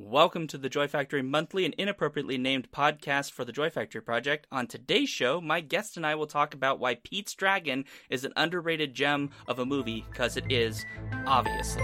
Welcome 0.00 0.46
to 0.48 0.58
the 0.58 0.68
Joy 0.68 0.86
Factory 0.86 1.22
monthly 1.22 1.64
and 1.64 1.74
inappropriately 1.74 2.38
named 2.38 2.70
podcast 2.70 3.32
for 3.32 3.44
the 3.44 3.50
Joy 3.50 3.68
Factory 3.68 4.00
project. 4.00 4.46
On 4.52 4.68
today's 4.68 5.08
show, 5.08 5.40
my 5.40 5.60
guest 5.60 5.96
and 5.96 6.06
I 6.06 6.14
will 6.14 6.28
talk 6.28 6.54
about 6.54 6.78
why 6.78 6.94
Pete's 6.94 7.34
Dragon 7.34 7.84
is 8.08 8.24
an 8.24 8.32
underrated 8.36 8.94
gem 8.94 9.30
of 9.48 9.58
a 9.58 9.66
movie, 9.66 10.06
because 10.08 10.36
it 10.36 10.44
is, 10.50 10.86
obviously. 11.26 11.82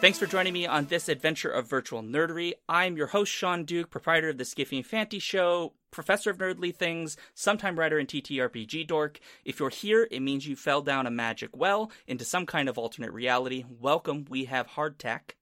Thanks 0.00 0.16
for 0.16 0.26
joining 0.26 0.52
me 0.52 0.64
on 0.64 0.86
this 0.86 1.08
adventure 1.08 1.50
of 1.50 1.68
virtual 1.68 2.04
nerdery. 2.04 2.52
I'm 2.68 2.96
your 2.96 3.08
host, 3.08 3.32
Shaun 3.32 3.64
Duke, 3.64 3.90
proprietor 3.90 4.28
of 4.28 4.38
the 4.38 4.44
Skiffy 4.44 4.76
and 4.76 4.86
Fanty 4.86 5.18
Show, 5.20 5.72
professor 5.90 6.30
of 6.30 6.38
nerdly 6.38 6.72
things, 6.72 7.16
sometime 7.34 7.76
writer 7.76 7.98
and 7.98 8.06
TTRPG 8.06 8.86
dork. 8.86 9.18
If 9.44 9.58
you're 9.58 9.70
here, 9.70 10.06
it 10.08 10.20
means 10.20 10.46
you 10.46 10.54
fell 10.54 10.82
down 10.82 11.08
a 11.08 11.10
magic 11.10 11.56
well 11.56 11.90
into 12.06 12.24
some 12.24 12.46
kind 12.46 12.68
of 12.68 12.78
alternate 12.78 13.12
reality. 13.12 13.64
Welcome, 13.68 14.26
we 14.30 14.44
have 14.44 14.68
hardtack 14.68 15.32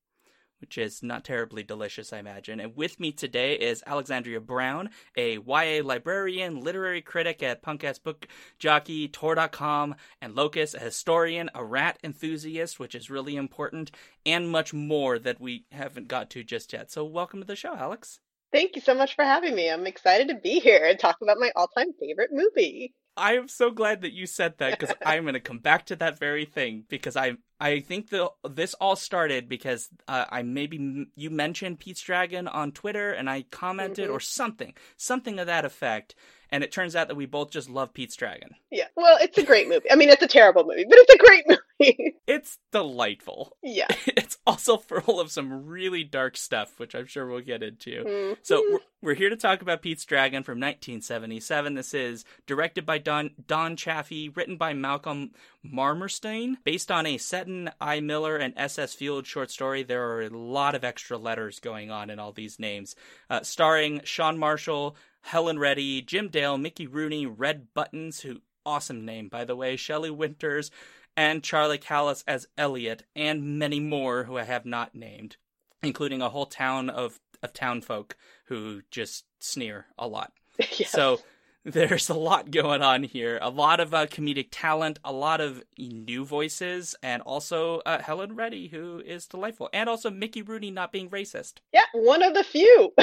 which 0.60 0.78
is 0.78 1.02
not 1.02 1.24
terribly 1.24 1.62
delicious, 1.62 2.12
I 2.12 2.18
imagine. 2.18 2.60
And 2.60 2.76
with 2.76 2.98
me 3.00 3.12
today 3.12 3.54
is 3.54 3.82
Alexandria 3.86 4.40
Brown, 4.40 4.90
a 5.16 5.38
YA 5.38 5.82
librarian, 5.84 6.60
literary 6.60 7.02
critic 7.02 7.42
at 7.42 7.62
Punkass 7.62 8.02
Book 8.02 8.26
Jockey, 8.58 9.08
Tor.com, 9.08 9.94
and 10.20 10.34
Locus, 10.34 10.74
a 10.74 10.80
historian, 10.80 11.50
a 11.54 11.64
rat 11.64 11.98
enthusiast, 12.02 12.78
which 12.78 12.94
is 12.94 13.10
really 13.10 13.36
important, 13.36 13.90
and 14.24 14.48
much 14.48 14.72
more 14.72 15.18
that 15.18 15.40
we 15.40 15.64
haven't 15.72 16.08
got 16.08 16.30
to 16.30 16.42
just 16.42 16.72
yet. 16.72 16.90
So, 16.90 17.04
welcome 17.04 17.40
to 17.40 17.46
the 17.46 17.56
show, 17.56 17.74
Alex. 17.74 18.20
Thank 18.52 18.76
you 18.76 18.80
so 18.80 18.94
much 18.94 19.14
for 19.14 19.24
having 19.24 19.54
me. 19.54 19.70
I'm 19.70 19.86
excited 19.86 20.28
to 20.28 20.34
be 20.34 20.60
here 20.60 20.84
and 20.84 20.98
talk 20.98 21.18
about 21.20 21.38
my 21.38 21.50
all 21.56 21.68
time 21.68 21.92
favorite 22.00 22.30
movie. 22.32 22.94
I 23.16 23.34
am 23.34 23.48
so 23.48 23.70
glad 23.70 24.02
that 24.02 24.12
you 24.12 24.26
said 24.26 24.58
that 24.58 24.78
because 24.78 24.94
I'm 25.06 25.22
going 25.24 25.34
to 25.34 25.40
come 25.40 25.58
back 25.58 25.86
to 25.86 25.96
that 25.96 26.18
very 26.18 26.44
thing 26.44 26.84
because 26.88 27.16
I 27.16 27.36
I 27.58 27.80
think 27.80 28.10
the 28.10 28.30
this 28.48 28.74
all 28.74 28.96
started 28.96 29.48
because 29.48 29.88
uh, 30.06 30.26
I 30.28 30.42
maybe 30.42 31.06
you 31.16 31.30
mentioned 31.30 31.80
Pete's 31.80 32.02
Dragon 32.02 32.46
on 32.48 32.72
Twitter 32.72 33.12
and 33.12 33.30
I 33.30 33.42
commented 33.50 34.08
Mhm. 34.08 34.12
or 34.12 34.20
something 34.20 34.74
something 34.96 35.38
of 35.38 35.46
that 35.46 35.64
effect 35.64 36.14
and 36.50 36.62
it 36.64 36.72
turns 36.72 36.94
out 36.96 37.08
that 37.08 37.14
we 37.16 37.26
both 37.26 37.50
just 37.50 37.68
love 37.70 37.92
Pete's 37.94 38.16
Dragon. 38.16 38.50
Yeah. 38.70 38.86
Well, 38.96 39.16
it's 39.20 39.38
a 39.38 39.42
great 39.44 39.68
movie. 39.68 39.90
I 39.90 39.96
mean, 39.96 40.08
it's 40.08 40.22
a 40.22 40.28
terrible 40.28 40.64
movie, 40.64 40.84
but 40.88 40.98
it's 40.98 41.14
a 41.14 41.18
great 41.18 41.44
movie. 41.80 42.16
It's 42.26 42.58
delightful. 42.72 43.56
yeah. 43.62 43.86
It's 44.06 44.38
also 44.46 44.76
full 44.78 45.20
of 45.20 45.30
some 45.30 45.66
really 45.66 46.02
dark 46.02 46.36
stuff, 46.36 46.78
which 46.78 46.94
I'm 46.94 47.06
sure 47.06 47.26
we'll 47.26 47.40
get 47.42 47.62
into. 47.62 48.02
Mhm. 48.04 48.36
So 48.42 48.62
we're, 48.70 48.78
we're 49.02 49.14
here 49.14 49.28
to 49.30 49.36
talk 49.36 49.60
about 49.62 49.82
Pete's 49.82 50.04
Dragon 50.04 50.42
from 50.42 50.58
1977. 50.58 51.74
This 51.74 51.92
is 51.94 52.24
directed 52.46 52.86
by 52.86 52.98
Don 52.98 53.30
Don 53.46 53.76
Chaffey, 53.76 54.28
written 54.34 54.56
by 54.56 54.72
Malcolm 54.72 55.32
Marmorstein, 55.64 56.56
based 56.64 56.90
on 56.90 57.06
a 57.06 57.18
Seton 57.18 57.70
I. 57.80 58.00
Miller 58.00 58.36
and 58.36 58.54
S.S. 58.56 58.94
Field 58.94 59.26
short 59.26 59.50
story. 59.50 59.82
There 59.82 60.08
are 60.10 60.22
a 60.22 60.28
lot 60.30 60.74
of 60.74 60.84
extra 60.84 61.18
letters 61.18 61.60
going 61.60 61.90
on 61.90 62.10
in 62.10 62.18
all 62.18 62.32
these 62.32 62.58
names, 62.58 62.96
uh, 63.30 63.42
starring 63.42 64.00
Sean 64.04 64.38
Marshall, 64.38 64.96
Helen 65.26 65.58
Reddy, 65.58 66.02
Jim 66.02 66.28
Dale, 66.28 66.56
Mickey 66.56 66.86
Rooney, 66.86 67.26
Red 67.26 67.74
Buttons, 67.74 68.20
who 68.20 68.42
awesome 68.64 69.04
name 69.04 69.28
by 69.28 69.44
the 69.44 69.56
way, 69.56 69.76
Shelley 69.76 70.10
Winters, 70.10 70.70
and 71.16 71.42
Charlie 71.42 71.78
Callas 71.78 72.22
as 72.28 72.46
Elliot, 72.56 73.02
and 73.16 73.58
many 73.58 73.80
more 73.80 74.24
who 74.24 74.38
I 74.38 74.44
have 74.44 74.64
not 74.64 74.94
named, 74.94 75.36
including 75.82 76.22
a 76.22 76.28
whole 76.28 76.46
town 76.46 76.88
of 76.88 77.18
of 77.42 77.52
town 77.52 77.80
folk 77.80 78.16
who 78.46 78.82
just 78.90 79.24
sneer 79.40 79.86
a 79.98 80.06
lot. 80.06 80.32
So 80.86 81.20
there's 81.64 82.08
a 82.08 82.14
lot 82.14 82.52
going 82.52 82.80
on 82.80 83.02
here. 83.02 83.40
A 83.42 83.50
lot 83.50 83.80
of 83.80 83.92
uh, 83.92 84.06
comedic 84.06 84.48
talent, 84.52 85.00
a 85.04 85.12
lot 85.12 85.40
of 85.40 85.64
new 85.76 86.24
voices, 86.24 86.94
and 87.02 87.20
also 87.22 87.80
uh, 87.80 88.00
Helen 88.00 88.36
Reddy, 88.36 88.68
who 88.68 89.02
is 89.04 89.26
delightful, 89.26 89.68
and 89.72 89.88
also 89.88 90.08
Mickey 90.08 90.42
Rooney 90.42 90.70
not 90.70 90.92
being 90.92 91.10
racist. 91.10 91.54
yeah, 91.72 91.82
one 91.92 92.22
of 92.22 92.34
the 92.34 92.44
few. 92.44 92.94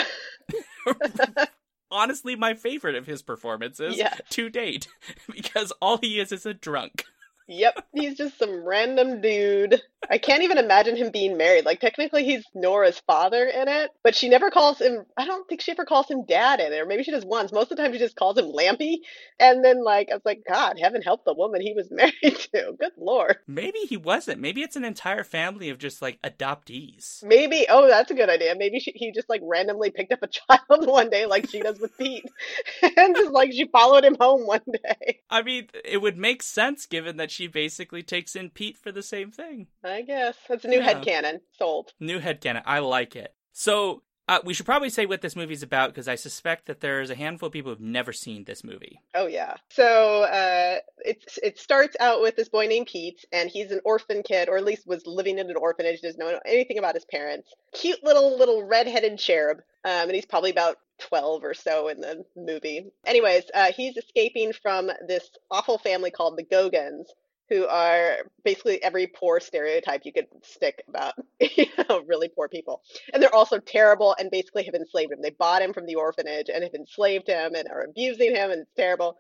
Honestly, 1.94 2.36
my 2.36 2.56
favorite 2.56 2.96
of 2.96 3.06
his 3.06 3.22
performances 3.22 3.96
Yeah. 3.98 4.16
to 4.31 4.50
date, 4.50 4.88
because 5.31 5.72
all 5.81 5.98
he 5.98 6.20
is 6.20 6.31
is 6.31 6.46
a 6.46 6.54
drunk. 6.54 7.06
Yep, 7.48 7.86
he's 7.94 8.18
just 8.18 8.38
some 8.38 8.64
random 8.64 9.22
dude. 9.22 9.81
I 10.09 10.18
can't 10.18 10.44
even 10.44 10.58
imagine 10.58 10.96
him 10.96 11.12
being 11.12 11.38
married. 11.38 11.66
Like 11.66 11.80
technically 11.80 12.24
he's 12.24 12.44
Nora's 12.54 13.02
father 13.08 13.46
in 13.46 13.68
it, 13.68 13.92
but 14.04 14.16
she 14.16 14.30
never 14.30 14.50
calls 14.50 14.80
him 14.80 15.06
I 15.18 15.26
don't 15.26 15.48
think 15.48 15.62
she 15.62 15.72
ever 15.72 15.86
calls 15.86 16.09
him 16.09 16.26
dad 16.26 16.59
in 16.59 16.74
it, 16.74 16.80
or 16.80 16.86
maybe 16.86 17.04
she 17.04 17.12
does 17.12 17.26
once. 17.26 17.52
Most 17.52 17.72
of 17.72 17.78
the 17.78 17.84
time 17.84 17.94
she 17.94 18.00
just 18.00 18.16
calls 18.16 18.38
him 18.38 18.46
Lampie. 18.46 18.98
And 19.40 19.64
then 19.64 19.84
like 19.84 20.09
I 20.12 20.16
was 20.16 20.26
like, 20.26 20.42
God, 20.48 20.78
heaven 20.81 21.02
help 21.02 21.26
the 21.26 21.34
woman 21.34 21.62
he 21.62 21.74
was 21.74 21.88
married 21.92 22.38
to. 22.54 22.74
Good 22.80 22.92
lord. 22.98 23.38
Maybe 23.48 23.80
he 23.80 23.98
wasn't. 23.98 24.42
Maybe 24.42 24.62
it's 24.62 24.75
an 24.75 24.86
entire 24.86 25.24
family 25.24 25.70
of 25.70 25.78
just 25.78 26.02
like 26.02 26.22
adoptees. 26.22 27.24
Maybe 27.24 27.66
oh 27.70 27.88
that's 27.88 28.12
a 28.12 28.16
good 28.16 28.30
idea. 28.30 28.56
Maybe 28.58 28.80
she, 28.80 28.92
he 28.96 29.12
just 29.12 29.30
like 29.30 29.42
randomly 29.44 29.92
picked 29.92 30.14
up 30.14 30.24
a 30.24 30.28
child 30.28 30.88
one 30.88 31.10
day 31.10 31.25
like 31.25 31.50
she 31.50 31.60
does 31.60 31.80
with 31.80 31.98
Pete. 31.98 32.25
and 32.98 33.16
just 33.16 33.31
like 33.31 33.52
she 33.52 33.68
followed 33.68 34.04
him 34.04 34.18
home 34.20 34.46
one 34.46 34.62
day. 34.72 35.20
I 35.30 35.42
mean, 35.42 35.68
it 35.86 36.02
would 36.02 36.18
make 36.18 36.44
sense 36.44 36.86
given 36.86 37.18
that 37.18 37.31
she 37.33 37.47
basically 37.47 38.03
takes 38.03 38.35
in 38.35 38.49
Pete 38.49 38.77
for 38.77 38.91
the 38.91 39.03
same 39.03 39.31
thing. 39.31 39.67
I 39.83 40.01
guess. 40.01 40.38
That's 40.47 40.63
a 40.66 40.67
new 40.69 40.79
Yeah. 40.79 40.94
headcanon. 40.94 41.41
Sold. 41.57 41.94
New 41.99 42.19
headcanon. 42.19 42.61
I 42.66 42.79
like 42.79 43.16
it. 43.16 43.33
So, 43.51 44.03
uh, 44.29 44.39
we 44.45 44.53
should 44.53 44.66
probably 44.66 44.89
say 44.89 45.05
what 45.05 45.21
this 45.21 45.35
movie's 45.35 45.63
about 45.63 45.89
because 45.89 46.07
I 46.07 46.16
suspect 46.16 46.67
that 46.67 46.79
there's 46.79 47.09
a 47.09 47.16
handful 47.16 47.47
of 47.47 47.53
people 47.53 47.71
who've 47.71 47.79
never 47.81 48.13
seen 48.13 48.45
this 48.45 48.63
movie. 48.63 49.01
Oh 49.13 49.27
yeah. 49.27 49.55
So 49.69 50.23
uh, 50.23 50.79
it 51.03 51.23
it 51.44 51.59
starts 51.59 51.97
out 51.99 52.21
with 52.21 52.38
this 52.38 52.47
boy 52.47 52.67
named 52.67 52.88
Pete, 52.88 53.25
and 53.33 53.50
he's 53.50 53.71
an 53.71 53.81
orphan 53.83 54.23
kid, 54.23 54.47
or 54.47 54.55
at 54.55 54.63
least 54.63 54.88
was 54.88 55.05
living 55.05 55.39
in 55.39 55.50
an 55.50 55.57
orphanage. 55.57 56.00
Doesn't 56.01 56.19
know 56.19 56.39
anything 56.45 56.77
about 56.77 56.95
his 56.95 57.03
parents. 57.05 57.53
Cute 57.73 58.01
little 58.01 58.38
little 58.38 58.63
red-headed 58.63 59.19
cherub, 59.19 59.57
um, 59.83 60.03
and 60.07 60.11
he's 60.15 60.25
probably 60.25 60.51
about 60.51 60.77
twelve 61.00 61.44
or 61.44 61.53
so 61.53 61.89
in 61.89 62.00
the 62.00 62.23
movie. 62.38 62.85
Anyways, 63.05 63.44
uh, 63.53 63.73
he's 63.73 63.97
escaping 63.97 64.53
from 64.53 64.89
this 65.05 65.29
awful 65.51 65.77
family 65.77 66.11
called 66.11 66.38
the 66.38 66.44
Gogans. 66.44 67.11
Who 67.50 67.68
are 67.68 68.20
basically 68.44 68.81
every 68.81 69.08
poor 69.08 69.40
stereotype 69.40 70.02
you 70.06 70.14
could 70.14 70.28
stick 70.44 70.84
about, 70.88 71.14
you 71.40 71.66
know, 71.90 72.02
really 72.08 72.30
poor 72.30 72.48
people. 72.48 72.81
And 73.14 73.22
they're 73.22 73.36
also 73.36 73.59
terrible 73.59 74.16
and 74.18 74.31
basically 74.31 74.64
have 74.64 74.76
enslaved 74.76 75.12
him. 75.12 75.22
They 75.22 75.31
bought 75.31 75.62
him 75.62 75.74
from 75.74 75.86
the 75.86 75.96
orphanage 75.96 76.50
and 76.50 76.64
have 76.64 76.74
enslaved 76.74 77.28
him 77.28 77.54
and 77.56 77.68
are 77.70 77.84
abusing 77.84 78.34
him, 78.34 78.52
and 78.52 78.62
it's 78.62 78.74
terrible. 78.76 79.18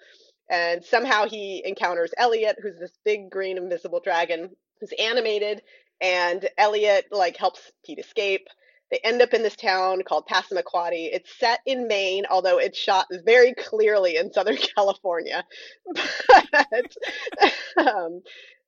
And 0.49 0.83
somehow 0.83 1.27
he 1.27 1.61
encounters 1.65 2.13
Elliot, 2.17 2.57
who's 2.61 2.77
this 2.79 2.97
big 3.05 3.29
green 3.29 3.57
invisible 3.57 3.99
dragon 3.99 4.49
who's 4.79 4.93
animated, 4.99 5.61
and 6.01 6.47
Elliot 6.57 7.05
like 7.11 7.37
helps 7.37 7.71
Pete 7.85 7.99
escape. 7.99 8.47
They 8.91 8.99
end 9.03 9.21
up 9.21 9.33
in 9.33 9.41
this 9.43 9.55
town 9.55 10.03
called 10.03 10.27
Passamaquoddy. 10.27 11.09
It's 11.11 11.37
set 11.39 11.61
in 11.65 11.87
Maine, 11.87 12.25
although 12.29 12.59
it's 12.59 12.77
shot 12.77 13.07
very 13.25 13.53
clearly 13.53 14.17
in 14.17 14.31
Southern 14.31 14.57
California. 14.75 15.43
But 16.51 16.95
um, 17.77 18.21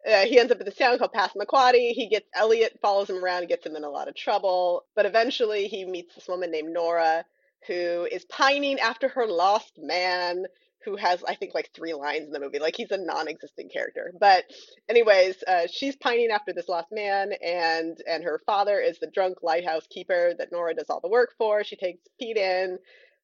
uh, 0.09 0.25
he 0.25 0.39
ends 0.39 0.51
up 0.51 0.59
in 0.59 0.65
this 0.65 0.75
town 0.75 0.97
called 0.97 1.13
Passamaquoddy. 1.13 1.91
He 1.91 2.07
gets 2.07 2.27
Elliot 2.33 2.77
follows 2.81 3.09
him 3.09 3.23
around 3.23 3.39
and 3.39 3.49
gets 3.49 3.65
him 3.65 3.75
in 3.75 3.83
a 3.83 3.89
lot 3.89 4.07
of 4.07 4.15
trouble. 4.15 4.85
But 4.95 5.05
eventually, 5.05 5.67
he 5.67 5.85
meets 5.85 6.15
this 6.15 6.27
woman 6.27 6.51
named 6.51 6.73
Nora, 6.73 7.25
who 7.67 8.07
is 8.11 8.25
pining 8.25 8.79
after 8.79 9.07
her 9.07 9.27
lost 9.27 9.73
man, 9.77 10.45
who 10.85 10.95
has 10.95 11.23
I 11.27 11.35
think 11.35 11.53
like 11.53 11.71
three 11.73 11.93
lines 11.93 12.27
in 12.27 12.31
the 12.31 12.39
movie. 12.39 12.59
Like 12.59 12.75
he's 12.75 12.91
a 12.91 12.97
non-existent 12.97 13.73
character. 13.73 14.13
But 14.19 14.45
anyways, 14.87 15.43
uh, 15.47 15.67
she's 15.69 15.95
pining 15.95 16.29
after 16.31 16.53
this 16.53 16.69
lost 16.69 16.87
man, 16.91 17.33
and 17.43 17.97
and 18.07 18.23
her 18.23 18.39
father 18.45 18.79
is 18.79 18.99
the 18.99 19.07
drunk 19.07 19.39
lighthouse 19.41 19.87
keeper 19.89 20.33
that 20.37 20.51
Nora 20.51 20.75
does 20.75 20.89
all 20.89 21.01
the 21.01 21.09
work 21.09 21.31
for. 21.37 21.63
She 21.63 21.75
takes 21.75 21.99
Pete 22.19 22.37
in. 22.37 22.77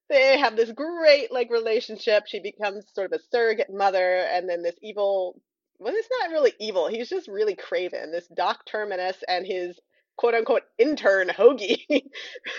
They 0.09 0.37
have 0.39 0.57
this 0.57 0.71
great 0.71 1.31
like 1.31 1.49
relationship. 1.51 2.23
She 2.27 2.41
becomes 2.41 2.85
sort 2.93 3.13
of 3.13 3.19
a 3.19 3.23
surrogate 3.31 3.71
mother, 3.71 4.17
and 4.31 4.49
then 4.49 4.63
this 4.63 4.75
evil 4.81 5.39
well, 5.81 5.93
it's 5.95 6.09
not 6.19 6.29
really 6.29 6.53
evil. 6.59 6.87
He's 6.87 7.09
just 7.09 7.27
really 7.27 7.55
craven. 7.55 8.11
This 8.11 8.27
Doc 8.27 8.65
Terminus 8.67 9.17
and 9.27 9.47
his 9.47 9.79
quote 10.17 10.35
unquote 10.35 10.63
intern 10.77 11.29
Hoagy, 11.29 11.85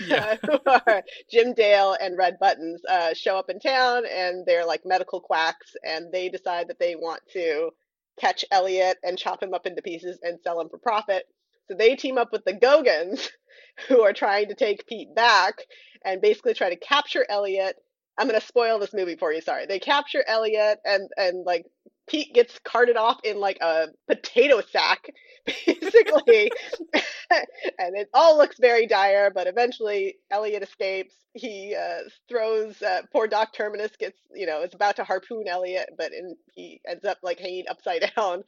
Yeah. 0.06 0.36
who 0.46 0.58
are 0.66 1.02
Jim 1.30 1.54
Dale 1.54 1.96
and 2.00 2.18
Red 2.18 2.38
Buttons, 2.40 2.82
uh, 2.88 3.14
show 3.14 3.36
up 3.36 3.50
in 3.50 3.60
town 3.60 4.04
and 4.10 4.44
they're 4.46 4.66
like 4.66 4.82
medical 4.84 5.20
quacks 5.20 5.74
and 5.84 6.12
they 6.12 6.28
decide 6.28 6.68
that 6.68 6.78
they 6.78 6.96
want 6.96 7.20
to 7.32 7.70
catch 8.20 8.44
Elliot 8.50 8.98
and 9.02 9.18
chop 9.18 9.42
him 9.42 9.54
up 9.54 9.66
into 9.66 9.82
pieces 9.82 10.18
and 10.22 10.38
sell 10.42 10.60
him 10.60 10.68
for 10.68 10.78
profit. 10.78 11.24
So 11.68 11.74
they 11.76 11.96
team 11.96 12.18
up 12.18 12.32
with 12.32 12.44
the 12.44 12.52
Gogans, 12.54 13.30
who 13.88 14.02
are 14.02 14.12
trying 14.12 14.48
to 14.48 14.54
take 14.54 14.86
Pete 14.86 15.14
back 15.14 15.54
and 16.04 16.20
basically 16.20 16.54
try 16.54 16.70
to 16.70 16.76
capture 16.76 17.24
Elliot. 17.28 17.76
I'm 18.18 18.28
to 18.28 18.40
spoil 18.40 18.78
this 18.78 18.92
movie 18.92 19.16
for 19.16 19.32
you. 19.32 19.40
Sorry. 19.40 19.66
They 19.66 19.78
capture 19.78 20.24
Elliot 20.26 20.78
and 20.84 21.08
and 21.16 21.44
like 21.44 21.66
Pete 22.08 22.34
gets 22.34 22.58
carted 22.64 22.96
off 22.96 23.20
in 23.24 23.38
like 23.38 23.58
a 23.60 23.88
potato 24.08 24.60
sack, 24.60 25.08
basically. 25.66 26.50
and 27.30 27.96
it 27.96 28.08
all 28.12 28.36
looks 28.36 28.58
very 28.58 28.86
dire, 28.86 29.30
but 29.30 29.46
eventually 29.46 30.16
Elliot 30.30 30.62
escapes. 30.62 31.14
He 31.34 31.74
uh, 31.74 32.08
throws, 32.28 32.82
uh, 32.82 33.02
poor 33.12 33.26
Doc 33.26 33.54
Terminus 33.54 33.96
gets, 33.96 34.18
you 34.34 34.46
know, 34.46 34.62
is 34.62 34.74
about 34.74 34.96
to 34.96 35.04
harpoon 35.04 35.48
Elliot, 35.48 35.90
but 35.96 36.12
in, 36.12 36.36
he 36.54 36.80
ends 36.86 37.04
up 37.04 37.18
like 37.22 37.38
hanging 37.38 37.64
upside 37.70 38.12
down 38.16 38.42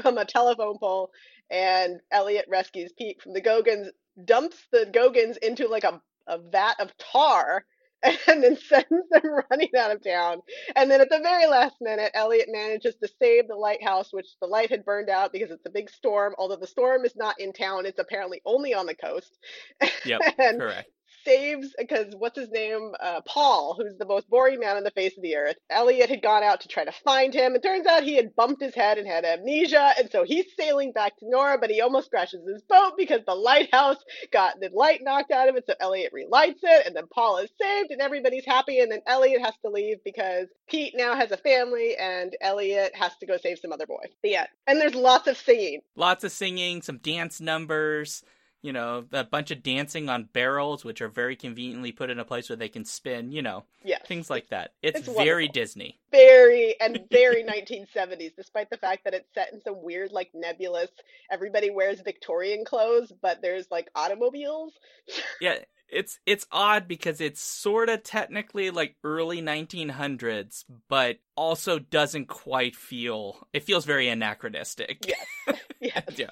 from 0.00 0.18
a 0.18 0.24
telephone 0.24 0.78
pole. 0.78 1.10
And 1.50 2.00
Elliot 2.10 2.46
rescues 2.48 2.92
Pete 2.98 3.22
from 3.22 3.34
the 3.34 3.40
Gogans, 3.40 3.90
dumps 4.24 4.56
the 4.72 4.86
Gogans 4.92 5.36
into 5.36 5.68
like 5.68 5.84
a, 5.84 6.00
a 6.26 6.38
vat 6.38 6.74
of 6.80 6.90
tar 6.98 7.64
and 8.28 8.42
then 8.42 8.56
sends 8.56 8.88
them 9.10 9.22
running 9.50 9.70
out 9.76 9.90
of 9.90 10.02
town. 10.02 10.40
And 10.74 10.90
then 10.90 11.00
at 11.00 11.10
the 11.10 11.20
very 11.20 11.46
last 11.46 11.76
minute, 11.80 12.10
Elliot 12.14 12.48
manages 12.50 12.94
to 12.96 13.08
save 13.20 13.48
the 13.48 13.54
lighthouse, 13.54 14.12
which 14.12 14.26
the 14.40 14.46
light 14.46 14.70
had 14.70 14.84
burned 14.84 15.08
out 15.08 15.32
because 15.32 15.50
it's 15.50 15.66
a 15.66 15.70
big 15.70 15.90
storm. 15.90 16.34
Although 16.38 16.56
the 16.56 16.66
storm 16.66 17.04
is 17.04 17.16
not 17.16 17.40
in 17.40 17.52
town, 17.52 17.86
it's 17.86 17.98
apparently 17.98 18.40
only 18.44 18.74
on 18.74 18.86
the 18.86 18.94
coast. 18.94 19.38
Yep, 20.04 20.20
and 20.38 20.60
correct. 20.60 20.90
Saves 21.26 21.74
because 21.78 22.14
what's 22.16 22.38
his 22.38 22.50
name? 22.50 22.92
Uh, 23.00 23.20
Paul, 23.26 23.76
who's 23.78 23.98
the 23.98 24.06
most 24.06 24.30
boring 24.30 24.60
man 24.60 24.76
on 24.76 24.84
the 24.84 24.90
face 24.92 25.16
of 25.16 25.22
the 25.22 25.36
earth. 25.36 25.56
Elliot 25.68 26.08
had 26.08 26.22
gone 26.22 26.42
out 26.42 26.60
to 26.62 26.68
try 26.68 26.84
to 26.84 26.92
find 26.92 27.34
him. 27.34 27.54
It 27.54 27.62
turns 27.62 27.86
out 27.86 28.02
he 28.02 28.16
had 28.16 28.34
bumped 28.36 28.62
his 28.62 28.74
head 28.74 28.98
and 28.98 29.06
had 29.06 29.24
amnesia, 29.24 29.92
and 29.98 30.10
so 30.10 30.24
he's 30.24 30.46
sailing 30.58 30.92
back 30.92 31.16
to 31.18 31.28
Nora, 31.28 31.58
but 31.58 31.70
he 31.70 31.80
almost 31.80 32.10
crashes 32.10 32.46
his 32.46 32.62
boat 32.62 32.92
because 32.96 33.20
the 33.26 33.34
lighthouse 33.34 33.98
got 34.32 34.60
the 34.60 34.70
light 34.72 35.00
knocked 35.02 35.32
out 35.32 35.48
of 35.48 35.56
it. 35.56 35.64
So 35.66 35.74
Elliot 35.80 36.12
relights 36.12 36.60
it, 36.62 36.86
and 36.86 36.94
then 36.94 37.06
Paul 37.12 37.38
is 37.38 37.50
saved, 37.60 37.90
and 37.90 38.00
everybody's 38.00 38.46
happy. 38.46 38.80
And 38.80 38.90
then 38.90 39.00
Elliot 39.06 39.42
has 39.42 39.54
to 39.64 39.70
leave 39.70 39.98
because 40.04 40.46
Pete 40.68 40.94
now 40.96 41.16
has 41.16 41.32
a 41.32 41.36
family, 41.36 41.96
and 41.96 42.36
Elliot 42.40 42.92
has 42.94 43.16
to 43.18 43.26
go 43.26 43.36
save 43.36 43.58
some 43.58 43.72
other 43.72 43.86
boy. 43.86 44.04
End. 44.24 44.48
And 44.66 44.80
there's 44.80 44.94
lots 44.94 45.26
of 45.28 45.36
singing. 45.36 45.80
Lots 45.94 46.24
of 46.24 46.32
singing, 46.32 46.82
some 46.82 46.98
dance 46.98 47.40
numbers, 47.40 48.22
you 48.66 48.72
know, 48.72 49.06
a 49.12 49.24
bunch 49.24 49.50
of 49.52 49.62
dancing 49.62 50.08
on 50.10 50.28
barrels, 50.32 50.84
which 50.84 51.00
are 51.00 51.08
very 51.08 51.36
conveniently 51.36 51.92
put 51.92 52.10
in 52.10 52.18
a 52.18 52.24
place 52.24 52.50
where 52.50 52.56
they 52.56 52.68
can 52.68 52.84
spin, 52.84 53.32
you 53.32 53.40
know, 53.42 53.64
Yes. 53.84 54.02
things 54.06 54.28
like 54.28 54.48
that. 54.48 54.74
It's, 54.82 54.98
It's 55.00 55.08
very 55.08 55.44
wonderful. 55.46 55.52
Disney. 55.52 56.00
very 56.10 56.74
and 56.80 57.00
very 57.10 57.44
1970s 57.44 58.32
despite 58.36 58.68
the 58.70 58.76
fact 58.76 59.04
that 59.04 59.14
it's 59.14 59.32
set 59.34 59.52
in 59.52 59.60
some 59.62 59.82
weird 59.82 60.10
like 60.12 60.30
nebulous 60.34 60.90
everybody 61.30 61.70
wears 61.70 62.00
victorian 62.00 62.64
clothes 62.64 63.12
but 63.22 63.40
there's 63.42 63.66
like 63.70 63.88
automobiles 63.94 64.72
Yeah, 65.40 65.58
it's 65.88 66.18
it's 66.26 66.46
odd 66.50 66.88
because 66.88 67.20
it's 67.20 67.40
sort 67.40 67.88
of 67.88 68.02
technically 68.02 68.70
like 68.70 68.96
early 69.04 69.40
1900s, 69.42 70.64
but 70.88 71.18
also 71.36 71.78
doesn't 71.78 72.26
quite 72.26 72.74
feel. 72.74 73.46
It 73.52 73.62
feels 73.64 73.84
very 73.84 74.08
anachronistic. 74.08 75.06
yes 75.06 75.26
yes 75.80 76.02
Yeah. 76.16 76.30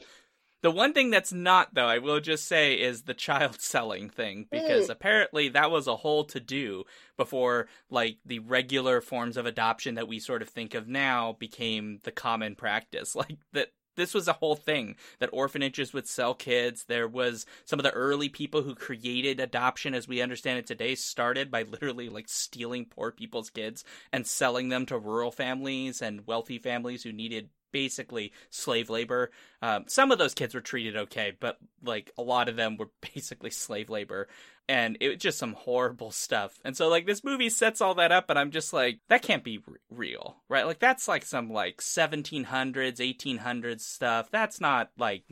The 0.65 0.71
one 0.71 0.95
thing 0.95 1.11
that's 1.11 1.31
not, 1.33 1.75
though, 1.75 1.87
I 1.89 1.99
will 1.99 2.21
just 2.21 2.47
say, 2.49 2.81
is 2.81 3.03
the 3.03 3.13
child 3.13 3.61
selling 3.61 4.09
thing, 4.09 4.47
because 4.51 4.89
Mm. 4.89 4.93
apparently 4.93 5.51
that 5.51 5.71
was 5.71 5.87
a 5.87 5.97
whole 5.97 6.25
to 6.25 6.41
do 6.41 6.85
before, 7.19 7.69
like, 7.91 8.17
the 8.25 8.39
regular 8.39 9.03
forms 9.03 9.37
of 9.37 9.45
adoption 9.45 9.95
that 9.97 10.09
we 10.09 10.19
sort 10.19 10.41
of 10.41 10.49
think 10.49 10.73
of 10.75 10.89
now 10.89 11.35
became 11.35 12.01
the 12.05 12.11
common 12.13 12.57
practice. 12.57 13.15
Like, 13.25 13.37
that 13.53 13.73
this 13.97 14.15
was 14.15 14.27
a 14.27 14.33
whole 14.33 14.57
thing 14.57 14.97
that 15.21 15.29
orphanages 15.35 15.93
would 15.93 16.09
sell 16.09 16.35
kids. 16.35 16.87
There 16.87 17.09
was 17.09 17.45
some 17.67 17.79
of 17.79 17.85
the 17.85 17.93
early 17.93 18.31
people 18.31 18.63
who 18.63 18.75
created 18.75 19.41
adoption 19.41 19.95
as 19.95 20.09
we 20.09 20.23
understand 20.23 20.59
it 20.59 20.67
today 20.67 20.95
started 20.95 21.51
by 21.51 21.65
literally, 21.65 22.09
like, 22.09 22.27
stealing 22.29 22.87
poor 22.87 23.13
people's 23.13 23.51
kids 23.51 23.85
and 24.15 24.27
selling 24.27 24.71
them 24.71 24.87
to 24.87 24.99
rural 24.99 25.31
families 25.31 26.01
and 26.01 26.27
wealthy 26.27 26.59
families 26.59 27.03
who 27.05 27.13
needed 27.13 27.51
basically 27.75 28.33
slave 28.51 28.89
labor. 28.89 29.33
Um, 29.61 29.85
some 29.89 30.13
of 30.13 30.19
those 30.19 30.33
kids 30.33 30.55
were 30.55 30.61
treated 30.61 30.97
okay, 30.97 31.33
but 31.41 31.59
like 31.83 32.13
a 32.17 32.23
lot 32.23 32.49
of 32.49 32.55
them 32.55 32.77
were 32.77 32.91
basically 33.15 33.51
slave 33.51 33.91
labor. 33.91 34.29
And 34.67 34.97
it 35.01 35.09
was 35.09 35.19
just 35.19 35.39
some 35.39 35.53
horrible 35.53 36.11
stuff. 36.11 36.59
And 36.65 36.75
so, 36.75 36.89
like, 36.89 37.05
this 37.05 37.23
movie 37.23 37.51
sets 37.51 37.83
all 37.83 37.97
that 37.97 38.13
up, 38.13 38.31
and 38.31 38.39
I'm 38.39 38.51
just 38.51 38.73
like, 38.73 39.01
that 39.11 39.21
can't 39.21 39.45
be 39.45 39.61
r- 39.69 39.75
real, 39.91 40.37
right? 40.49 40.65
Like, 40.65 40.79
that's 40.79 41.07
like 41.07 41.23
some, 41.27 41.51
like, 41.51 41.83
1700s, 41.83 42.47
1800s 42.47 43.81
stuff. 43.83 44.31
That's 44.31 44.63
not, 44.63 44.89
like, 44.97 45.25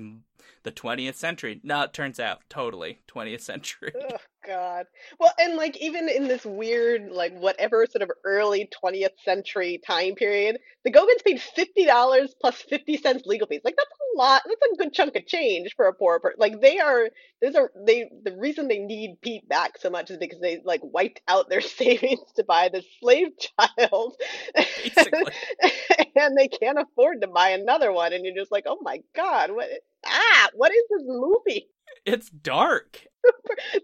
the 0.63 0.73
20th 0.73 1.15
century. 1.15 1.61
No, 1.63 1.83
it 1.83 1.93
turns 1.93 2.21
out, 2.21 2.41
totally 2.49 3.01
20th 3.09 3.41
century. 3.41 3.93
oh 4.13 4.17
god 4.47 4.87
well 5.21 5.33
and 5.39 5.57
like 5.57 5.77
even 5.79 6.09
in 6.09 6.27
this 6.27 6.45
weird 6.45 7.11
like 7.11 7.37
whatever 7.39 7.87
sort 7.87 8.03
of 8.03 8.11
early 8.25 8.69
20th 8.85 9.17
century 9.25 9.81
time 9.87 10.15
period 10.15 10.59
the 10.85 10.91
gogans 10.91 11.23
paid 11.23 11.41
$50 11.57 12.29
plus 12.41 12.57
50 12.63 12.97
cents 12.97 13.27
legal 13.27 13.47
fees 13.47 13.61
like 13.65 13.77
that's 13.77 13.91
a 13.91 14.19
lot 14.19 14.43
that's 14.45 14.73
a 14.73 14.77
good 14.77 14.93
chunk 14.93 15.17
of 15.17 15.27
change 15.27 15.75
for 15.77 15.87
a 15.87 15.95
poor 15.95 16.19
person 16.19 16.37
like 16.39 16.61
they 16.61 16.79
are 16.79 17.09
there's 17.41 17.55
a 17.55 17.69
they 17.87 18.11
the 18.25 18.37
reason 18.37 18.69
they 18.69 18.79
need 18.79 19.17
pete 19.23 19.49
back 19.49 19.79
so 19.79 19.91
much 19.91 20.11
is 20.11 20.19
because 20.19 20.41
they 20.41 20.61
like 20.65 20.81
wiped 20.83 21.21
out 21.29 21.49
their 21.49 21.61
savings 21.61 22.33
to 22.35 22.45
buy 22.45 22.69
this 22.69 22.87
slave 23.01 23.29
child 23.39 24.15
Basically. 24.55 25.25
and 26.17 26.37
they 26.37 26.49
can't 26.49 26.79
afford 26.79 27.21
to 27.21 27.29
buy 27.29 27.51
another 27.51 27.93
one 27.93 28.13
and 28.13 28.25
you're 28.25 28.35
just 28.35 28.53
like 28.53 28.65
oh 28.67 28.79
my 28.83 29.01
god 29.15 29.53
what 29.53 29.69
ah 30.07 30.49
what 30.55 30.73
is 30.73 30.83
this 30.91 31.05
movie 31.07 31.69
It's 32.07 32.31
dark. 32.31 33.01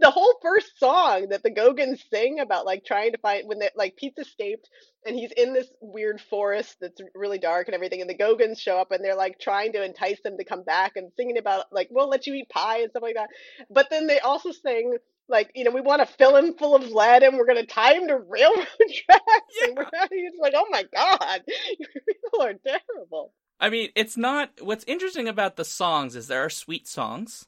the 0.01 0.11
whole 0.11 0.35
first 0.43 0.79
song 0.79 1.29
that 1.29 1.45
the 1.45 1.51
Gogans 1.51 2.03
sing 2.13 2.41
about 2.41 2.67
like 2.67 2.85
trying 2.85 3.13
to 3.13 3.19
find 3.19 3.47
when 3.47 3.61
they 3.61 3.71
like 3.77 3.97
Pete's 3.97 4.19
escaped 4.19 4.69
and 5.07 5.15
he's 5.15 5.31
in 5.31 5.53
this 5.53 5.69
weird 5.81 6.21
forest 6.21 6.77
that's 6.81 7.01
really 7.15 7.39
dark 7.39 7.69
and 7.69 7.77
everything 7.77 8.01
and 8.01 8.11
the 8.11 8.17
Gogans 8.17 8.61
show 8.61 8.79
up 8.79 8.91
and 8.91 9.05
they're 9.05 9.15
like 9.15 9.39
trying 9.39 9.73
to 9.75 9.85
entice 9.85 10.21
them 10.25 10.37
to 10.37 10.45
come 10.45 10.65
back 10.65 10.97
and 10.97 11.13
singing 11.17 11.39
about 11.39 11.67
like 11.71 11.89
we'll 11.93 12.09
let 12.09 12.27
you 12.27 12.35
eat 12.35 12.49
pie 12.49 12.79
and 12.81 12.91
stuff 12.91 13.05
like 13.05 13.15
that. 13.15 13.29
But 13.71 13.89
then 13.91 14.09
they 14.09 14.19
also 14.19 14.51
sing 14.51 14.97
like 15.29 15.53
you 15.55 15.63
know 15.63 15.71
we 15.71 15.81
want 15.81 16.01
to 16.01 16.15
fill 16.17 16.35
him 16.35 16.55
full 16.55 16.75
of 16.75 16.91
lead 16.91 17.23
and 17.23 17.37
we're 17.37 17.47
gonna 17.47 17.67
tie 17.67 17.95
him 17.95 18.09
to 18.09 18.19
railroad 18.19 18.67
tracks 18.79 19.55
and 19.63 19.77
we're 19.77 19.87
it's 20.11 20.39
like 20.41 20.55
oh 20.57 20.67
my 20.71 20.83
god 20.93 21.43
people 21.47 22.41
are 22.41 22.55
terrible. 22.55 23.33
I 23.61 23.71
mean, 23.71 23.91
it's 23.95 24.17
not. 24.17 24.51
What's 24.61 24.85
interesting 24.87 25.29
about 25.29 25.57
the 25.57 25.65
songs 25.65 26.15
is 26.17 26.29
there 26.29 26.45
are 26.45 26.51
sweet 26.51 26.87
songs, 26.87 27.47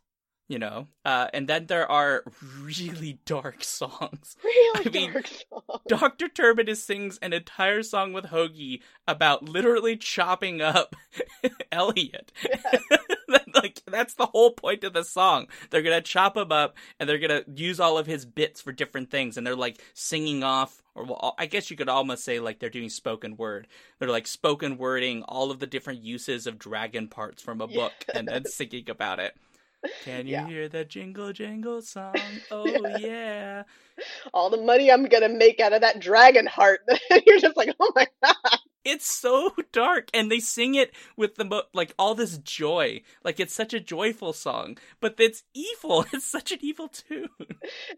you 0.50 0.58
know, 0.58 0.88
uh, 1.04 1.28
and 1.32 1.46
then 1.48 1.66
there 1.66 1.88
are 1.90 2.24
really 2.60 3.20
dark 3.24 3.62
songs. 3.62 4.36
Really 4.50 4.86
I 4.86 4.90
mean, 4.90 5.12
dark 5.12 5.26
song. 5.28 5.80
Dr. 5.86 6.28
Terminus 6.28 6.82
sings 6.82 7.18
an 7.18 7.32
entire 7.32 7.84
song 7.84 8.12
with 8.12 8.26
Hoagy 8.26 8.80
about 9.06 9.44
literally 9.44 9.96
chopping 9.96 10.60
up 10.60 10.96
Elliot. 11.72 12.32
like 13.54 13.82
that's 13.86 14.14
the 14.14 14.26
whole 14.26 14.50
point 14.50 14.82
of 14.82 14.92
the 14.92 15.04
song. 15.04 15.46
They're 15.70 15.82
gonna 15.82 16.00
chop 16.00 16.36
him 16.36 16.50
up 16.50 16.76
and 16.98 17.08
they're 17.08 17.18
gonna 17.18 17.44
use 17.54 17.78
all 17.78 17.96
of 17.96 18.06
his 18.06 18.26
bits 18.26 18.60
for 18.60 18.72
different 18.72 19.10
things, 19.10 19.36
and 19.36 19.46
they're 19.46 19.54
like 19.54 19.80
singing 19.94 20.42
off, 20.42 20.82
or 20.96 21.04
well, 21.04 21.34
I 21.38 21.46
guess 21.46 21.70
you 21.70 21.76
could 21.76 21.88
almost 21.88 22.24
say 22.24 22.40
like 22.40 22.58
they're 22.58 22.70
doing 22.70 22.88
spoken 22.88 23.36
word. 23.36 23.68
They're 23.98 24.08
like 24.08 24.26
spoken 24.26 24.78
wording 24.78 25.22
all 25.22 25.52
of 25.52 25.60
the 25.60 25.66
different 25.68 26.02
uses 26.02 26.46
of 26.48 26.58
dragon 26.58 27.06
parts 27.06 27.40
from 27.40 27.60
a 27.60 27.68
book, 27.68 27.92
and 28.12 28.26
then 28.26 28.46
singing 28.46 28.90
about 28.90 29.20
it. 29.20 29.36
Can 30.00 30.26
you 30.26 30.36
Yeah. 30.36 30.44
hear 30.44 30.68
that 30.68 30.88
jingle 30.88 31.32
jangle 31.32 31.82
song? 31.82 32.42
Oh 32.50 32.84
Yeah. 32.84 32.86
yeah. 32.86 33.64
all 34.34 34.50
the 34.50 34.56
money 34.58 34.90
I'm 34.90 35.06
gonna 35.06 35.28
make 35.28 35.60
out 35.60 35.72
of 35.72 35.80
that 35.82 36.00
dragon 36.00 36.46
heart. 36.46 36.80
You're 37.26 37.40
just 37.40 37.56
like, 37.56 37.74
oh 37.80 37.92
my 37.96 38.06
god. 38.24 38.59
It's 38.84 39.10
so 39.10 39.52
dark, 39.72 40.08
and 40.14 40.30
they 40.30 40.40
sing 40.40 40.74
it 40.74 40.92
with 41.16 41.36
the 41.36 41.44
mo- 41.44 41.64
like 41.74 41.94
all 41.98 42.14
this 42.14 42.38
joy, 42.38 43.02
like 43.24 43.38
it's 43.38 43.54
such 43.54 43.74
a 43.74 43.80
joyful 43.80 44.32
song, 44.32 44.78
but 45.00 45.14
it's 45.18 45.42
evil. 45.54 46.06
It's 46.12 46.30
such 46.30 46.50
an 46.52 46.58
evil 46.60 46.88
tune. 46.88 47.28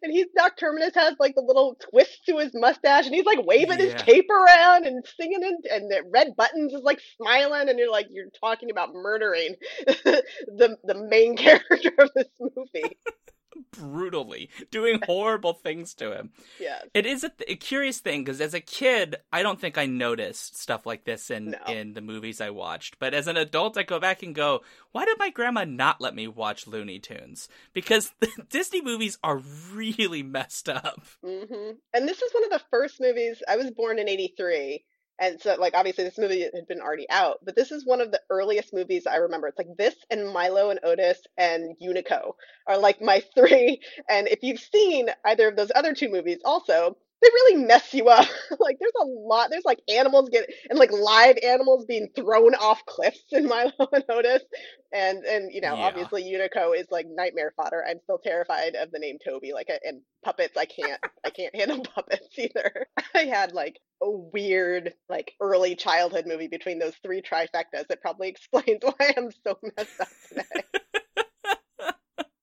And 0.02 0.12
he's 0.12 0.26
Doc 0.36 0.56
Terminus 0.58 0.94
has 0.94 1.14
like 1.18 1.34
the 1.34 1.42
little 1.42 1.76
twist 1.90 2.26
to 2.26 2.38
his 2.38 2.52
mustache, 2.54 3.06
and 3.06 3.14
he's 3.14 3.24
like 3.24 3.44
waving 3.44 3.78
his 3.78 3.94
cape 3.94 4.28
around 4.30 4.86
and 4.86 5.04
singing, 5.18 5.42
and, 5.42 5.64
and 5.70 5.90
the 5.90 6.02
Red 6.12 6.34
Buttons 6.36 6.72
is 6.72 6.82
like 6.82 7.00
smiling, 7.16 7.68
and 7.68 7.78
you're 7.78 7.90
like, 7.90 8.06
you're 8.10 8.30
talking 8.40 8.70
about 8.70 8.92
murdering 8.92 9.54
the 9.86 10.76
the 10.84 11.06
main 11.08 11.36
character 11.36 11.92
of 11.98 12.10
this 12.14 12.28
movie. 12.40 12.96
Brutally 13.78 14.50
doing 14.70 15.00
horrible 15.06 15.54
things 15.54 15.94
to 15.94 16.12
him. 16.16 16.30
Yes. 16.60 16.86
It 16.94 17.06
is 17.06 17.24
a, 17.24 17.30
th- 17.30 17.50
a 17.50 17.56
curious 17.56 17.98
thing 18.00 18.22
because 18.24 18.40
as 18.40 18.54
a 18.54 18.60
kid, 18.60 19.16
I 19.32 19.42
don't 19.42 19.60
think 19.60 19.78
I 19.78 19.86
noticed 19.86 20.56
stuff 20.60 20.84
like 20.86 21.04
this 21.04 21.30
in 21.30 21.50
No. 21.52 21.72
in 21.72 21.94
the 21.94 22.00
movies 22.00 22.40
I 22.40 22.50
watched. 22.50 22.98
But 22.98 23.14
as 23.14 23.26
an 23.28 23.36
adult, 23.36 23.76
I 23.78 23.82
go 23.82 23.98
back 23.98 24.22
and 24.22 24.34
go, 24.34 24.60
why 24.92 25.04
did 25.04 25.18
my 25.18 25.30
grandma 25.30 25.64
not 25.64 26.00
let 26.00 26.14
me 26.14 26.26
watch 26.28 26.66
Looney 26.66 26.98
Tunes? 26.98 27.48
Because 27.72 28.12
the 28.20 28.28
Disney 28.50 28.82
movies 28.82 29.18
are 29.24 29.38
really 29.72 30.22
messed 30.22 30.68
up. 30.68 31.00
hmm 31.24 31.70
And 31.94 32.08
this 32.08 32.20
is 32.22 32.32
one 32.34 32.44
of 32.44 32.50
the 32.50 32.62
first 32.70 33.00
movies. 33.00 33.42
I 33.48 33.56
was 33.56 33.70
born 33.70 33.98
in 33.98 34.08
'83, 34.08 34.84
and 35.22 35.40
so 35.40 35.54
like 35.54 35.74
obviously 35.74 36.02
this 36.02 36.18
movie 36.18 36.42
had 36.42 36.66
been 36.66 36.80
already 36.80 37.06
out, 37.08 37.38
but 37.44 37.54
this 37.54 37.70
is 37.70 37.86
one 37.86 38.00
of 38.00 38.10
the 38.10 38.20
earliest 38.28 38.74
movies 38.74 39.06
I 39.06 39.16
remember. 39.16 39.46
It's 39.46 39.56
like 39.56 39.76
this 39.78 39.94
and 40.10 40.28
Milo 40.28 40.70
and 40.70 40.80
Otis 40.82 41.20
and 41.38 41.76
Unico 41.80 42.32
are 42.66 42.76
like 42.76 43.00
my 43.00 43.22
three. 43.34 43.80
And 44.10 44.26
if 44.26 44.40
you've 44.42 44.60
seen 44.60 45.08
either 45.24 45.48
of 45.48 45.56
those 45.56 45.70
other 45.74 45.94
two 45.94 46.10
movies, 46.10 46.38
also 46.44 46.96
they 47.22 47.28
really 47.28 47.64
mess 47.64 47.94
you 47.94 48.08
up. 48.08 48.26
like 48.60 48.78
there's 48.80 48.92
a 49.00 49.06
lot. 49.06 49.50
There's 49.50 49.64
like 49.64 49.80
animals 49.88 50.30
get 50.30 50.46
and 50.70 50.78
like 50.78 50.92
live 50.92 51.36
animals 51.42 51.86
being 51.86 52.08
thrown 52.16 52.54
off 52.56 52.84
cliffs 52.86 53.24
in 53.32 53.48
Milo 53.48 53.72
and 53.92 54.04
Otis, 54.10 54.42
and 54.92 55.24
and 55.24 55.52
you 55.52 55.60
know 55.60 55.74
Yeah. 55.74 55.80
obviously 55.80 56.24
Unico 56.24 56.76
is 56.78 56.86
like 56.90 57.06
nightmare 57.08 57.52
fodder. 57.56 57.84
I'm 57.88 58.00
still 58.04 58.18
terrified 58.18 58.74
of 58.76 58.90
the 58.92 58.98
name 58.98 59.18
Toby. 59.24 59.52
Like 59.52 59.68
and 59.84 60.02
puppets, 60.24 60.56
I 60.56 60.66
can't 60.66 61.00
I 61.24 61.30
can't 61.32 61.54
handle 61.54 61.84
puppets 61.84 62.38
either. 62.38 62.86
I 63.14 63.24
had 63.24 63.52
like 63.52 63.78
a 64.02 64.10
weird 64.10 64.94
like 65.08 65.32
early 65.40 65.76
childhood 65.76 66.26
movie 66.26 66.48
between 66.48 66.78
those 66.78 66.96
three 67.02 67.22
trifectas. 67.22 67.90
It 67.90 68.00
probably 68.02 68.28
explains 68.28 68.80
why 68.82 69.14
I'm 69.16 69.30
so 69.46 69.58
messed 69.76 70.00
up 70.00 70.08
today. 70.28 70.81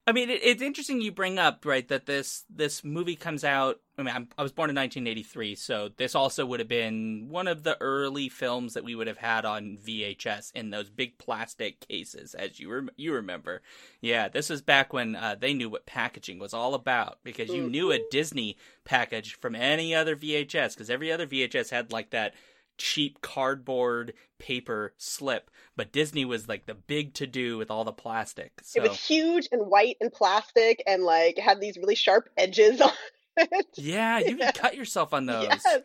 I 0.10 0.12
mean, 0.12 0.32
it, 0.32 0.40
it's 0.44 0.64
interesting 0.64 1.02
you 1.02 1.12
bring 1.12 1.38
up 1.38 1.64
right 1.68 1.88
that 1.90 2.08
this 2.08 2.44
this 2.50 2.84
movie 2.84 3.16
comes 3.16 3.44
out. 3.44 3.80
I 3.96 4.02
mean, 4.02 4.16
I'm, 4.16 4.28
I 4.40 4.42
was 4.42 4.52
born 4.52 4.72
in 4.72 4.76
1983, 4.76 5.54
so 5.54 5.90
this 5.98 6.16
also 6.16 6.48
would 6.48 6.60
have 6.60 6.68
been 6.68 7.28
one 7.30 7.48
of 7.48 7.62
the 7.62 7.80
early 7.80 8.28
films 8.28 8.74
that 8.74 8.84
we 8.84 8.96
would 8.96 9.06
have 9.06 9.20
had 9.20 9.46
on 9.46 9.78
VHS 9.86 10.52
in 10.56 10.72
those 10.72 10.90
big 10.90 11.20
plastic 11.20 11.82
cases, 11.82 12.34
as 12.34 12.60
you 12.60 12.74
rem- 12.74 12.90
you 12.98 13.14
remember. 13.14 13.62
Yeah, 14.02 14.30
this 14.30 14.50
was 14.50 14.64
back 14.64 14.94
when 14.94 15.16
uh, 15.16 15.36
they 15.40 15.54
knew 15.54 15.70
what 15.70 15.86
packaging 15.86 16.40
was 16.40 16.56
all 16.56 16.74
about 16.74 17.20
because 17.24 17.50
you 17.50 17.70
knew 17.70 17.92
a 17.92 18.00
Disney 18.10 18.58
package 18.86 19.36
from 19.36 19.54
any 19.54 19.94
other 19.94 20.16
VHS 20.16 20.74
because 20.74 20.90
every 20.90 21.12
other 21.12 21.28
VHS 21.28 21.70
had 21.70 21.92
like 21.92 22.10
that 22.10 22.34
cheap 22.80 23.22
cardboard 23.22 24.14
paper 24.40 24.94
slip, 24.98 25.52
but 25.76 25.92
Disney 25.92 26.26
was 26.26 26.48
like 26.48 26.66
the 26.66 26.74
big 26.74 27.14
to 27.16 27.28
do 27.28 27.58
with 27.58 27.70
all 27.70 27.84
the 27.84 27.92
plastic. 27.94 28.54
So 28.64 28.80
It 28.82 28.90
was 28.90 29.00
huge 29.06 29.48
and 29.52 29.68
white 29.68 29.98
and 30.02 30.12
plastic 30.12 30.82
and 30.88 31.04
like 31.04 31.38
had 31.38 31.60
these 31.62 31.78
really 31.78 31.96
sharp 31.96 32.30
edges 32.38 32.82
on 32.82 32.92
it. 33.38 33.68
yeah, 33.78 34.18
you 34.20 34.38
Yeah. 34.38 34.52
could 34.52 34.62
cut 34.62 34.76
yourself 34.76 35.14
on 35.14 35.28
those. 35.28 35.44
Yes. 35.44 35.64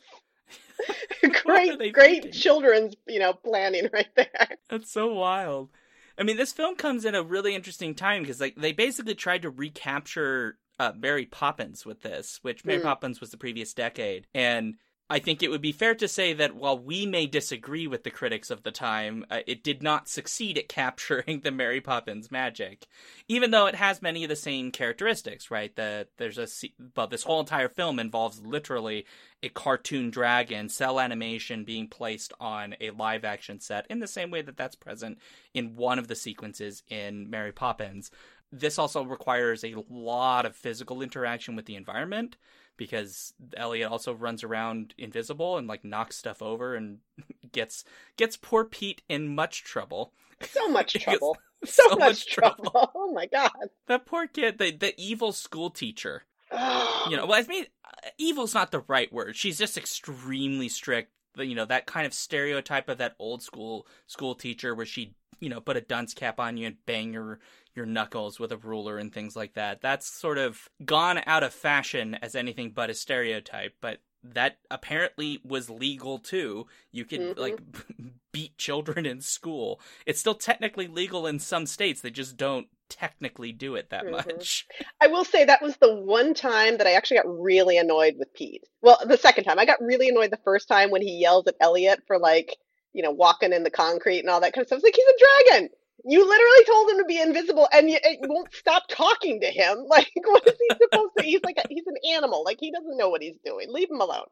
What 1.44 1.68
are 1.68 1.76
they 1.76 1.90
great, 1.90 1.92
great 1.92 2.22
thinking? 2.22 2.32
children's, 2.40 2.94
you 3.06 3.18
know, 3.18 3.32
planning 3.32 3.88
right 3.92 4.08
there. 4.16 4.48
That's 4.70 4.90
so 4.90 5.12
wild. 5.12 5.70
I 6.18 6.22
mean, 6.22 6.36
this 6.36 6.52
film 6.52 6.76
comes 6.76 7.04
in 7.04 7.14
a 7.14 7.22
really 7.22 7.54
interesting 7.54 7.94
time 7.94 8.22
because 8.22 8.40
like 8.40 8.54
they 8.56 8.72
basically 8.72 9.14
tried 9.14 9.42
to 9.42 9.50
recapture 9.50 10.58
uh, 10.78 10.92
Mary 10.96 11.26
Poppins 11.26 11.84
with 11.84 12.02
this, 12.02 12.38
which 12.42 12.64
Mary 12.64 12.80
Mm. 12.80 12.84
Poppins 12.84 13.20
was 13.20 13.30
the 13.30 13.36
previous 13.36 13.72
decade, 13.74 14.26
and 14.34 14.74
I 15.10 15.18
think 15.18 15.42
it 15.42 15.50
would 15.50 15.60
be 15.60 15.72
fair 15.72 15.94
to 15.96 16.08
say 16.08 16.32
that 16.32 16.56
while 16.56 16.78
we 16.78 17.04
may 17.04 17.26
disagree 17.26 17.86
with 17.86 18.04
the 18.04 18.10
critics 18.10 18.50
of 18.50 18.62
the 18.62 18.70
time, 18.70 19.26
uh, 19.30 19.40
it 19.46 19.62
did 19.62 19.82
not 19.82 20.08
succeed 20.08 20.56
at 20.56 20.68
capturing 20.68 21.40
the 21.40 21.50
Mary 21.50 21.80
Poppins 21.80 22.30
magic, 22.30 22.86
even 23.28 23.50
though 23.50 23.66
it 23.66 23.74
has 23.74 24.00
many 24.00 24.24
of 24.24 24.30
the 24.30 24.36
same 24.36 24.70
characteristics. 24.70 25.50
Right? 25.50 25.74
That 25.76 26.08
there's 26.16 26.38
a 26.38 26.48
well, 26.96 27.06
this 27.06 27.24
whole 27.24 27.40
entire 27.40 27.68
film 27.68 27.98
involves 27.98 28.40
literally 28.40 29.04
a 29.42 29.50
cartoon 29.50 30.10
dragon 30.10 30.70
cell 30.70 30.98
animation 30.98 31.64
being 31.64 31.86
placed 31.86 32.32
on 32.40 32.74
a 32.80 32.90
live 32.90 33.24
action 33.24 33.60
set 33.60 33.86
in 33.90 33.98
the 33.98 34.06
same 34.06 34.30
way 34.30 34.40
that 34.40 34.56
that's 34.56 34.76
present 34.76 35.18
in 35.52 35.76
one 35.76 35.98
of 35.98 36.08
the 36.08 36.16
sequences 36.16 36.82
in 36.88 37.28
Mary 37.28 37.52
Poppins. 37.52 38.10
This 38.50 38.78
also 38.78 39.04
requires 39.04 39.64
a 39.64 39.74
lot 39.90 40.46
of 40.46 40.56
physical 40.56 41.02
interaction 41.02 41.56
with 41.56 41.66
the 41.66 41.74
environment 41.74 42.36
because 42.76 43.34
Elliot 43.56 43.90
also 43.90 44.14
runs 44.14 44.44
around 44.44 44.94
invisible 44.98 45.56
and 45.56 45.66
like 45.66 45.84
knocks 45.84 46.16
stuff 46.16 46.42
over 46.42 46.74
and 46.74 46.98
gets 47.52 47.84
gets 48.16 48.36
poor 48.36 48.64
Pete 48.64 49.02
in 49.08 49.34
much 49.34 49.64
trouble. 49.64 50.12
So 50.42 50.68
much 50.68 50.94
trouble. 51.02 51.36
So, 51.64 51.82
so 51.88 51.96
much, 51.96 51.98
much 51.98 52.26
trouble. 52.26 52.70
trouble. 52.70 52.90
Oh 52.94 53.12
my 53.12 53.26
god. 53.26 53.50
That 53.86 54.06
poor 54.06 54.26
kid, 54.26 54.58
the 54.58 54.70
the 54.70 54.94
evil 54.96 55.32
school 55.32 55.70
teacher. 55.70 56.24
You 57.10 57.18
know, 57.18 57.26
well, 57.26 57.38
I 57.38 57.46
mean, 57.46 57.66
uh, 57.84 58.08
evil's 58.16 58.54
not 58.54 58.70
the 58.70 58.80
right 58.88 59.12
word. 59.12 59.36
She's 59.36 59.58
just 59.58 59.76
extremely 59.76 60.70
strict. 60.70 61.12
The- 61.34 61.46
You 61.46 61.54
know, 61.54 61.64
that 61.66 61.86
kind 61.86 62.06
of 62.06 62.14
stereotype 62.14 62.88
of 62.88 62.98
that 62.98 63.16
old 63.18 63.42
school 63.42 63.86
school 64.06 64.34
teacher 64.34 64.74
where 64.74 64.86
she, 64.86 65.14
you 65.40 65.48
know, 65.48 65.60
put 65.60 65.76
a 65.76 65.80
dunce 65.80 66.14
cap 66.14 66.38
on 66.40 66.56
you 66.56 66.66
and 66.66 66.76
bang 66.86 67.12
your 67.12 67.40
your 67.74 67.86
knuckles 67.86 68.38
with 68.38 68.52
a 68.52 68.56
ruler 68.56 68.98
and 68.98 69.12
things 69.12 69.34
like 69.34 69.54
that. 69.54 69.80
That's 69.80 70.06
sort 70.06 70.38
of 70.38 70.68
gone 70.84 71.20
out 71.26 71.42
of 71.42 71.52
fashion 71.52 72.14
as 72.22 72.36
anything 72.36 72.70
but 72.70 72.88
a 72.88 72.94
stereotype, 72.94 73.74
but 73.80 74.00
that 74.22 74.58
apparently 74.70 75.40
was 75.44 75.68
legal 75.68 76.18
too. 76.18 76.66
You 76.92 77.04
could 77.04 77.20
Mhm. 77.20 77.38
like 77.38 77.58
beat 78.32 78.56
children 78.58 79.06
in 79.06 79.20
school. 79.20 79.80
It's 80.06 80.20
still 80.20 80.34
technically 80.36 80.86
legal 80.86 81.26
in 81.26 81.38
some 81.40 81.66
states. 81.66 82.00
They 82.00 82.10
just 82.10 82.36
don't 82.36 82.68
technically 82.88 83.52
do 83.52 83.74
it 83.76 83.90
that 83.90 84.04
Mhm. 84.04 84.10
much. 84.12 84.66
I 85.00 85.06
will 85.08 85.24
say 85.24 85.44
that 85.44 85.62
was 85.62 85.76
the 85.78 85.94
one 85.94 86.34
time 86.34 86.78
that 86.78 86.86
I 86.86 86.92
actually 86.92 87.18
got 87.18 87.40
really 87.40 87.78
annoyed 87.78 88.16
with 88.18 88.32
Pete. 88.34 88.64
Well, 88.82 88.98
the 89.04 89.16
second 89.18 89.44
time. 89.44 89.58
I 89.58 89.64
got 89.66 89.80
really 89.82 90.08
annoyed 90.08 90.30
the 90.30 90.38
first 90.44 90.68
time 90.68 90.90
when 90.90 91.02
he 91.02 91.18
yells 91.18 91.46
at 91.46 91.56
Elliot 91.60 92.00
for 92.06 92.18
like, 92.18 92.56
you 92.92 93.02
know, 93.02 93.10
walking 93.10 93.52
in 93.52 93.62
the 93.64 93.70
concrete 93.70 94.20
and 94.20 94.28
all 94.30 94.40
that 94.40 94.52
kind 94.52 94.62
of 94.62 94.68
stuff. 94.68 94.78
It's 94.78 94.84
like 94.84 94.94
he's 94.96 95.04
a 95.06 95.50
dragon. 95.52 95.70
You 96.06 96.28
literally 96.28 96.64
told 96.66 96.90
him 96.90 96.98
to 96.98 97.04
be 97.06 97.18
invisible, 97.20 97.66
and 97.72 97.88
you, 97.88 97.96
you 98.04 98.28
won't 98.28 98.52
stop 98.52 98.82
talking 98.90 99.40
to 99.40 99.46
him. 99.46 99.78
Like, 99.88 100.10
what 100.24 100.46
is 100.46 100.54
he 100.60 100.74
supposed 100.82 101.12
to? 101.16 101.24
He's 101.24 101.40
like, 101.44 101.56
a, 101.56 101.62
he's 101.70 101.86
an 101.86 101.96
animal. 102.14 102.44
Like, 102.44 102.58
he 102.60 102.70
doesn't 102.70 102.96
know 102.98 103.08
what 103.08 103.22
he's 103.22 103.38
doing. 103.44 103.68
Leave 103.70 103.90
him 103.90 104.00
alone. 104.02 104.26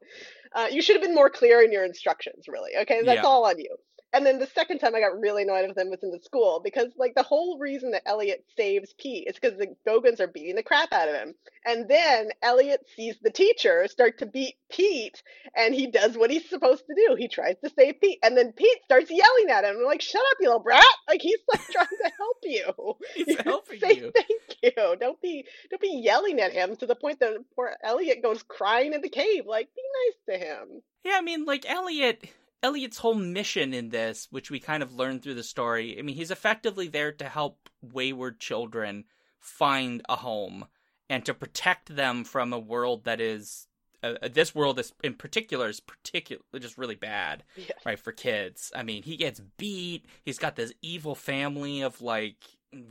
Uh, 0.53 0.67
you 0.69 0.81
should 0.83 0.95
have 0.95 1.01
been 1.03 1.15
more 1.15 1.29
clear 1.31 1.61
in 1.63 1.71
your 1.71 1.83
instructions. 1.83 2.45
Really, 2.47 2.71
okay? 2.81 3.01
That's 3.03 3.15
Yeah. 3.23 3.27
all 3.27 3.45
on 3.45 3.57
you. 3.57 3.75
And 4.13 4.25
then 4.25 4.37
the 4.37 4.47
second 4.47 4.77
time 4.79 4.93
I 4.95 4.99
got 4.99 5.19
really 5.19 5.41
annoyed 5.41 5.67
with 5.67 5.77
him 5.77 5.89
was 5.89 6.03
in 6.03 6.11
the 6.11 6.19
school 6.19 6.61
because, 6.63 6.89
like, 6.97 7.15
the 7.15 7.23
whole 7.23 7.57
reason 7.57 7.91
that 7.91 8.03
Elliot 8.05 8.45
saves 8.55 8.93
Pete 8.93 9.27
is 9.27 9.35
because 9.35 9.57
the 9.57 9.75
Gogans 9.87 10.21
are 10.21 10.27
beating 10.27 10.55
the 10.55 10.61
crap 10.63 10.93
out 10.93 11.09
of 11.09 11.15
him. 11.15 11.33
And 11.65 11.87
then 11.89 12.29
Elliot 12.43 12.81
sees 12.95 13.15
the 13.21 13.31
teacher 13.31 13.87
start 13.87 14.19
to 14.19 14.27
beat 14.27 14.55
Pete, 14.71 15.23
and 15.55 15.73
he 15.73 15.87
does 15.87 16.15
what 16.17 16.29
he's 16.29 16.47
supposed 16.47 16.83
to 16.85 16.95
do. 16.95 17.15
He 17.15 17.27
tries 17.27 17.55
to 17.63 17.71
save 17.71 18.01
Pete, 18.01 18.19
and 18.23 18.37
then 18.37 18.51
Pete 18.51 18.83
starts 18.83 19.09
yelling 19.09 19.49
at 19.49 19.63
him, 19.63 19.81
like, 19.83 20.01
"Shut 20.01 20.21
up, 20.31 20.37
you 20.39 20.47
little 20.47 20.61
brat!" 20.61 20.83
Like 21.07 21.21
he's 21.21 21.39
like 21.51 21.61
trying 21.71 21.87
to 21.87 22.11
help 22.17 22.37
you. 22.43 22.95
He's 23.15 23.39
helping 23.43 23.79
Say 23.79 23.93
you. 23.93 24.11
thank 24.13 24.57
you. 24.61 24.95
Don't 24.99 25.19
be 25.21 25.45
don't 25.69 25.81
be 25.81 26.01
yelling 26.03 26.39
at 26.39 26.53
him 26.53 26.75
to 26.77 26.85
the 26.85 26.95
point 26.95 27.19
that 27.19 27.37
poor 27.55 27.75
Elliot 27.83 28.21
goes 28.21 28.43
crying 28.43 28.93
in 28.93 29.01
the 29.01 29.09
cave. 29.09 29.45
Like, 29.47 29.69
be 29.75 29.81
nice 30.05 30.39
to 30.39 30.45
him. 30.45 30.81
Yeah, 31.03 31.15
I 31.17 31.21
mean, 31.21 31.45
like 31.45 31.69
Elliot. 31.69 32.23
Elliot's 32.63 32.97
whole 32.97 33.13
mission 33.15 33.73
in 33.73 33.89
this, 33.89 34.27
which 34.31 34.49
we 34.49 34.59
kind 34.59 34.81
of 34.81 34.95
learn 34.95 35.19
through 35.19 35.33
the 35.35 35.43
story, 35.43 35.99
I 35.99 36.01
mean, 36.01 36.15
he's 36.15 36.31
effectively 36.31 36.87
there 36.87 37.11
to 37.11 37.25
help 37.25 37.69
wayward 37.81 38.39
children 38.39 39.03
find 39.39 40.01
a 40.07 40.15
home 40.15 40.65
and 41.09 41.25
to 41.25 41.33
protect 41.33 41.93
them 41.95 42.23
from 42.23 42.53
a 42.53 42.59
world 42.59 43.03
that 43.03 43.19
is. 43.21 43.67
Uh, 44.01 44.15
uh, 44.21 44.27
this 44.27 44.53
world 44.53 44.79
is 44.79 44.91
in 45.01 45.13
particular 45.13 45.69
is 45.69 45.79
particular 45.79 46.41
just 46.59 46.77
really 46.77 46.95
bad 46.95 47.41
Yes. 47.55 47.71
right 47.85 47.97
for 47.97 48.11
kids 48.11 48.69
i 48.75 48.83
mean 48.83 49.01
he 49.01 49.15
gets 49.15 49.39
beat 49.57 50.05
he's 50.25 50.37
got 50.37 50.57
this 50.57 50.73
evil 50.81 51.15
family 51.15 51.81
of 51.83 52.01
like 52.01 52.35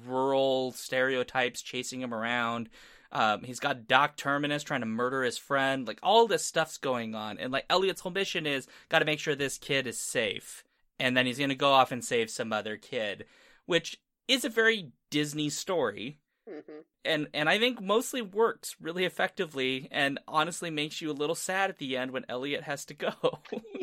rural 0.06 0.72
stereotypes 0.72 1.60
chasing 1.60 2.00
him 2.00 2.14
around 2.14 2.70
um, 3.12 3.42
he's 3.42 3.60
got 3.60 3.86
Doc 3.86 4.16
Terminus 4.16 4.62
trying 4.62 4.80
to 4.80 4.86
murder 4.86 5.22
his 5.22 5.38
friend. 5.38 5.86
Like 5.86 6.00
all 6.02 6.26
this 6.26 6.44
stuff's 6.44 6.78
going 6.78 7.14
on, 7.14 7.38
and 7.38 7.52
like 7.52 7.66
Elliot's 7.68 8.00
whole 8.00 8.12
mission 8.12 8.46
is 8.46 8.66
got 8.88 9.00
to 9.00 9.04
make 9.04 9.20
sure 9.20 9.34
this 9.34 9.58
kid 9.58 9.86
is 9.86 9.98
safe, 9.98 10.64
and 10.98 11.16
then 11.16 11.26
he's 11.26 11.38
gonna 11.38 11.54
go 11.54 11.70
off 11.70 11.92
and 11.92 12.04
save 12.04 12.30
some 12.30 12.52
other 12.52 12.76
kid, 12.76 13.26
which 13.66 14.00
is 14.26 14.44
a 14.44 14.48
very 14.48 14.92
Disney 15.10 15.50
story, 15.50 16.18
hmm 16.48 16.80
and 17.04 17.28
and 17.34 17.48
I 17.48 17.58
think 17.58 17.80
mostly 17.80 18.22
works 18.22 18.76
really 18.80 19.04
effectively, 19.04 19.88
and 19.90 20.20
honestly 20.28 20.70
makes 20.70 21.00
you 21.00 21.10
a 21.10 21.12
little 21.12 21.34
sad 21.34 21.70
at 21.70 21.78
the 21.78 21.96
end 21.96 22.12
when 22.12 22.24
Elliot 22.28 22.62
has 22.64 22.84
to 22.86 22.94
go. 22.94 23.12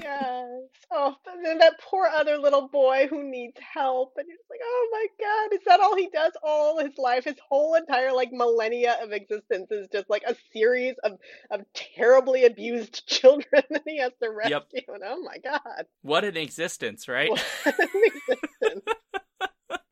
Yes. 0.02 0.48
Oh, 0.92 1.16
but 1.26 1.36
then 1.44 1.58
that 1.58 1.80
poor 1.82 2.08
other 2.08 2.38
little 2.38 2.70
boy 2.70 3.08
who 3.10 3.22
needs 3.30 3.58
help, 3.60 4.14
and 4.18 4.28
you're 4.28 4.38
like, 4.50 4.62
oh 4.64 4.90
my 4.92 5.06
God, 5.20 5.54
is 5.54 5.60
that 5.68 5.82
all 5.82 5.96
he 5.96 6.10
does 6.12 6.32
all 6.42 6.80
his 6.80 6.98
life? 6.98 7.26
His 7.26 7.36
whole 7.48 7.76
entire 7.76 8.14
like 8.14 8.32
millennia 8.32 8.98
of 9.02 9.12
existence 9.12 9.70
is 9.72 9.88
just 9.92 10.10
like 10.10 10.24
a 10.26 10.36
series 10.54 10.96
of 11.04 11.20
of 11.52 11.62
terribly 11.74 12.46
abused 12.46 13.06
children 13.08 13.64
that 13.70 13.84
he 13.86 14.00
has 14.00 14.14
to 14.24 14.30
rescue. 14.30 14.56
Yep. 14.56 14.88
And 14.88 15.04
oh 15.06 15.22
my 15.22 15.38
God, 15.38 15.86
what 16.02 16.24
an 16.24 16.38
existence, 16.38 17.08
right? 17.08 17.30
what 17.30 17.44
an 17.66 18.02
existence. 18.06 18.84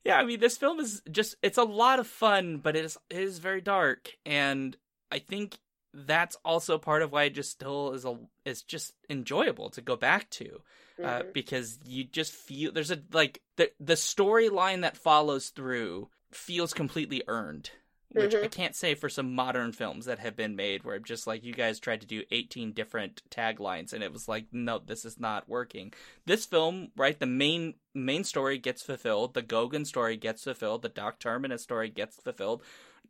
Yeah, 0.08 0.16
I 0.20 0.24
mean, 0.24 0.40
this 0.40 0.58
film 0.58 0.80
is 0.80 1.02
just, 1.12 1.36
it's 1.44 1.58
a 1.58 1.64
lot 1.64 2.00
of 2.00 2.08
fun, 2.08 2.60
but 2.64 2.78
it 2.78 2.86
is, 2.86 2.98
it 3.10 3.18
is 3.20 3.40
very 3.40 3.60
dark. 3.60 4.10
And 4.26 4.78
I 5.12 5.20
think 5.20 5.60
that's 5.94 6.38
also 6.46 6.78
part 6.78 7.02
of 7.02 7.12
why 7.12 7.24
it 7.24 7.32
just 7.36 7.52
still 7.52 7.92
is 7.92 8.06
a, 8.06 8.18
is 8.46 8.62
just 8.62 8.94
enjoyable 9.10 9.70
to 9.72 9.82
go 9.82 9.98
back 9.98 10.30
to. 10.30 10.62
Uh, 11.04 11.24
Mhm. 11.24 11.34
because 11.34 11.78
you 11.86 12.06
just 12.06 12.32
feel, 12.32 12.72
there's 12.72 12.90
a, 12.90 13.04
like, 13.12 13.42
the, 13.58 13.70
the 13.82 13.96
storyline 13.96 14.82
that 14.82 14.96
follows 14.96 15.50
through 15.50 16.10
feels 16.32 16.74
completely 16.74 17.22
earned. 17.28 17.70
Which 18.14 18.34
I 18.34 18.48
Mhm. 18.48 18.52
can't 18.52 18.76
say 18.76 18.96
for 18.96 19.10
some 19.10 19.36
modern 19.36 19.74
films 19.74 20.06
that 20.06 20.20
have 20.20 20.36
been 20.36 20.56
made 20.56 20.84
where 20.84 20.98
just 20.98 21.28
like 21.28 21.44
you 21.44 21.54
guys 21.54 21.80
tried 21.80 22.02
to 22.02 22.08
do 22.08 22.24
18 22.32 22.72
different 22.72 23.22
taglines 23.30 23.92
and 23.94 24.02
it 24.02 24.14
was 24.14 24.28
like, 24.28 24.46
no, 24.52 24.80
this 24.80 25.04
is 25.06 25.20
not 25.20 25.50
working 25.50 25.94
this 26.26 26.46
film, 26.46 26.92
right, 26.96 27.20
the 27.20 27.26
main 27.26 27.76
main 27.94 28.24
story 28.24 28.58
gets 28.58 28.82
fulfilled, 28.84 29.34
the 29.34 29.44
Gogan 29.44 29.86
story 29.86 30.16
gets 30.18 30.44
fulfilled, 30.44 30.82
the 30.84 30.90
Doc 30.90 31.20
Terminus 31.20 31.64
story 31.64 31.90
gets 31.90 32.16
fulfilled. 32.18 32.64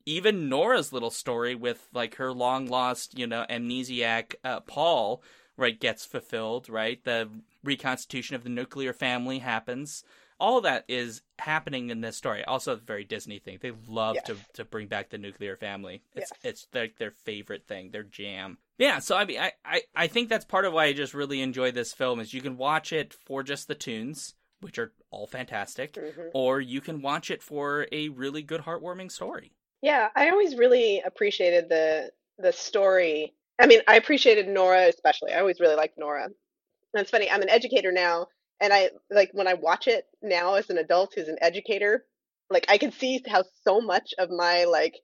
even 0.06 0.48
Nora's 0.48 0.94
little 0.94 1.12
story 1.12 1.54
with 1.54 1.88
like 1.94 2.16
her 2.16 2.32
long 2.32 2.66
lost, 2.68 3.18
you 3.20 3.28
know, 3.28 3.46
amnesiac 3.50 4.36
uh, 4.44 4.62
Paul, 4.62 5.22
right, 5.58 5.78
gets 5.80 6.06
fulfilled, 6.06 6.70
right? 6.70 7.04
The 7.04 7.30
reconstitution 7.64 8.36
of 8.36 8.44
the 8.44 8.50
nuclear 8.50 8.94
family 8.94 9.40
happens. 9.40 10.04
All 10.40 10.62
that 10.62 10.86
is 10.88 11.22
happening 11.40 11.90
in 11.90 12.02
this 12.02 12.16
story. 12.18 12.44
Also, 12.46 12.74
a 12.74 12.76
very 12.76 13.04
Disney 13.04 13.40
thing. 13.40 13.58
They 13.62 13.72
love 13.88 14.16
Yes. 14.16 14.26
to 14.28 14.38
to 14.54 14.66
bring 14.66 14.88
back 14.88 15.10
the 15.10 15.18
nuclear 15.18 15.56
family. 15.58 16.04
It's 16.16 16.32
Yes. 16.32 16.40
it's 16.44 16.68
like 16.74 16.98
their 16.98 17.12
favorite 17.12 17.66
thing, 17.68 17.92
their 17.92 18.04
jam. 18.04 18.58
Yeah, 18.78 19.00
so 19.00 19.16
I 19.18 19.26
mean, 19.26 19.40
I, 19.40 19.54
I 19.66 19.82
I 19.96 20.08
think 20.08 20.30
that's 20.30 20.46
part 20.46 20.66
of 20.66 20.74
why 20.74 20.86
I 20.86 20.94
just 20.94 21.14
really 21.16 21.42
enjoy 21.42 21.72
this 21.72 21.94
film 21.94 22.20
is 22.20 22.34
you 22.34 22.42
can 22.42 22.58
watch 22.58 22.94
it 22.94 23.14
for 23.14 23.42
just 23.42 23.68
the 23.68 23.76
tunes, 23.76 24.36
which 24.62 24.78
are 24.78 24.94
all 25.10 25.26
fantastic, 25.28 25.94
Mhm. 25.94 26.30
or 26.34 26.62
you 26.62 26.82
can 26.82 27.02
watch 27.02 27.32
it 27.32 27.42
for 27.42 27.88
a 27.92 28.10
really 28.10 28.44
good, 28.44 28.62
heartwarming 28.62 29.12
story. 29.12 29.54
Yeah, 29.82 30.10
I 30.16 30.30
always 30.30 30.56
really 30.56 31.02
appreciated 31.02 31.70
the 31.70 32.12
the 32.38 32.52
story. 32.52 33.34
I 33.60 33.66
mean, 33.66 33.82
I 33.88 33.96
appreciated 33.96 34.48
Nora 34.48 34.88
especially. 34.88 35.34
I 35.34 35.40
always 35.40 35.60
really 35.60 35.76
liked 35.76 35.98
Nora. 35.98 36.26
And 36.26 37.02
it's 37.02 37.10
funny, 37.12 37.30
I'm 37.30 37.42
an 37.42 37.50
educator 37.50 37.92
now, 37.92 38.28
and 38.62 38.74
I 38.74 38.90
like 39.10 39.32
when 39.34 39.48
I 39.48 39.56
watch 39.56 39.88
it 39.88 40.06
now 40.22 40.56
as 40.56 40.70
an 40.70 40.78
adult 40.78 41.14
who's 41.16 41.28
an 41.28 41.38
educator, 41.42 42.06
like 42.50 42.66
I 42.70 42.78
can 42.78 42.92
see 42.92 43.22
how 43.28 43.44
so 43.64 43.82
much 43.82 44.14
of 44.18 44.30
my 44.30 44.66
like 44.66 44.96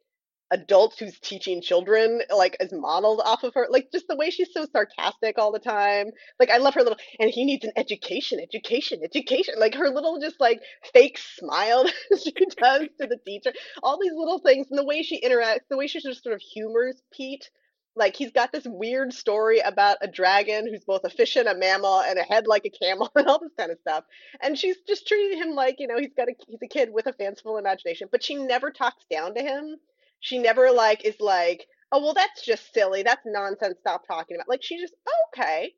adult 0.52 0.96
who's 1.00 1.20
teaching 1.20 1.62
children 1.62 2.22
like 2.36 2.56
is 2.60 2.72
modeled 2.72 3.22
off 3.26 3.44
of 3.44 3.54
her. 3.56 3.68
Like 3.70 3.90
just 3.92 4.08
the 4.08 4.16
way 4.16 4.30
she's 4.30 4.54
so 4.54 4.66
sarcastic 4.72 5.38
all 5.38 5.52
the 5.52 5.60
time. 5.60 6.12
Like 6.40 6.52
I 6.52 6.58
love 6.58 6.76
her 6.76 6.82
little 6.84 7.00
and 7.20 7.30
he 7.30 7.44
needs 7.44 7.66
an 7.66 7.72
education, 7.76 8.40
education, 8.40 9.00
education. 9.04 9.56
Like 9.58 9.76
her 9.76 9.90
little 9.90 10.20
just 10.20 10.40
like 10.40 10.62
fake 10.94 11.18
smile 11.18 11.86
she 12.24 12.32
does 12.32 12.88
to 13.02 13.08
the 13.08 13.18
teacher 13.26 13.54
all 13.82 14.00
these 14.00 14.14
little 14.16 14.40
things 14.40 14.68
and 14.70 14.78
the 14.78 14.86
way 14.86 15.04
she 15.04 15.22
interacts, 15.22 15.68
the 15.70 15.78
way 15.78 15.88
she 15.88 16.00
just 16.02 16.24
sort 16.24 16.36
of 16.36 16.42
humors 16.42 17.02
Pete. 17.12 17.50
Like 17.96 18.16
he's 18.16 18.32
got 18.32 18.52
this 18.52 18.66
weird 18.66 19.14
story 19.14 19.60
about 19.60 19.98
a 20.02 20.08
dragon 20.08 20.68
who's 20.68 20.84
both 20.84 21.04
a 21.04 21.10
fish 21.10 21.36
and 21.36 21.48
a 21.48 21.56
mammal 21.56 22.02
and 22.02 22.18
a 22.18 22.24
head 22.24 22.48
like 22.48 22.66
a 22.66 22.70
camel 22.70 23.12
and 23.16 23.28
all 23.28 23.40
this 23.40 23.54
kind 23.58 23.72
of 23.72 23.80
stuff. 23.80 24.04
And 24.42 24.58
she's 24.58 24.78
just 24.88 25.08
treating 25.08 25.38
him 25.38 25.52
like, 25.52 25.76
you 25.80 25.88
know, 25.88 26.00
he's 26.00 26.14
got 26.16 26.30
a 26.30 26.34
he's 26.48 26.62
a 26.64 26.68
kid 26.68 26.90
with 26.92 27.08
a 27.08 27.14
fanciful 27.14 27.58
imagination, 27.58 28.10
but 28.12 28.24
she 28.24 28.36
never 28.36 28.72
talks 28.72 29.06
down 29.12 29.36
to 29.36 29.42
him. 29.42 29.76
She 30.20 30.40
never 30.40 30.72
like 30.72 31.06
is 31.06 31.20
like, 31.20 31.68
"Oh, 31.92 32.02
well 32.02 32.14
that's 32.14 32.44
just 32.44 32.74
silly. 32.74 33.04
That's 33.04 33.22
nonsense. 33.26 33.78
Stop 33.80 34.08
talking 34.08 34.38
about." 34.38 34.50
Like 34.50 34.64
she 34.64 34.80
just, 34.80 34.94
oh, 35.08 35.12
"Okay. 35.38 35.74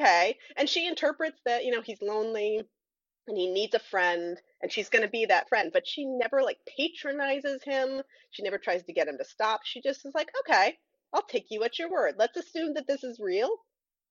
Okay." 0.00 0.38
And 0.56 0.68
she 0.68 0.86
interprets 0.88 1.40
that, 1.44 1.64
you 1.64 1.70
know, 1.72 1.82
he's 1.82 2.02
lonely 2.02 2.62
and 3.28 3.36
he 3.36 3.50
needs 3.50 3.74
a 3.74 3.78
friend 3.78 4.40
and 4.60 4.72
she's 4.72 4.88
going 4.88 5.02
to 5.02 5.08
be 5.08 5.26
that 5.26 5.48
friend 5.48 5.70
but 5.72 5.86
she 5.86 6.04
never 6.04 6.42
like 6.42 6.58
patronizes 6.76 7.62
him 7.62 8.02
she 8.30 8.42
never 8.42 8.58
tries 8.58 8.82
to 8.82 8.92
get 8.92 9.08
him 9.08 9.16
to 9.18 9.24
stop 9.24 9.60
she 9.64 9.80
just 9.80 10.04
is 10.04 10.14
like 10.14 10.30
okay 10.40 10.76
i'll 11.12 11.22
take 11.22 11.46
you 11.50 11.62
at 11.64 11.78
your 11.78 11.90
word 11.90 12.14
let's 12.18 12.36
assume 12.36 12.74
that 12.74 12.86
this 12.86 13.04
is 13.04 13.20
real 13.20 13.50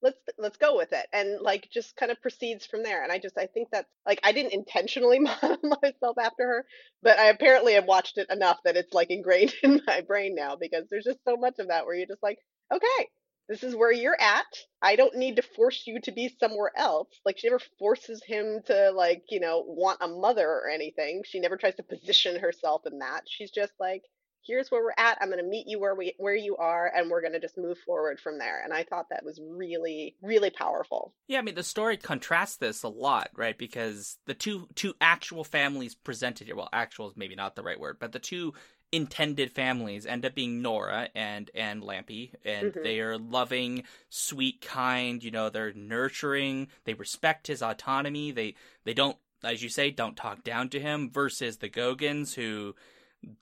let's 0.02 0.18
let's 0.38 0.56
go 0.56 0.76
with 0.76 0.92
it 0.92 1.06
and 1.12 1.40
like 1.40 1.68
just 1.72 1.96
kind 1.96 2.10
of 2.10 2.20
proceeds 2.20 2.66
from 2.66 2.82
there 2.82 3.02
and 3.02 3.12
i 3.12 3.18
just 3.18 3.38
i 3.38 3.46
think 3.46 3.68
that's 3.70 3.88
like 4.06 4.20
i 4.24 4.32
didn't 4.32 4.52
intentionally 4.52 5.18
model 5.20 5.58
myself 5.82 6.16
after 6.18 6.46
her 6.46 6.64
but 7.02 7.18
i 7.18 7.26
apparently 7.26 7.74
have 7.74 7.84
watched 7.86 8.18
it 8.18 8.28
enough 8.30 8.58
that 8.64 8.76
it's 8.76 8.92
like 8.92 9.10
ingrained 9.10 9.54
in 9.62 9.80
my 9.86 10.00
brain 10.00 10.34
now 10.34 10.56
because 10.60 10.84
there's 10.90 11.04
just 11.04 11.24
so 11.26 11.36
much 11.36 11.58
of 11.58 11.68
that 11.68 11.86
where 11.86 11.94
you're 11.94 12.06
just 12.06 12.22
like 12.22 12.38
okay 12.74 13.08
this 13.48 13.64
is 13.64 13.76
where 13.76 13.92
you're 13.92 14.18
at. 14.20 14.46
I 14.80 14.96
don't 14.96 15.16
need 15.16 15.36
to 15.36 15.42
force 15.42 15.82
you 15.86 16.00
to 16.02 16.12
be 16.12 16.34
somewhere 16.40 16.72
else. 16.76 17.08
Like 17.26 17.38
she 17.38 17.48
never 17.48 17.60
forces 17.78 18.22
him 18.24 18.60
to 18.66 18.92
like, 18.92 19.24
you 19.28 19.40
know, 19.40 19.64
want 19.66 19.98
a 20.00 20.08
mother 20.08 20.48
or 20.48 20.68
anything. 20.70 21.22
She 21.26 21.40
never 21.40 21.56
tries 21.56 21.74
to 21.74 21.82
position 21.82 22.40
herself 22.40 22.82
in 22.86 23.00
that. 23.00 23.24
She's 23.26 23.50
just 23.50 23.72
like, 23.80 24.02
here's 24.46 24.70
where 24.70 24.82
we're 24.82 24.94
at. 24.96 25.18
I'm 25.20 25.28
going 25.28 25.42
to 25.42 25.48
meet 25.48 25.66
you 25.68 25.78
where 25.78 25.94
we 25.94 26.14
where 26.18 26.34
you 26.36 26.56
are 26.56 26.90
and 26.94 27.10
we're 27.10 27.20
going 27.20 27.32
to 27.32 27.40
just 27.40 27.56
move 27.58 27.78
forward 27.78 28.20
from 28.20 28.38
there. 28.38 28.62
And 28.62 28.72
I 28.72 28.84
thought 28.84 29.08
that 29.10 29.24
was 29.24 29.40
really 29.42 30.16
really 30.22 30.50
powerful. 30.50 31.14
Yeah, 31.28 31.38
I 31.38 31.42
mean 31.42 31.54
the 31.54 31.62
story 31.62 31.96
contrasts 31.96 32.56
this 32.56 32.82
a 32.82 32.88
lot, 32.88 33.30
right? 33.36 33.56
Because 33.56 34.18
the 34.26 34.34
two 34.34 34.68
two 34.74 34.94
actual 35.00 35.44
families 35.44 35.94
presented 35.94 36.46
here, 36.46 36.56
well, 36.56 36.68
actual 36.72 37.08
is 37.08 37.16
maybe 37.16 37.34
not 37.34 37.56
the 37.56 37.62
right 37.62 37.78
word, 37.80 37.98
but 38.00 38.12
the 38.12 38.18
two 38.18 38.54
intended 38.94 39.50
families 39.50 40.04
end 40.04 40.26
up 40.26 40.34
being 40.34 40.60
Nora 40.60 41.08
and 41.14 41.50
and 41.54 41.82
Lampie, 41.82 42.34
and 42.44 42.74
Mhm. 42.74 42.82
they 42.82 43.00
are 43.00 43.16
loving, 43.16 43.84
sweet, 44.10 44.60
kind. 44.60 45.22
You 45.24 45.30
know, 45.30 45.48
they're 45.48 45.72
nurturing. 45.72 46.68
They 46.84 46.92
respect 46.94 47.46
his 47.46 47.62
autonomy. 47.62 48.32
They 48.32 48.54
they 48.84 48.92
don't, 48.92 49.16
as 49.42 49.62
you 49.62 49.70
say, 49.70 49.90
don't 49.90 50.16
talk 50.16 50.44
down 50.44 50.68
to 50.70 50.80
him. 50.80 51.10
Versus 51.10 51.56
the 51.56 51.70
Gogans, 51.70 52.34
who 52.34 52.74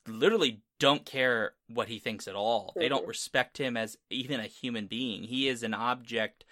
literally 0.07 0.63
don't 0.81 1.05
care 1.07 1.53
what 1.69 1.87
he 1.87 2.01
thinks 2.01 2.27
at 2.27 2.35
all. 2.35 2.73
They 2.75 2.89
don't 2.89 3.05
Mhm. 3.05 3.09
respect 3.09 3.59
him 3.59 3.77
as 3.77 3.97
even 4.11 4.41
a 4.41 4.47
human 4.49 4.87
being. 4.89 5.23
He 5.23 5.47
is 5.47 5.63
an 5.63 5.75
object 5.75 6.45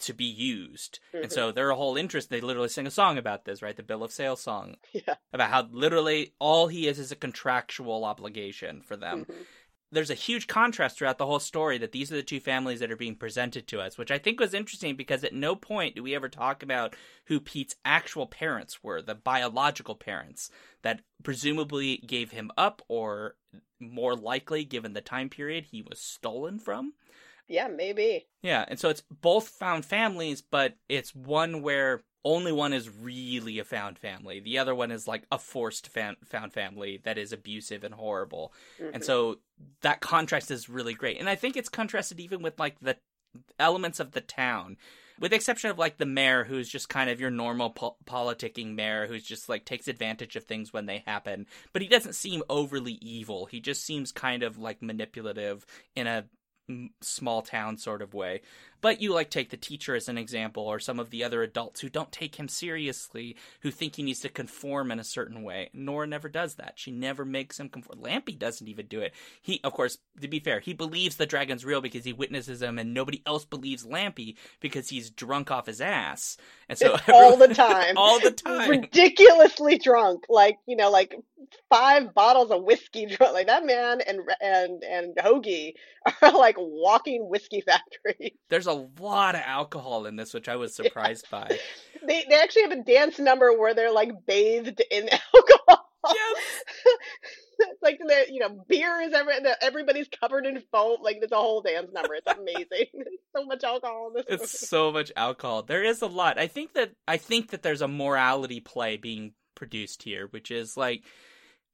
to 0.00 0.12
be 0.12 0.24
used. 0.24 0.98
And 1.12 1.26
Mhm. 1.30 1.32
so 1.32 1.52
their 1.52 1.72
whole 1.72 1.96
interest, 1.96 2.28
they 2.30 2.40
literally 2.40 2.68
sing 2.68 2.86
a 2.86 2.90
song 2.90 3.16
about 3.18 3.44
this, 3.44 3.62
right? 3.62 3.76
The 3.76 3.82
Bill 3.82 4.02
of 4.04 4.12
Sale 4.12 4.36
song. 4.36 4.76
Yeah. 4.92 5.16
About 5.32 5.50
how 5.50 5.62
literally 5.70 6.34
all 6.38 6.68
he 6.68 6.86
is 6.86 6.98
is 6.98 7.10
a 7.10 7.16
contractual 7.16 8.04
obligation 8.04 8.82
for 8.82 8.96
them. 8.96 9.24
Mhm. 9.24 9.46
There's 9.94 10.10
a 10.10 10.14
huge 10.14 10.46
contrast 10.46 10.98
throughout 10.98 11.18
the 11.18 11.26
whole 11.26 11.38
story 11.38 11.78
that 11.78 11.92
these 11.92 12.12
are 12.12 12.16
the 12.16 12.22
two 12.22 12.40
families 12.40 12.80
that 12.80 12.90
are 12.90 12.96
being 12.96 13.16
presented 13.16 13.66
to 13.68 13.80
us, 13.80 13.96
which 13.96 14.10
I 14.10 14.18
think 14.18 14.40
was 14.40 14.52
interesting 14.52 14.96
because 14.96 15.24
at 15.24 15.32
no 15.32 15.54
point 15.54 15.94
do 15.94 16.02
we 16.02 16.14
ever 16.14 16.28
talk 16.28 16.62
about 16.62 16.94
who 17.26 17.40
Pete's 17.40 17.76
actual 17.84 18.26
parents 18.26 18.82
were, 18.82 19.00
the 19.00 19.14
biological 19.14 19.94
parents 19.94 20.50
that 20.82 21.00
presumably 21.22 21.98
gave 21.98 22.32
him 22.32 22.50
up 22.58 22.82
or 22.88 23.36
more 23.80 24.14
likely 24.14 24.64
given 24.64 24.92
the 24.92 25.00
time 25.00 25.28
period 25.28 25.64
he 25.64 25.82
was 25.82 26.00
stolen 26.00 26.58
from. 26.58 26.94
Yeah, 27.48 27.68
maybe. 27.68 28.26
Yeah, 28.42 28.64
and 28.68 28.78
so 28.78 28.88
it's 28.88 29.02
both 29.10 29.48
found 29.48 29.84
families, 29.84 30.42
but 30.42 30.76
it's 30.88 31.14
one 31.14 31.62
where 31.62 32.02
only 32.24 32.52
one 32.52 32.72
is 32.72 32.88
really 32.88 33.58
a 33.58 33.64
found 33.64 33.98
family. 33.98 34.40
The 34.40 34.58
other 34.58 34.74
one 34.74 34.90
is 34.90 35.06
like 35.06 35.24
a 35.30 35.38
forced 35.38 35.88
fan- 35.88 36.16
found 36.24 36.52
family 36.52 37.00
that 37.04 37.18
is 37.18 37.32
abusive 37.32 37.84
and 37.84 37.94
horrible. 37.94 38.52
And 38.78 39.02
Mhm. 39.02 39.04
so 39.04 39.40
that 39.82 40.00
contrast 40.00 40.50
is 40.50 40.68
really 40.68 40.94
great. 40.94 41.18
And 41.18 41.28
I 41.28 41.34
think 41.36 41.56
it's 41.56 41.68
contrasted 41.68 42.20
even 42.20 42.40
with 42.42 42.58
like 42.58 42.80
the 42.80 42.96
elements 43.58 44.00
of 44.00 44.12
the 44.12 44.20
town. 44.20 44.76
With 45.20 45.30
the 45.30 45.36
exception 45.36 45.70
of 45.70 45.78
like 45.78 45.98
the 45.98 46.06
mayor, 46.06 46.42
who's 46.44 46.68
just 46.68 46.88
kind 46.88 47.08
of 47.08 47.20
your 47.20 47.30
normal 47.30 47.70
po- 47.70 47.96
politicking 48.04 48.74
mayor, 48.74 49.06
who's 49.06 49.22
just 49.22 49.48
like 49.48 49.64
takes 49.64 49.86
advantage 49.86 50.34
of 50.34 50.44
things 50.44 50.72
when 50.72 50.86
they 50.86 51.04
happen, 51.06 51.46
but 51.72 51.82
he 51.82 51.88
doesn't 51.88 52.14
seem 52.14 52.42
overly 52.48 52.94
evil. 52.94 53.46
He 53.46 53.60
just 53.60 53.84
seems 53.84 54.10
kind 54.10 54.42
of 54.42 54.58
like 54.58 54.82
manipulative 54.82 55.64
in 55.94 56.06
a 56.08 56.24
small 57.02 57.42
town 57.42 57.76
sort 57.76 58.02
of 58.02 58.14
way. 58.14 58.40
But 58.84 59.00
you 59.00 59.14
like 59.14 59.30
take 59.30 59.48
the 59.48 59.56
teacher 59.56 59.94
as 59.94 60.10
an 60.10 60.18
example, 60.18 60.62
or 60.64 60.78
some 60.78 61.00
of 61.00 61.08
the 61.08 61.24
other 61.24 61.42
adults 61.42 61.80
who 61.80 61.88
don't 61.88 62.12
take 62.12 62.34
him 62.36 62.48
seriously, 62.48 63.34
who 63.60 63.70
think 63.70 63.96
he 63.96 64.02
needs 64.02 64.20
to 64.20 64.28
conform 64.28 64.90
in 64.90 65.00
a 65.00 65.04
certain 65.04 65.42
way. 65.42 65.70
Nora 65.72 66.06
never 66.06 66.28
does 66.28 66.56
that. 66.56 66.74
She 66.76 66.90
never 66.90 67.24
makes 67.24 67.58
him 67.58 67.70
conform. 67.70 68.00
Lampie 68.00 68.38
doesn't 68.38 68.68
even 68.68 68.84
do 68.84 69.00
it. 69.00 69.14
He, 69.40 69.58
of 69.64 69.72
course, 69.72 69.96
to 70.20 70.28
be 70.28 70.38
fair, 70.38 70.60
he 70.60 70.74
believes 70.74 71.16
the 71.16 71.24
dragon's 71.24 71.64
real 71.64 71.80
because 71.80 72.04
he 72.04 72.12
witnesses 72.12 72.60
him, 72.60 72.78
and 72.78 72.92
nobody 72.92 73.22
else 73.24 73.46
believes 73.46 73.86
Lampie 73.86 74.36
because 74.60 74.90
he's 74.90 75.08
drunk 75.08 75.50
off 75.50 75.64
his 75.64 75.80
ass. 75.80 76.36
And 76.68 76.78
so 76.78 76.92
It's 76.92 77.04
all 77.08 77.38
the 77.38 77.54
time. 77.54 77.96
all 77.96 78.20
the 78.20 78.32
time. 78.32 78.68
ridiculously 78.68 79.78
drunk, 79.78 80.24
like 80.28 80.58
you 80.66 80.76
know, 80.76 80.90
like 80.90 81.14
five 81.70 82.14
bottles 82.14 82.50
of 82.50 82.62
whiskey 82.64 83.06
drunk. 83.16 83.32
Like 83.32 83.46
that 83.46 83.64
man 83.64 84.00
and 84.06 84.20
and 84.40 84.82
and 84.82 85.16
Hoagy 85.16 85.72
are 86.22 86.32
like 86.32 86.56
walking 86.58 87.28
whiskey 87.28 87.62
factory. 87.62 88.36
There's 88.50 88.66
a 88.66 88.73
lot 88.74 89.34
of 89.34 89.42
alcohol 89.44 90.06
in 90.06 90.16
this, 90.16 90.34
which 90.34 90.48
I 90.48 90.56
was 90.56 90.74
surprised 90.74 91.30
by. 91.30 91.58
They 92.06 92.22
they 92.28 92.34
actually 92.34 92.62
have 92.64 92.72
a 92.72 92.82
dance 92.82 93.18
number 93.18 93.58
where 93.58 93.72
they're 93.72 93.90
like 93.90 94.10
bathed 94.26 94.82
in 94.90 95.08
alcohol. 95.34 95.88
Yes. 96.06 96.44
it's 97.60 97.78
like 97.82 97.98
the 97.98 98.26
you 98.30 98.40
know 98.40 98.62
beer 98.68 99.00
is 99.00 99.14
every 99.14 99.32
everybody's 99.62 100.08
covered 100.08 100.44
in 100.44 100.60
foam. 100.70 100.98
Like 101.00 101.20
it's 101.22 101.32
a 101.32 101.36
whole 101.36 101.62
dance 101.62 101.90
number. 101.94 102.14
It's 102.14 102.26
amazing. 102.26 102.88
So 103.34 103.46
much 103.46 103.64
alcohol 103.64 104.08
in 104.08 104.14
this. 104.16 104.26
movie. 104.28 104.42
It's 104.42 104.68
so 104.68 104.92
much 104.92 105.12
alcohol. 105.16 105.62
There 105.62 105.82
is 105.82 106.02
a 106.02 106.06
lot. 106.06 106.38
I 106.38 106.46
think 106.46 106.74
that 106.74 106.90
I 107.08 107.16
think 107.16 107.52
that 107.52 107.62
there's 107.62 107.80
a 107.80 107.88
morality 107.88 108.60
play 108.60 108.98
being 108.98 109.32
produced 109.54 110.02
here, 110.02 110.26
which 110.26 110.50
is 110.50 110.76
like 110.76 111.04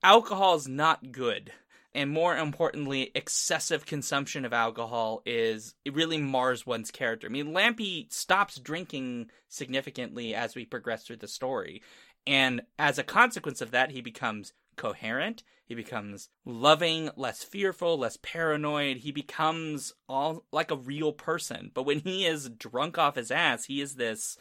alcohol 0.02 0.54
is 0.54 0.68
not 0.68 1.10
good. 1.10 1.50
And 1.92 2.10
more 2.10 2.36
importantly, 2.36 3.10
excessive 3.14 3.84
consumption 3.84 4.44
of 4.44 4.52
alcohol 4.52 5.22
is 5.26 5.74
it 5.84 5.94
really 5.94 6.18
mars 6.18 6.64
one's 6.64 6.90
character. 6.90 7.26
I 7.26 7.30
mean, 7.30 7.48
Lampie 7.48 8.12
stops 8.12 8.58
drinking 8.60 9.30
significantly 9.48 10.34
as 10.34 10.54
we 10.54 10.64
progress 10.64 11.04
through 11.04 11.16
the 11.16 11.26
story. 11.28 11.82
And 12.26 12.62
as 12.78 12.98
a 12.98 13.02
consequence 13.02 13.60
of 13.60 13.72
that, 13.72 13.90
he 13.90 14.02
becomes 14.02 14.52
coherent. 14.76 15.42
He 15.66 15.74
becomes 15.74 16.28
loving, 16.44 17.10
less 17.16 17.42
fearful, 17.42 17.98
less 17.98 18.18
paranoid. 18.22 18.98
He 18.98 19.12
becomes 19.12 19.92
all 20.08 20.44
like 20.52 20.70
a 20.70 20.76
real 20.76 21.12
person. 21.12 21.70
But 21.74 21.84
when 21.84 22.00
he 22.00 22.26
is 22.26 22.48
drunk 22.48 22.98
off 22.98 23.16
his 23.16 23.30
ass, 23.30 23.64
he 23.64 23.80
is 23.80 23.96
this 23.96 24.36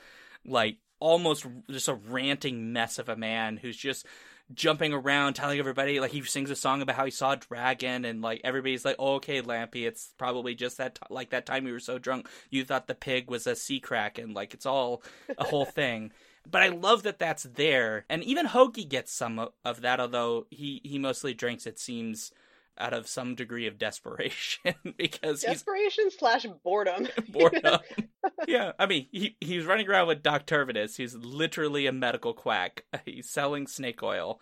like 0.45 0.77
almost 0.99 1.45
just 1.69 1.87
a 1.87 1.93
ranting 1.93 2.73
mess 2.73 2.99
of 2.99 3.09
a 3.09 3.15
man 3.15 3.57
who's 3.57 3.77
just 3.77 4.05
jumping 4.53 4.93
around 4.93 5.33
telling 5.33 5.59
everybody 5.59 5.99
like 5.99 6.11
he 6.11 6.23
sings 6.23 6.49
a 6.49 6.55
song 6.55 6.81
about 6.81 6.95
how 6.95 7.05
he 7.05 7.11
saw 7.11 7.33
a 7.33 7.37
dragon 7.37 8.03
and 8.03 8.21
like 8.21 8.41
everybody's 8.43 8.83
like 8.83 8.95
oh, 8.97 9.15
okay 9.15 9.41
lampie 9.41 9.87
it's 9.87 10.13
probably 10.17 10.55
just 10.55 10.77
that 10.77 10.95
t- 10.95 11.01
like 11.09 11.29
that 11.29 11.45
time 11.45 11.67
you 11.67 11.73
were 11.73 11.79
so 11.79 11.99
drunk 11.99 12.27
you 12.49 12.63
thought 12.63 12.87
the 12.87 12.95
pig 12.95 13.29
was 13.29 13.45
a 13.45 13.55
sea 13.55 13.79
kraken 13.79 14.33
like 14.33 14.53
it's 14.53 14.65
all 14.65 15.03
a 15.37 15.43
whole 15.43 15.65
thing. 15.79 16.11
But 16.49 16.63
i 16.63 16.69
love 16.69 17.03
that 17.03 17.19
that's 17.19 17.43
there. 17.43 18.05
And 18.09 18.23
even 18.23 18.47
hoagy 18.47 18.87
gets 18.87 19.11
some 19.11 19.49
of 19.63 19.81
that 19.81 19.99
although 19.99 20.47
he 20.49 20.81
he 20.83 20.97
mostly 20.97 21.33
drinks 21.33 21.67
it 21.67 21.77
seems 21.79 22.31
out 22.79 22.93
of 22.93 23.07
some 23.07 23.35
degree 23.35 23.67
of 23.67 23.77
desperation 23.77 24.73
because 24.97 25.41
desperation 25.41 26.09
slash 26.11 26.45
boredom. 26.63 27.07
boredom. 27.29 27.79
yeah, 28.47 28.71
I 28.79 28.85
mean, 28.85 29.07
he 29.11 29.37
he's 29.41 29.65
running 29.65 29.87
around 29.87 30.07
with 30.07 30.23
Doc 30.23 30.45
Terminus. 30.45 30.97
He's 30.97 31.15
literally 31.15 31.87
a 31.87 31.91
medical 31.91 32.33
quack. 32.33 32.85
He's 33.05 33.29
selling 33.29 33.67
snake 33.67 34.01
oil. 34.03 34.41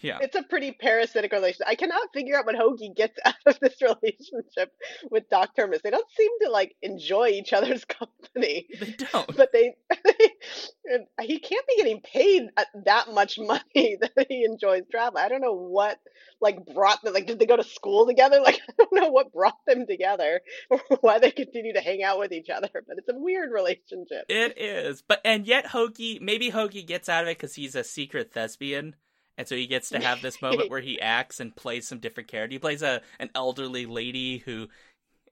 Yeah. 0.00 0.18
It's 0.20 0.36
a 0.36 0.42
pretty 0.42 0.72
parasitic 0.72 1.32
relationship. 1.32 1.66
I 1.66 1.74
cannot 1.74 2.12
figure 2.12 2.36
out 2.36 2.46
what 2.46 2.56
Hoagy 2.56 2.94
gets 2.94 3.18
out 3.24 3.34
of 3.46 3.58
this 3.60 3.80
relationship 3.82 4.72
with 5.10 5.28
Doc 5.28 5.50
Terminus. 5.56 5.82
They 5.82 5.90
don't 5.90 6.10
seem 6.16 6.30
to 6.42 6.50
like 6.50 6.74
enjoy 6.82 7.28
each 7.28 7.52
other's 7.52 7.84
company. 7.84 8.66
They 8.78 8.96
don't. 9.12 9.36
But 9.36 9.52
they, 9.52 9.74
he 11.22 11.38
can't 11.38 11.66
be 11.66 11.76
getting 11.76 12.00
paid 12.00 12.48
uh, 12.56 12.64
that 12.84 13.12
much 13.12 13.38
money 13.38 13.96
that 14.00 14.26
he 14.28 14.44
enjoys 14.44 14.82
traveling. 14.90 15.24
I 15.24 15.28
don't 15.28 15.40
know 15.40 15.54
what 15.54 15.98
like 16.40 16.64
brought 16.74 17.02
them 17.02 17.14
like 17.14 17.26
did 17.26 17.38
they 17.38 17.46
go 17.46 17.56
to 17.56 17.64
school 17.64 18.06
together? 18.06 18.40
Like 18.48 18.60
I 18.68 18.72
don't 18.78 18.94
know 18.94 19.10
what 19.10 19.32
brought 19.32 19.58
them 19.66 19.86
together 19.86 20.40
or 20.70 20.80
why 21.00 21.18
they 21.18 21.30
continue 21.30 21.74
to 21.74 21.80
hang 21.80 22.02
out 22.02 22.18
with 22.18 22.32
each 22.32 22.48
other, 22.48 22.68
but 22.72 22.96
it's 22.96 23.08
a 23.08 23.14
weird 23.14 23.50
relationship. 23.52 24.24
It 24.28 24.56
is. 24.56 25.02
But 25.02 25.20
and 25.24 25.46
yet 25.46 25.66
Hoagy 25.66 26.20
maybe 26.20 26.50
Hoagy 26.50 26.86
gets 26.86 27.08
out 27.08 27.24
of 27.24 27.28
it 27.28 27.38
cuz 27.38 27.56
he's 27.56 27.74
a 27.74 27.84
secret 27.84 28.32
thespian 28.32 28.96
and 29.38 29.46
so 29.46 29.54
he 29.54 29.68
gets 29.68 29.88
to 29.90 30.00
have 30.00 30.20
this 30.20 30.42
moment 30.42 30.68
where 30.68 30.80
he 30.80 31.00
acts 31.00 31.38
and 31.38 31.54
plays 31.54 31.86
some 31.86 32.00
different 32.00 32.28
character. 32.28 32.52
He 32.52 32.58
plays 32.58 32.82
a 32.82 33.00
an 33.20 33.30
elderly 33.34 33.86
lady 33.86 34.38
who, 34.38 34.68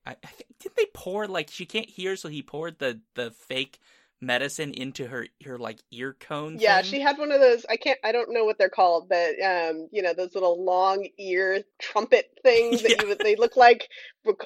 I, 0.06 0.12
I 0.12 0.28
did 0.60 0.72
they 0.76 0.86
pour 0.94 1.26
like 1.26 1.50
she 1.50 1.66
can't 1.66 1.90
hear, 1.90 2.16
so 2.16 2.28
he 2.28 2.40
poured 2.40 2.78
the 2.78 3.00
the 3.14 3.32
fake 3.32 3.80
medicine 4.20 4.72
into 4.72 5.08
her 5.08 5.26
her 5.44 5.58
like 5.58 5.80
ear 5.90 6.16
cone. 6.20 6.58
Yeah, 6.60 6.80
thing. 6.80 6.90
she 6.92 7.00
had 7.00 7.18
one 7.18 7.32
of 7.32 7.40
those. 7.40 7.66
I 7.68 7.76
can't. 7.76 7.98
I 8.04 8.12
don't 8.12 8.32
know 8.32 8.44
what 8.44 8.58
they're 8.58 8.68
called, 8.68 9.08
but 9.08 9.42
um, 9.42 9.88
you 9.90 10.02
know, 10.02 10.14
those 10.14 10.34
little 10.34 10.64
long 10.64 11.08
ear 11.18 11.64
trumpet 11.80 12.30
things 12.44 12.82
that 12.82 12.90
yeah. 13.02 13.08
you 13.08 13.14
they 13.16 13.34
look 13.34 13.56
like. 13.56 13.88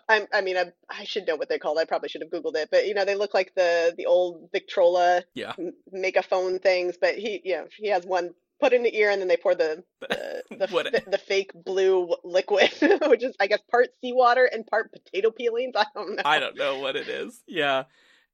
I, 0.08 0.26
I 0.32 0.40
mean, 0.40 0.56
I, 0.56 0.72
I 0.88 1.04
should 1.04 1.26
know 1.26 1.36
what 1.36 1.50
they're 1.50 1.58
called. 1.58 1.78
I 1.78 1.84
probably 1.84 2.08
should 2.08 2.22
have 2.22 2.30
googled 2.30 2.56
it, 2.56 2.70
but 2.70 2.86
you 2.86 2.94
know, 2.94 3.04
they 3.04 3.14
look 3.14 3.34
like 3.34 3.54
the 3.54 3.92
the 3.96 4.06
old 4.06 4.48
Victrola 4.52 5.22
yeah 5.34 5.52
megaphone 5.92 6.58
things. 6.58 6.96
But 6.98 7.16
he, 7.16 7.42
you 7.44 7.56
know, 7.56 7.66
he 7.76 7.88
has 7.88 8.06
one 8.06 8.30
put 8.60 8.72
in 8.72 8.82
the 8.82 8.96
ear 8.96 9.10
and 9.10 9.20
then 9.20 9.28
they 9.28 9.36
pour 9.36 9.54
the 9.54 9.82
the, 10.00 10.42
the, 10.50 10.66
the, 10.66 11.02
the 11.12 11.18
fake 11.18 11.50
blue 11.54 12.14
liquid 12.24 12.70
which 13.06 13.24
is 13.24 13.34
i 13.40 13.46
guess 13.46 13.60
part 13.70 13.88
seawater 14.00 14.44
and 14.44 14.66
part 14.66 14.92
potato 14.92 15.30
peelings. 15.30 15.74
I 15.76 15.86
don't 15.94 16.16
know. 16.16 16.22
I 16.24 16.38
don't 16.38 16.56
know 16.56 16.78
what 16.78 16.96
it 16.96 17.08
is. 17.08 17.42
Yeah. 17.46 17.84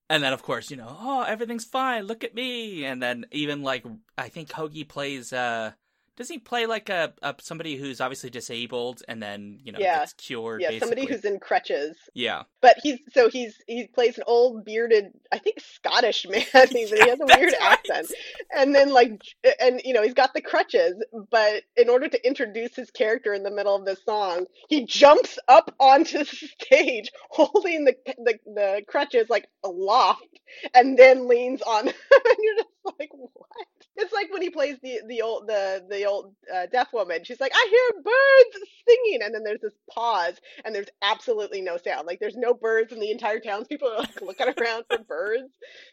And 0.09 0.23
then 0.23 0.33
of 0.33 0.43
course 0.43 0.71
you 0.71 0.77
know 0.77 0.97
oh 1.01 1.23
everything's 1.23 1.65
fine. 1.65 2.05
Look 2.05 2.25
at 2.25 2.35
me. 2.35 2.85
And 2.85 3.03
then 3.03 3.27
even 3.31 3.62
like 3.62 3.85
i 4.19 4.29
think 4.29 4.49
hoagy 4.51 4.87
plays 4.89 5.33
uh 5.33 5.73
does 6.17 6.29
he 6.29 6.39
play 6.39 6.67
like 6.67 6.89
a, 6.89 7.13
a 7.23 7.35
somebody 7.41 7.77
who's 7.77 8.01
obviously 8.01 8.31
disabled 8.31 9.03
and 9.07 9.23
then 9.23 9.61
you 9.63 9.73
know 9.73 9.79
yeah. 9.79 9.99
gets 10.01 10.15
cured? 10.15 10.63
Yeah, 10.63 10.69
basically? 10.69 10.89
somebody 10.89 11.07
who's 11.07 11.25
in 11.25 11.39
crutches. 11.39 11.97
Yeah, 12.15 12.45
but 12.63 12.77
he's 12.83 12.99
so 13.13 13.29
he's 13.29 13.63
he 13.67 13.87
plays 13.87 14.17
an 14.17 14.25
old 14.27 14.65
bearded, 14.65 15.13
I 15.31 15.39
think 15.39 15.61
Scottish 15.61 16.27
man. 16.29 16.43
Yeah, 16.55 16.65
he 17.05 17.11
has 17.11 17.21
a 17.21 17.27
weird 17.27 17.53
right. 17.61 17.79
accent, 17.79 18.11
and 18.57 18.75
then 18.75 18.93
like 18.93 19.21
and 19.61 19.81
you 19.85 19.93
know 19.93 20.03
he's 20.03 20.15
got 20.15 20.33
the 20.35 20.41
crutches, 20.41 20.95
but 21.31 21.63
in 21.77 21.89
order 21.89 22.09
to 22.09 22.27
introduce 22.27 22.75
his 22.75 22.91
character 22.91 23.35
in 23.35 23.43
the 23.43 23.51
middle 23.51 23.75
of 23.75 23.85
the 23.85 23.97
song, 24.05 24.47
he 24.69 24.87
jumps 24.87 25.39
up 25.49 25.75
onto 25.79 26.19
the 26.25 26.25
stage 26.25 27.11
holding 27.31 27.85
the 27.85 27.97
the, 28.19 28.39
the 28.47 28.83
crutches 28.89 29.29
like 29.29 29.47
aloft, 29.65 30.41
and 30.75 30.99
then 30.99 31.29
leans 31.29 31.63
on. 31.63 31.89
and 31.89 31.95
you're 32.39 32.57
just 32.57 32.69
like, 32.99 33.11
what? 33.12 33.66
It's 33.96 34.12
like 34.12 34.33
when 34.33 34.42
he 34.42 34.51
plays 34.51 34.77
the 34.83 35.01
the 35.09 35.22
old 35.22 35.46
the 35.46 35.85
the 35.88 36.05
old 36.05 36.35
uh, 36.55 36.66
deaf 36.66 36.92
woman. 36.92 37.25
She's 37.25 37.40
like, 37.40 37.53
I 37.55 37.66
hear 37.70 38.03
birds 38.03 38.68
singing, 38.87 39.22
and 39.22 39.35
then 39.35 39.42
there's 39.42 39.61
this 39.61 39.72
pause, 39.90 40.35
and 40.64 40.75
there's 40.75 40.88
absolutely 41.03 41.62
no 41.62 41.77
sound. 41.79 42.07
Like 42.07 42.20
there's 42.20 42.37
no 42.37 42.55
birds 42.55 42.92
in 42.92 43.01
the 43.01 43.11
entire 43.11 43.40
townspeople 43.40 43.88
are 43.92 43.99
like 43.99 44.20
looking 44.20 44.49
around 44.59 44.85
for 44.90 44.99
birds. 44.99 45.51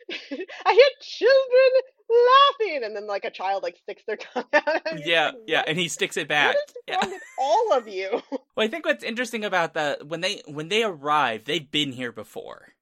I 0.12 0.73
hear 0.73 0.89
children 1.01 1.71
laughing, 2.10 2.84
and 2.84 2.95
then 2.95 3.08
like 3.08 3.25
a 3.25 3.32
child 3.32 3.63
like 3.63 3.77
sticks 3.77 4.03
their 4.06 4.17
tongue 4.17 4.45
out. 4.53 5.06
Yeah, 5.06 5.27
like, 5.27 5.36
yeah, 5.47 5.63
and 5.65 5.77
he 5.77 5.88
sticks 5.88 6.17
it 6.17 6.27
back. 6.27 6.56
What 6.88 7.06
is 7.06 7.12
yeah. 7.12 7.19
all 7.39 7.73
of 7.73 7.88
you? 7.88 8.21
Well, 8.32 8.65
I 8.65 8.67
think 8.67 8.86
what's 8.86 9.03
interesting 9.03 9.45
about 9.45 9.73
the 9.73 9.99
when 10.06 10.21
they 10.21 10.41
when 10.45 10.69
they 10.69 10.84
arrive, 10.84 11.45
they've 11.45 11.69
been 11.69 11.93
here 11.93 12.12
before 12.12 12.73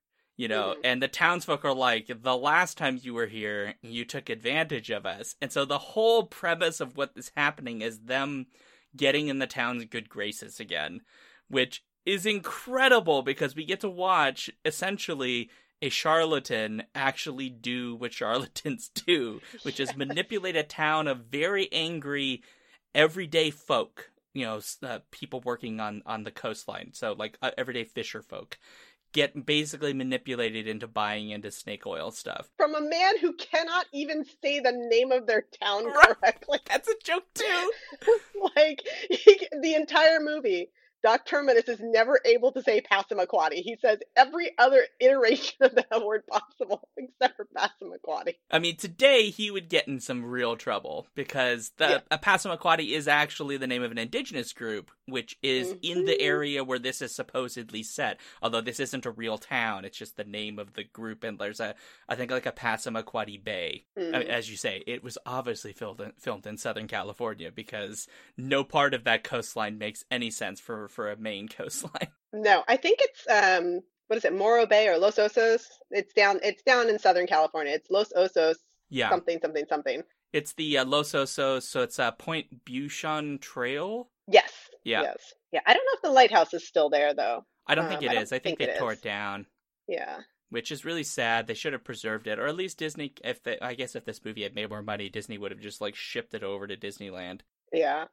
you 0.42 0.48
know 0.48 0.72
mm-hmm. 0.72 0.82
and 0.84 1.02
the 1.02 1.08
townsfolk 1.08 1.64
are 1.64 1.74
like 1.74 2.12
the 2.24 2.36
last 2.36 2.78
time 2.78 3.00
you 3.02 3.14
were 3.14 3.28
here 3.28 3.76
you 3.84 4.04
took 4.04 4.30
advantage 4.30 4.90
of 4.90 5.06
us 5.06 5.36
and 5.40 5.52
so 5.52 5.64
the 5.64 5.78
whole 5.78 6.24
premise 6.24 6.82
of 6.82 6.98
what 6.98 7.12
is 7.16 7.32
happening 7.38 7.82
is 7.82 8.00
them 8.00 8.48
getting 8.96 9.28
in 9.28 9.40
the 9.40 9.48
town's 9.48 9.86
good 9.86 10.10
graces 10.10 10.60
again 10.60 11.02
which 11.48 11.84
is 12.06 12.26
incredible 12.26 13.22
because 13.22 13.56
we 13.56 13.64
get 13.64 13.80
to 13.80 13.90
watch 13.90 14.50
essentially 14.66 15.50
a 15.84 15.90
charlatan 15.90 16.84
actually 16.96 17.50
do 17.50 17.96
what 17.96 18.12
charlatans 18.20 18.90
do 18.90 19.40
which 19.62 19.80
is 19.80 19.96
manipulate 19.96 20.56
a 20.56 20.64
town 20.64 21.08
of 21.08 21.26
very 21.26 21.72
angry 21.72 22.42
everyday 22.96 23.52
folk 23.52 24.10
you 24.34 24.46
know 24.46 24.60
uh, 24.84 25.00
people 25.12 25.42
working 25.42 25.80
on 25.80 26.02
on 26.06 26.24
the 26.24 26.32
coastline 26.32 26.90
so 26.94 27.14
like 27.14 27.38
uh, 27.42 27.52
everyday 27.58 27.84
fisher 27.84 28.22
folk 28.22 28.58
get 29.14 29.46
basically 29.46 29.94
manipulated 29.94 30.68
into 30.68 30.88
buying 30.88 31.30
into 31.30 31.52
snake 31.52 31.86
oil 31.86 32.12
stuff. 32.12 32.50
From 32.58 32.76
a 32.76 32.82
man 32.82 33.18
who 33.20 33.34
cannot 33.34 33.86
even 33.94 34.26
say 34.42 34.60
the 34.60 34.72
name 34.72 35.12
of 35.12 35.28
their 35.28 35.46
town 35.62 35.92
correctly. 35.92 36.60
That's 36.68 36.88
a 36.88 36.96
joke 37.04 37.26
too. 37.34 37.72
like 38.56 38.82
he, 39.10 39.48
the 39.62 39.76
entire 39.76 40.20
movie 40.20 40.70
Doc 41.04 41.26
Terminus 41.26 41.68
is 41.68 41.80
never 41.82 42.20
able 42.26 42.52
to 42.52 42.62
say 42.62 42.82
Passamaquoddy. 42.82 43.56
He 43.56 43.78
says 43.82 44.00
every 44.16 44.52
other 44.58 44.84
iteration 45.00 45.56
of 45.62 45.76
that 45.76 46.06
word 46.06 46.24
possible 46.28 46.88
except 46.98 47.38
for 47.38 47.48
Passamaquoddy. 47.56 48.36
I 48.50 48.60
mean, 48.60 48.78
today 48.78 49.30
he 49.30 49.52
would 49.52 49.70
get 49.70 49.88
in 49.88 50.00
some 50.00 50.24
real 50.26 50.56
trouble 50.56 51.08
because 51.16 51.72
the 51.78 51.90
yeah. 51.90 52.00
a 52.12 52.18
Passamaquoddy 52.18 52.92
is 52.92 53.08
actually 53.08 53.58
the 53.58 53.68
name 53.68 53.84
of 53.84 53.92
an 53.92 53.98
indigenous 53.98 54.54
group, 54.54 54.92
which 55.06 55.38
is 55.42 55.74
mm-hmm. 55.74 56.00
in 56.00 56.06
the 56.06 56.20
area 56.22 56.64
where 56.64 56.80
this 56.80 57.02
is 57.02 57.16
supposedly 57.16 57.84
set. 57.84 58.20
Although 58.42 58.62
this 58.62 58.80
isn't 58.80 59.06
a 59.06 59.12
real 59.12 59.38
town, 59.38 59.86
it's 59.86 59.98
just 59.98 60.18
the 60.18 60.24
name 60.24 60.60
of 60.60 60.74
the 60.74 60.84
group. 60.84 61.24
And 61.24 61.40
there's 61.40 61.60
a, 61.60 61.76
I 62.08 62.16
think, 62.16 62.32
like 62.32 62.46
a 62.46 62.52
Passamaquoddy 62.52 63.44
Bay. 63.44 63.86
Mm-hmm. 63.98 64.16
I 64.16 64.20
mean, 64.20 64.28
as 64.28 64.50
you 64.50 64.58
say, 64.58 64.84
it 64.86 65.04
was 65.04 65.18
obviously 65.26 65.74
filmed 65.74 66.02
in, 66.02 66.14
filmed 66.20 66.46
in 66.46 66.58
Southern 66.58 66.88
California 66.88 67.52
because 67.52 68.08
no 68.38 68.64
part 68.64 68.94
of 68.94 69.04
that 69.06 69.24
coastline 69.24 69.78
makes 69.78 70.04
any 70.12 70.30
sense 70.30 70.60
for 70.60 70.88
for 70.92 71.12
a 71.12 71.18
main 71.18 71.48
coastline. 71.58 72.10
No, 72.34 72.64
I 72.68 72.78
think 72.78 73.00
it's 73.02 73.26
um 73.30 73.82
what 74.08 74.18
is 74.18 74.26
it, 74.26 74.36
Morro 74.36 74.66
Bay 74.66 74.90
or 74.90 74.98
Los 74.98 75.16
Osos? 75.16 75.64
It's 75.90 76.14
down 76.14 76.40
it's 76.44 76.64
down 76.64 76.90
in 76.90 77.00
Southern 77.00 77.28
California. 77.28 77.74
It's 77.74 77.90
Los 77.90 78.12
Osos 78.14 78.56
yeah. 78.92 79.10
something 79.10 79.40
something 79.42 79.66
something. 79.68 80.04
It's 80.34 80.54
the 80.54 80.78
uh, 80.78 80.86
Los 80.86 81.14
Osos, 81.14 81.64
so 81.64 81.82
it's 81.82 81.98
uh, 81.98 82.12
Point 82.12 82.64
Buchon 82.66 83.40
Trail. 83.42 84.10
Yes. 84.28 84.52
Yeah. 84.84 85.02
Yes. 85.02 85.34
Yeah. 85.52 85.62
I 85.66 85.74
don't 85.74 85.84
know 85.86 85.96
if 85.96 86.02
the 86.04 86.12
lighthouse 86.12 86.54
is 86.54 86.68
still 86.68 86.90
there 86.90 87.14
though. 87.14 87.46
I 87.68 87.76
don't 87.76 87.86
um, 87.86 87.92
think 87.92 88.04
it 88.04 88.12
I 88.12 88.22
is. 88.22 88.32
I 88.32 88.40
think, 88.40 88.60
think 88.60 88.72
they 88.72 88.78
tore 88.78 88.94
is. 88.94 89.00
it 89.00 89.04
down. 89.04 89.48
Yeah. 89.88 90.20
Which 90.50 90.72
is 90.72 90.86
really 90.86 91.04
sad. 91.04 91.48
They 91.48 91.54
should 91.54 91.74
have 91.74 91.84
preserved 91.84 92.28
it, 92.28 92.38
or 92.38 92.48
at 92.48 92.56
least 92.56 92.78
Disney. 92.78 93.14
If 93.24 93.42
they, 93.44 93.58
I 93.62 93.74
guess 93.74 93.96
if 93.96 94.04
this 94.04 94.24
movie 94.24 94.44
had 94.44 94.54
made 94.54 94.70
more 94.70 94.82
money, 94.82 95.10
Disney 95.10 95.38
would 95.38 95.52
have 95.52 95.62
just 95.62 95.80
like 95.80 95.96
shipped 95.96 96.34
it 96.34 96.44
over 96.44 96.68
to 96.68 96.76
Disneyland. 96.76 97.42
Yeah. 97.72 98.06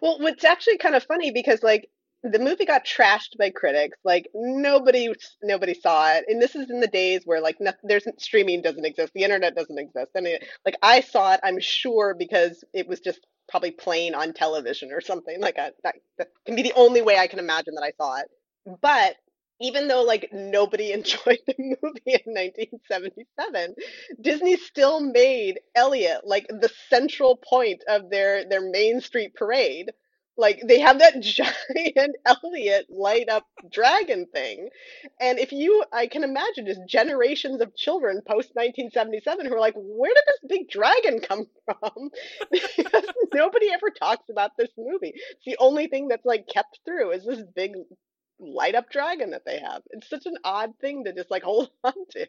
Well, 0.00 0.18
what's 0.18 0.44
actually 0.44 0.78
kind 0.78 0.94
of 0.94 1.04
funny 1.04 1.32
because 1.32 1.62
like 1.62 1.88
the 2.22 2.38
movie 2.38 2.64
got 2.64 2.84
trashed 2.84 3.36
by 3.38 3.50
critics. 3.50 3.98
Like 4.04 4.28
nobody, 4.34 5.12
nobody 5.42 5.74
saw 5.74 6.12
it. 6.14 6.24
And 6.28 6.40
this 6.40 6.54
is 6.54 6.70
in 6.70 6.80
the 6.80 6.86
days 6.86 7.22
where 7.24 7.40
like 7.40 7.56
no, 7.60 7.72
there's 7.82 8.06
streaming 8.18 8.62
doesn't 8.62 8.84
exist, 8.84 9.12
the 9.14 9.24
internet 9.24 9.56
doesn't 9.56 9.78
exist. 9.78 10.10
I 10.16 10.20
mean, 10.20 10.38
like 10.64 10.76
I 10.82 11.00
saw 11.00 11.34
it, 11.34 11.40
I'm 11.42 11.60
sure 11.60 12.14
because 12.18 12.64
it 12.72 12.88
was 12.88 13.00
just 13.00 13.26
probably 13.48 13.72
playing 13.72 14.14
on 14.14 14.32
television 14.32 14.92
or 14.92 15.00
something. 15.00 15.40
Like 15.40 15.58
I, 15.58 15.72
that, 15.84 15.96
that 16.18 16.28
can 16.46 16.56
be 16.56 16.62
the 16.62 16.74
only 16.74 17.02
way 17.02 17.18
I 17.18 17.26
can 17.26 17.38
imagine 17.38 17.74
that 17.74 17.84
I 17.84 17.92
saw 17.98 18.20
it. 18.20 18.26
But 18.80 19.16
even 19.60 19.88
though 19.88 20.02
like 20.02 20.28
nobody 20.32 20.92
enjoyed 20.92 21.38
the 21.46 21.54
movie 21.58 22.02
in 22.06 22.34
1977 22.34 23.74
disney 24.20 24.56
still 24.56 25.00
made 25.00 25.60
elliot 25.76 26.20
like 26.24 26.46
the 26.48 26.70
central 26.88 27.36
point 27.36 27.82
of 27.88 28.10
their 28.10 28.48
their 28.48 28.70
main 28.70 29.00
street 29.00 29.34
parade 29.34 29.92
Like 30.36 30.60
they 30.66 30.80
have 30.80 30.98
that 31.00 31.20
giant 31.20 32.16
Elliot 32.26 32.86
light 32.90 33.28
up 33.28 33.46
dragon 33.70 34.26
thing. 34.32 34.70
And 35.20 35.38
if 35.38 35.52
you 35.52 35.84
I 35.92 36.06
can 36.06 36.24
imagine 36.24 36.66
just 36.66 36.80
generations 36.88 37.60
of 37.60 37.76
children 37.76 38.22
post 38.26 38.50
1977 38.54 39.46
who 39.46 39.54
are 39.54 39.60
like, 39.60 39.74
where 39.76 40.12
did 40.14 40.24
this 40.26 40.48
big 40.58 40.68
dragon 40.70 41.20
come 41.20 41.46
from? 41.66 42.10
because 42.50 43.04
nobody 43.34 43.70
ever 43.72 43.90
talks 43.90 44.28
about 44.30 44.52
this 44.58 44.70
movie. 44.78 45.12
It's 45.14 45.44
the 45.46 45.56
only 45.58 45.86
thing 45.88 46.08
that's 46.08 46.24
like 46.26 46.48
kept 46.48 46.80
through 46.84 47.12
is 47.12 47.24
this 47.24 47.42
big 47.54 47.72
light 48.40 48.74
up 48.74 48.90
dragon 48.90 49.30
that 49.30 49.44
they 49.46 49.60
have. 49.60 49.82
It's 49.90 50.08
such 50.08 50.26
an 50.26 50.36
odd 50.44 50.72
thing 50.80 51.04
to 51.04 51.12
just 51.12 51.30
like 51.30 51.42
hold 51.44 51.70
on 51.84 51.94
to. 52.12 52.26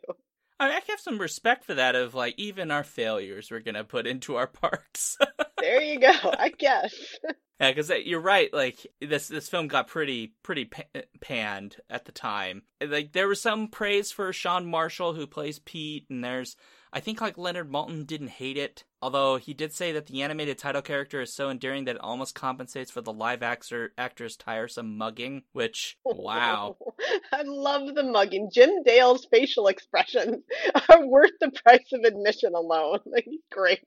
I, 0.59 0.67
mean, 0.67 0.77
I 0.77 0.91
have 0.91 0.99
some 0.99 1.17
respect 1.17 1.65
for 1.65 1.75
that. 1.75 1.95
Of 1.95 2.13
like, 2.13 2.35
even 2.37 2.71
our 2.71 2.83
failures, 2.83 3.49
we're 3.51 3.59
gonna 3.59 3.83
put 3.83 4.07
into 4.07 4.35
our 4.35 4.47
parks. 4.61 5.17
there 5.59 5.81
you 5.81 5.99
go. 5.99 6.13
I 6.23 6.49
guess. 6.57 6.93
Yeah, 7.59 7.71
because 7.71 7.91
you're 8.03 8.19
right. 8.19 8.51
Like 8.51 8.85
this, 8.99 9.29
this 9.29 9.47
film 9.47 9.67
got 9.67 9.87
pretty, 9.87 10.33
pretty 10.43 10.69
eh, 10.95 11.03
panned 11.21 11.77
at 11.89 12.03
the 12.03 12.11
time. 12.11 12.63
Like 12.85 13.13
there 13.13 13.27
was 13.27 13.39
some 13.39 13.69
praise 13.69 14.11
for 14.11 14.33
Sean 14.33 14.65
Marshall 14.65 15.13
who 15.13 15.27
plays 15.27 15.59
Pete, 15.59 16.07
and 16.09 16.21
there's, 16.21 16.57
I 16.93 16.99
think, 16.99 17.19
like 17.19 17.39
Leonard 17.39 17.71
Maltin 17.71 18.05
didn't 18.05 18.29
hate 18.29 18.55
it, 18.55 18.83
although 19.01 19.37
he 19.37 19.55
did 19.55 19.73
say 19.73 19.91
that 19.93 20.05
the 20.05 20.21
animated 20.21 20.59
title 20.59 20.83
character 20.83 21.21
is 21.21 21.33
so 21.33 21.49
endearing 21.49 21.85
that 21.85 21.95
it 21.95 22.01
almost 22.01 22.35
compensates 22.35 22.91
for 22.91 23.01
the 23.01 23.11
live 23.11 23.41
actor 23.41 23.93
actor's 23.97 24.37
tiresome 24.37 24.95
mugging. 24.95 25.41
Which, 25.53 25.97
wow, 26.05 26.77
I 27.33 27.41
love 27.45 27.95
the 27.95 28.03
mugging. 28.03 28.51
Jim 28.53 28.83
Dale's 28.83 29.25
facial 29.31 29.67
expressions 29.67 30.43
are 30.89 31.07
worth 31.07 31.31
the 31.41 31.51
price 31.51 31.91
of 31.93 32.03
admission 32.03 32.53
alone. 32.53 32.99
Like 33.13 33.25
he's 33.25 33.41
great 33.51 33.79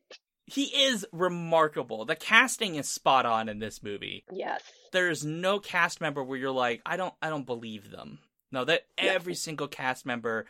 he 0.46 0.64
is 0.64 1.04
remarkable. 1.12 2.04
The 2.04 2.14
casting 2.14 2.76
is 2.76 2.88
spot 2.88 3.26
on 3.26 3.48
in 3.48 3.58
this 3.58 3.82
movie. 3.82 4.24
Yes. 4.30 4.62
There's 4.92 5.24
no 5.24 5.58
cast 5.58 6.00
member 6.00 6.22
where 6.22 6.38
you're 6.38 6.50
like, 6.52 6.80
I 6.86 6.96
don't 6.96 7.14
I 7.20 7.28
don't 7.28 7.46
believe 7.46 7.90
them. 7.90 8.20
No, 8.52 8.64
that 8.64 8.86
every 8.96 9.34
single 9.34 9.66
cast 9.66 10.06
member 10.06 10.46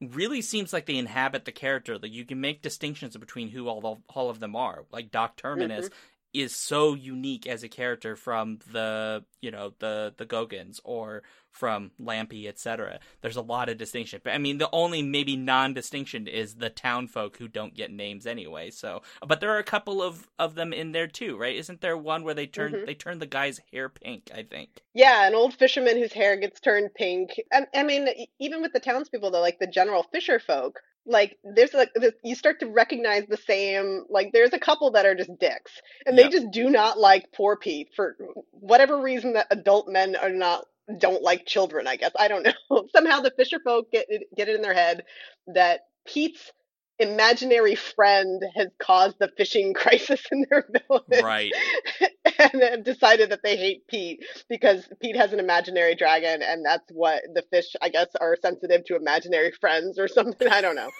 really 0.00 0.42
seems 0.42 0.72
like 0.72 0.86
they 0.86 0.96
inhabit 0.96 1.44
the 1.44 1.52
character. 1.52 1.98
Like 1.98 2.12
you 2.12 2.24
can 2.24 2.40
make 2.40 2.62
distinctions 2.62 3.16
between 3.16 3.48
who 3.48 3.68
all 3.68 3.80
the, 3.80 3.96
all 4.14 4.30
of 4.30 4.40
them 4.40 4.56
are. 4.56 4.84
Like 4.90 5.10
Doc 5.10 5.36
Terminus 5.36 5.86
mm-hmm 5.86 5.94
is 6.32 6.54
so 6.54 6.94
unique 6.94 7.46
as 7.46 7.62
a 7.62 7.68
character 7.68 8.16
from 8.16 8.58
the 8.72 9.24
you 9.40 9.50
know 9.50 9.72
the 9.78 10.14
the 10.16 10.24
Gogans 10.24 10.80
or 10.84 11.22
from 11.50 11.90
Lampie, 12.00 12.46
etc. 12.46 13.00
There's 13.20 13.36
a 13.36 13.42
lot 13.42 13.68
of 13.68 13.78
distinction, 13.78 14.20
but 14.22 14.32
I 14.32 14.38
mean 14.38 14.58
the 14.58 14.70
only 14.72 15.02
maybe 15.02 15.36
non-distinction 15.36 16.26
is 16.26 16.56
the 16.56 16.70
town 16.70 17.08
folk 17.08 17.36
who 17.36 17.48
don't 17.48 17.74
get 17.74 17.90
names 17.90 18.26
anyway. 18.26 18.70
So, 18.70 19.02
but 19.26 19.40
there 19.40 19.50
are 19.50 19.58
a 19.58 19.64
couple 19.64 20.02
of 20.02 20.28
of 20.38 20.54
them 20.54 20.72
in 20.72 20.92
there 20.92 21.06
too, 21.06 21.36
right? 21.36 21.56
Isn't 21.56 21.80
there 21.80 21.96
one 21.96 22.24
where 22.24 22.34
they 22.34 22.46
turn 22.46 22.72
mm-hmm. 22.72 22.86
they 22.86 22.94
turn 22.94 23.18
the 23.18 23.26
guy's 23.26 23.60
hair 23.72 23.88
pink? 23.88 24.30
I 24.34 24.42
think. 24.42 24.70
Yeah, 24.94 25.26
an 25.26 25.34
old 25.34 25.54
fisherman 25.54 25.96
whose 25.96 26.12
hair 26.12 26.36
gets 26.36 26.60
turned 26.60 26.94
pink. 26.94 27.30
I, 27.52 27.66
I 27.74 27.82
mean, 27.82 28.08
even 28.38 28.62
with 28.62 28.72
the 28.72 28.80
townspeople, 28.80 29.30
though, 29.30 29.40
like 29.40 29.58
the 29.58 29.66
general 29.66 30.04
fisher 30.12 30.40
folk, 30.40 30.80
like 31.06 31.38
there's 31.44 31.74
like 31.74 31.92
this, 31.94 32.12
you 32.22 32.34
start 32.34 32.60
to 32.60 32.66
recognize 32.66 33.26
the 33.26 33.36
same 33.36 34.04
like 34.08 34.32
there's 34.32 34.52
a 34.52 34.58
couple 34.58 34.90
that 34.92 35.06
are 35.06 35.14
just 35.14 35.30
dicks 35.38 35.72
and 36.06 36.16
they 36.16 36.28
just 36.28 36.50
do 36.50 36.70
not 36.70 36.98
like 36.98 37.32
poor 37.32 37.56
pete 37.56 37.88
for 37.94 38.16
whatever 38.50 39.00
reason 39.00 39.32
that 39.32 39.46
adult 39.50 39.88
men 39.88 40.14
are 40.16 40.30
not 40.30 40.66
don't 40.98 41.22
like 41.22 41.46
children 41.46 41.86
i 41.86 41.96
guess 41.96 42.12
i 42.18 42.28
don't 42.28 42.42
know 42.42 42.84
somehow 42.94 43.20
the 43.20 43.32
fisher 43.36 43.58
folk 43.64 43.90
get 43.90 44.06
it, 44.08 44.22
get 44.36 44.48
it 44.48 44.56
in 44.56 44.62
their 44.62 44.74
head 44.74 45.04
that 45.46 45.80
pete's 46.06 46.52
imaginary 47.00 47.74
friend 47.74 48.42
has 48.54 48.68
caused 48.78 49.16
the 49.18 49.30
fishing 49.36 49.72
crisis 49.74 50.22
in 50.30 50.46
their 50.48 50.66
village. 50.70 51.24
Right. 51.24 51.52
and 52.38 52.62
have 52.62 52.84
decided 52.84 53.30
that 53.30 53.40
they 53.42 53.56
hate 53.56 53.86
Pete 53.88 54.22
because 54.48 54.86
Pete 55.00 55.16
has 55.16 55.32
an 55.32 55.40
imaginary 55.40 55.94
dragon 55.94 56.42
and 56.42 56.64
that's 56.64 56.84
what 56.92 57.22
the 57.34 57.42
fish, 57.50 57.74
I 57.80 57.88
guess, 57.88 58.08
are 58.20 58.36
sensitive 58.40 58.84
to 58.84 58.96
imaginary 58.96 59.52
friends 59.60 59.98
or 59.98 60.08
something. 60.08 60.48
I 60.48 60.60
don't 60.60 60.76
know. 60.76 60.90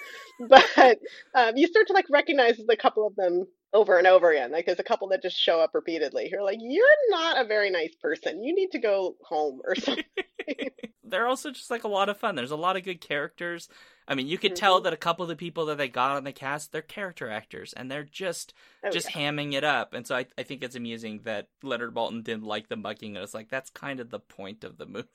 But 0.49 0.99
um, 1.35 1.55
you 1.55 1.67
start 1.67 1.87
to 1.87 1.93
like 1.93 2.09
recognize 2.09 2.59
a 2.67 2.75
couple 2.75 3.05
of 3.05 3.15
them 3.15 3.45
over 3.73 3.97
and 3.97 4.07
over 4.07 4.31
again. 4.31 4.51
Like 4.51 4.65
there's 4.65 4.79
a 4.79 4.83
couple 4.83 5.07
that 5.09 5.21
just 5.21 5.37
show 5.37 5.59
up 5.59 5.71
repeatedly. 5.73 6.29
You're 6.31 6.43
like, 6.43 6.59
you're 6.61 6.85
not 7.09 7.39
a 7.39 7.47
very 7.47 7.69
nice 7.69 7.95
person. 7.95 8.43
You 8.43 8.53
need 8.53 8.71
to 8.71 8.79
go 8.79 9.15
home 9.23 9.61
or 9.65 9.75
something. 9.75 10.03
They're 11.03 11.27
also 11.27 11.51
just 11.51 11.69
like 11.69 11.83
a 11.83 11.89
lot 11.89 12.09
of 12.09 12.17
fun. 12.17 12.35
There's 12.35 12.51
a 12.51 12.55
lot 12.55 12.77
of 12.77 12.83
good 12.83 13.01
characters. 13.01 13.67
I 14.07 14.15
mean, 14.15 14.27
you 14.27 14.37
could 14.37 14.53
mm-hmm. 14.53 14.59
tell 14.59 14.81
that 14.81 14.93
a 14.93 14.97
couple 14.97 15.23
of 15.23 15.29
the 15.29 15.35
people 15.35 15.65
that 15.65 15.77
they 15.77 15.89
got 15.89 16.11
on 16.11 16.23
the 16.23 16.31
cast, 16.31 16.71
they're 16.71 16.81
character 16.81 17.29
actors, 17.29 17.73
and 17.73 17.91
they're 17.91 18.03
just 18.03 18.53
oh, 18.83 18.89
just 18.89 19.13
yeah. 19.13 19.31
hamming 19.31 19.53
it 19.53 19.63
up. 19.63 19.93
And 19.93 20.07
so 20.07 20.15
I, 20.15 20.25
I 20.37 20.43
think 20.43 20.63
it's 20.63 20.75
amusing 20.75 21.21
that 21.23 21.47
Leonard 21.63 21.93
Maltin 21.93 22.23
didn't 22.23 22.43
like 22.43 22.69
the 22.69 22.77
mugging. 22.77 23.15
And 23.15 23.23
it's 23.23 23.33
like 23.33 23.49
that's 23.49 23.69
kind 23.69 23.99
of 23.99 24.09
the 24.09 24.19
point 24.19 24.63
of 24.63 24.77
the 24.77 24.85
movie. 24.85 25.07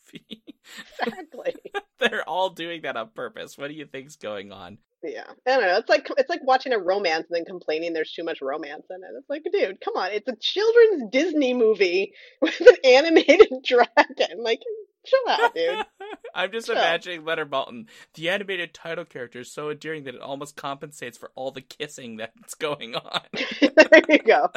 Exactly. 1.01 1.55
they're 1.99 2.29
all 2.29 2.51
doing 2.51 2.83
that 2.83 2.97
on 2.97 3.11
purpose. 3.11 3.57
What 3.57 3.69
do 3.69 3.75
you 3.75 3.87
think's 3.87 4.17
going 4.17 4.51
on? 4.51 4.79
Yeah, 5.07 5.25
I 5.47 5.51
don't 5.51 5.67
know. 5.67 5.77
It's 5.77 5.89
like 5.89 6.09
it's 6.19 6.29
like 6.29 6.41
watching 6.43 6.73
a 6.73 6.79
romance 6.79 7.27
and 7.31 7.37
then 7.37 7.45
complaining 7.45 7.93
there's 7.93 8.13
too 8.13 8.25
much 8.25 8.39
romance 8.43 8.87
in 8.91 8.97
it. 8.97 9.11
It's 9.17 9.31
like, 9.31 9.45
dude, 9.53 9.81
come 9.81 9.95
on! 9.97 10.11
It's 10.11 10.27
a 10.29 10.35
children's 10.41 11.11
Disney 11.13 11.55
movie 11.55 12.13
with 12.43 12.61
an 12.61 12.77
animated 12.85 13.49
dragon. 13.65 14.43
Like, 14.43 14.61
chill 15.07 15.21
out, 15.29 15.55
dude. 15.55 15.85
I'm 16.35 16.51
just 16.51 16.67
chill. 16.67 16.77
imagining 16.77 17.25
Leonard 17.25 17.51
Maltin. 17.51 17.87
The 18.15 18.31
animated 18.31 18.75
title 18.75 19.05
character 19.05 19.41
is 19.41 19.53
so 19.53 19.71
endearing 19.71 20.05
that 20.05 20.17
it 20.17 20.21
almost 20.21 20.57
compensates 20.57 21.17
for 21.17 21.31
all 21.37 21.53
the 21.53 21.63
kissing 21.63 22.17
that's 22.17 22.55
going 22.55 22.97
on. 22.97 23.21
there 23.61 24.03
you 24.09 24.19
go. 24.19 24.49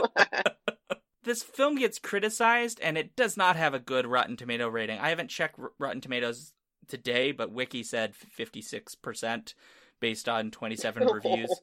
this 1.23 1.43
film 1.43 1.75
gets 1.75 1.99
criticized, 1.99 2.79
and 2.81 2.97
it 2.97 3.15
does 3.15 3.37
not 3.37 3.55
have 3.55 3.75
a 3.75 3.79
good 3.79 4.07
Rotten 4.07 4.35
Tomato 4.35 4.67
rating. 4.67 4.97
I 4.99 5.09
haven't 5.09 5.29
checked 5.29 5.59
Rotten 5.77 6.01
Tomatoes 6.01 6.53
today, 6.87 7.31
but 7.31 7.51
Wiki 7.51 7.83
said 7.83 8.15
56 8.15 8.95
percent 8.95 9.53
based 9.99 10.29
on 10.29 10.51
27 10.51 11.07
reviews, 11.11 11.53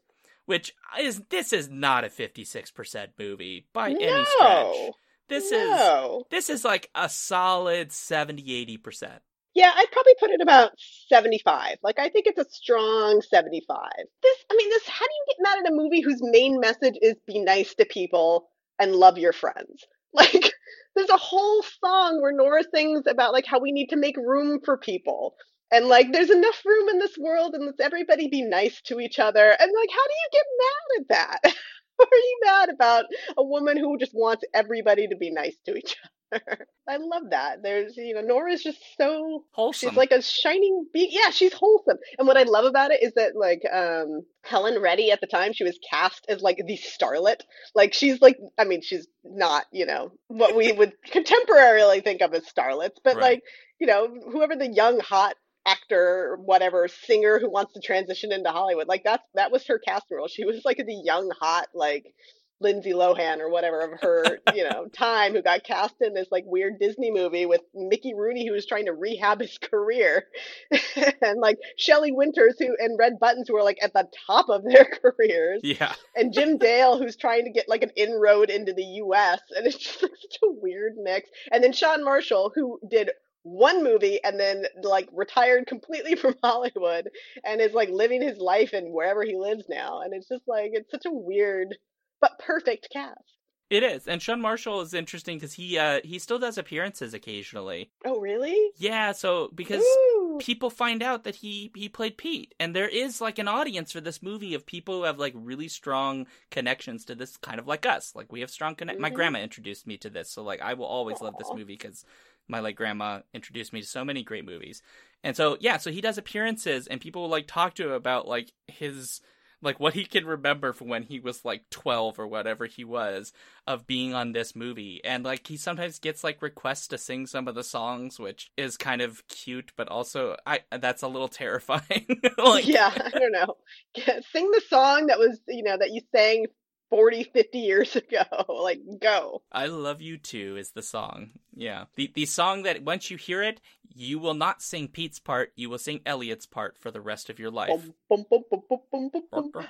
which 0.46 0.74
is 1.00 1.22
this 1.30 1.52
is 1.52 1.68
not 1.68 2.04
a 2.04 2.08
56% 2.08 3.08
movie 3.18 3.66
by 3.72 3.92
no, 3.92 3.98
any 3.98 4.24
stretch. 4.24 4.94
This 5.28 5.50
no. 5.50 6.18
is 6.20 6.24
this 6.30 6.50
is 6.50 6.64
like 6.64 6.90
a 6.94 7.08
solid 7.08 7.92
70 7.92 8.78
80%. 8.78 9.18
Yeah, 9.54 9.72
I'd 9.74 9.90
probably 9.90 10.14
put 10.20 10.30
it 10.30 10.42
about 10.42 10.72
75. 11.08 11.78
Like 11.82 11.98
I 11.98 12.10
think 12.10 12.26
it's 12.26 12.38
a 12.38 12.50
strong 12.50 13.22
75. 13.22 13.78
This 14.22 14.36
I 14.50 14.54
mean 14.54 14.70
this 14.70 14.86
how 14.86 15.06
do 15.06 15.12
you 15.12 15.24
get 15.28 15.42
mad 15.42 15.58
at 15.64 15.72
a 15.72 15.74
movie 15.74 16.02
whose 16.02 16.20
main 16.22 16.60
message 16.60 16.96
is 17.00 17.14
be 17.26 17.40
nice 17.40 17.74
to 17.76 17.86
people 17.86 18.50
and 18.78 18.94
love 18.94 19.18
your 19.18 19.32
friends? 19.32 19.84
Like 20.12 20.50
there's 20.94 21.10
a 21.10 21.18
whole 21.18 21.62
song 21.84 22.22
where 22.22 22.32
Nora 22.32 22.62
sings 22.74 23.02
about 23.06 23.34
like 23.34 23.44
how 23.44 23.60
we 23.60 23.70
need 23.70 23.88
to 23.88 23.96
make 23.96 24.16
room 24.16 24.60
for 24.64 24.78
people 24.78 25.34
and 25.72 25.86
like 25.86 26.12
there's 26.12 26.30
enough 26.30 26.62
room 26.64 26.88
in 26.88 26.98
this 26.98 27.16
world 27.18 27.54
and 27.54 27.66
let's 27.66 27.80
everybody 27.80 28.28
be 28.28 28.42
nice 28.42 28.80
to 28.82 29.00
each 29.00 29.18
other. 29.18 29.56
And 29.58 29.72
like 29.80 29.90
how 29.90 30.04
do 30.04 30.14
you 30.14 30.28
get 30.32 30.44
mad 30.58 31.00
at 31.00 31.08
that? 31.08 31.54
Are 31.98 32.06
you 32.12 32.40
mad 32.44 32.68
about 32.68 33.06
a 33.38 33.42
woman 33.42 33.78
who 33.78 33.98
just 33.98 34.12
wants 34.14 34.44
everybody 34.52 35.08
to 35.08 35.16
be 35.16 35.30
nice 35.30 35.56
to 35.64 35.76
each 35.76 35.96
other? 36.04 36.12
I 36.88 36.98
love 36.98 37.30
that. 37.30 37.62
There's 37.62 37.96
you 37.96 38.14
know 38.14 38.20
nora's 38.20 38.62
just 38.62 38.78
so 38.98 39.44
wholesome. 39.52 39.90
she's 39.90 39.96
like 39.96 40.10
a 40.10 40.22
shining 40.22 40.86
be- 40.92 41.08
yeah 41.10 41.30
she's 41.30 41.52
wholesome. 41.52 41.98
And 42.18 42.26
what 42.26 42.36
i 42.36 42.42
love 42.42 42.64
about 42.64 42.90
it 42.90 43.02
is 43.02 43.12
that 43.14 43.36
like 43.36 43.62
um 43.72 44.22
helen 44.44 44.80
reddy 44.80 45.10
at 45.10 45.20
the 45.20 45.26
time 45.26 45.52
she 45.52 45.64
was 45.64 45.78
cast 45.88 46.26
as 46.28 46.42
like 46.42 46.58
the 46.66 46.78
starlet. 46.78 47.40
Like 47.74 47.94
she's 47.94 48.20
like 48.20 48.38
i 48.58 48.64
mean 48.64 48.82
she's 48.82 49.06
not 49.24 49.66
you 49.72 49.86
know 49.86 50.12
what 50.28 50.54
we 50.56 50.72
would 50.72 50.92
contemporarily 51.10 52.02
think 52.02 52.22
of 52.22 52.34
as 52.34 52.44
starlets 52.44 52.98
but 53.04 53.16
right. 53.16 53.22
like 53.22 53.42
you 53.78 53.86
know 53.86 54.08
whoever 54.30 54.56
the 54.56 54.68
young 54.68 55.00
hot 55.00 55.34
actor, 55.66 56.38
whatever 56.44 56.88
singer 56.88 57.38
who 57.38 57.50
wants 57.50 57.74
to 57.74 57.80
transition 57.80 58.32
into 58.32 58.50
Hollywood. 58.50 58.88
Like 58.88 59.04
that's 59.04 59.26
that 59.34 59.50
was 59.52 59.66
her 59.66 59.78
casting 59.78 60.16
role. 60.16 60.28
She 60.28 60.44
was 60.44 60.62
like 60.64 60.78
the 60.78 61.02
young 61.04 61.30
hot 61.40 61.68
like 61.74 62.14
Lindsay 62.60 62.92
Lohan 62.92 63.40
or 63.40 63.50
whatever 63.50 63.80
of 63.80 64.00
her, 64.00 64.38
you 64.54 64.64
know, 64.64 64.86
time 64.92 65.32
who 65.32 65.42
got 65.42 65.64
cast 65.64 65.94
in 66.00 66.14
this 66.14 66.28
like 66.30 66.44
weird 66.46 66.78
Disney 66.78 67.10
movie 67.10 67.46
with 67.46 67.60
Mickey 67.74 68.14
Rooney 68.14 68.46
who 68.46 68.54
was 68.54 68.66
trying 68.66 68.86
to 68.86 68.92
rehab 68.92 69.40
his 69.40 69.58
career. 69.58 70.24
and 71.22 71.40
like 71.40 71.58
Shelley 71.76 72.12
Winters 72.12 72.56
who 72.58 72.74
and 72.78 72.98
Red 72.98 73.18
Buttons 73.20 73.48
who 73.48 73.56
are 73.56 73.64
like 73.64 73.78
at 73.82 73.92
the 73.92 74.08
top 74.26 74.48
of 74.48 74.64
their 74.64 74.84
careers. 75.02 75.60
Yeah. 75.62 75.92
And 76.14 76.32
Jim 76.32 76.56
Dale 76.56 76.98
who's 76.98 77.16
trying 77.16 77.44
to 77.44 77.50
get 77.50 77.68
like 77.68 77.82
an 77.82 77.90
inroad 77.96 78.50
into 78.50 78.72
the 78.72 78.84
US 78.84 79.40
and 79.54 79.66
it's 79.66 79.78
just 79.78 80.02
like 80.02 80.12
such 80.12 80.38
a 80.44 80.50
weird 80.50 80.94
mix. 80.96 81.28
And 81.52 81.62
then 81.62 81.72
Sean 81.72 82.04
Marshall 82.04 82.52
who 82.54 82.80
did 82.88 83.10
one 83.46 83.84
movie 83.84 84.18
and 84.24 84.40
then 84.40 84.64
like 84.82 85.08
retired 85.12 85.66
completely 85.66 86.16
from 86.16 86.34
Hollywood 86.42 87.08
and 87.44 87.60
is 87.60 87.72
like 87.72 87.88
living 87.90 88.20
his 88.20 88.38
life 88.38 88.74
in 88.74 88.92
wherever 88.92 89.22
he 89.22 89.36
lives 89.36 89.64
now. 89.68 90.00
And 90.02 90.12
it's 90.12 90.28
just 90.28 90.42
like 90.48 90.70
it's 90.74 90.90
such 90.90 91.06
a 91.06 91.12
weird 91.12 91.76
but 92.20 92.38
perfect 92.40 92.88
cast. 92.92 93.20
It 93.68 93.82
is, 93.82 94.06
and 94.06 94.22
Sean 94.22 94.40
Marshall 94.40 94.80
is 94.80 94.94
interesting 94.94 95.38
because 95.38 95.54
he 95.54 95.76
uh 95.78 96.00
he 96.04 96.18
still 96.18 96.38
does 96.38 96.56
appearances 96.58 97.14
occasionally. 97.14 97.90
Oh, 98.04 98.20
really? 98.20 98.70
Yeah. 98.76 99.12
So 99.12 99.50
because 99.54 99.82
Oh. 99.82 100.38
people 100.38 100.70
find 100.70 101.02
out 101.02 101.24
that 101.24 101.36
he 101.36 101.72
he 101.74 101.88
played 101.88 102.16
Pete, 102.18 102.54
and 102.60 102.76
there 102.76 102.88
is 102.88 103.20
like 103.20 103.38
an 103.38 103.48
audience 103.48 103.90
for 103.90 104.00
this 104.00 104.22
movie 104.22 104.54
of 104.54 104.66
people 104.66 104.98
who 104.98 105.02
have 105.04 105.18
like 105.18 105.32
really 105.34 105.66
strong 105.68 106.26
connections 106.50 107.04
to 107.06 107.14
this, 107.14 107.36
kind 107.36 107.58
of 107.58 107.66
like 107.66 107.86
us. 107.86 108.14
Like 108.14 108.30
we 108.32 108.40
have 108.40 108.50
strong 108.50 108.74
connect. 108.76 109.00
My 109.00 109.10
Mhm. 109.10 109.14
grandma 109.14 109.40
introduced 109.40 109.86
me 109.86 109.96
to 109.98 110.10
this, 110.10 110.30
so 110.30 110.42
like 110.44 110.60
I 110.60 110.74
will 110.74 110.86
always 110.86 111.20
love 111.20 111.36
this 111.36 111.52
movie 111.54 111.74
because 111.74 112.04
my 112.48 112.60
like 112.60 112.76
grandma 112.76 113.20
introduced 113.34 113.72
me 113.72 113.80
to 113.80 113.86
so 113.86 114.04
many 114.04 114.22
great 114.22 114.44
movies. 114.44 114.82
And 115.24 115.36
so 115.36 115.56
yeah, 115.60 115.76
so 115.78 115.90
he 115.90 116.00
does 116.00 116.18
appearances, 116.18 116.86
and 116.86 117.00
people 117.00 117.28
like 117.28 117.46
talk 117.46 117.74
to 117.74 117.86
him 117.86 117.92
about 117.92 118.28
like 118.28 118.52
his 118.68 119.20
like 119.62 119.80
what 119.80 119.94
he 119.94 120.04
can 120.04 120.26
remember 120.26 120.72
from 120.72 120.88
when 120.88 121.02
he 121.02 121.18
was 121.18 121.44
like 121.44 121.62
12 121.70 122.18
or 122.18 122.26
whatever 122.26 122.66
he 122.66 122.84
was 122.84 123.32
of 123.66 123.86
being 123.86 124.14
on 124.14 124.32
this 124.32 124.54
movie 124.54 125.00
and 125.02 125.24
like 125.24 125.46
he 125.46 125.56
sometimes 125.56 125.98
gets 125.98 126.22
like 126.22 126.42
requests 126.42 126.88
to 126.88 126.98
sing 126.98 127.26
some 127.26 127.48
of 127.48 127.54
the 127.54 127.64
songs 127.64 128.18
which 128.18 128.50
is 128.58 128.76
kind 128.76 129.00
of 129.00 129.26
cute 129.28 129.72
but 129.74 129.88
also 129.88 130.36
i 130.46 130.60
that's 130.78 131.02
a 131.02 131.08
little 131.08 131.26
terrifying 131.28 132.06
like 132.38 132.66
yeah, 132.66 132.92
I 132.94 133.10
don't 133.18 133.32
know. 133.32 133.56
Sing 134.32 134.50
the 134.50 134.62
song 134.68 135.06
that 135.06 135.18
was, 135.18 135.40
you 135.48 135.62
know, 135.62 135.76
that 135.76 135.92
you 135.92 136.00
sang 136.14 136.46
40, 136.90 137.24
50 137.24 137.58
years 137.58 137.96
ago. 137.96 138.24
Like, 138.48 138.80
go. 139.00 139.42
i 139.52 139.66
love 139.66 140.00
you 140.00 140.18
too 140.18 140.56
is 140.56 140.70
the 140.72 140.82
song 140.82 141.30
yeah 141.54 141.84
the 141.94 142.10
the 142.14 142.26
song 142.26 142.64
that 142.64 142.82
once 142.82 143.10
you 143.10 143.16
hear 143.16 143.42
it 143.42 143.60
you 143.94 144.18
will 144.18 144.34
not 144.34 144.62
sing 144.62 144.88
pete's 144.88 145.18
part 145.18 145.52
you 145.56 145.70
will 145.70 145.78
sing 145.78 146.00
elliot's 146.06 146.46
part 146.46 146.76
for 146.78 146.90
the 146.90 147.00
rest 147.00 147.30
of 147.30 147.38
your 147.38 147.50
life 147.50 147.70
Bum, 148.08 148.24
bum, 148.30 148.42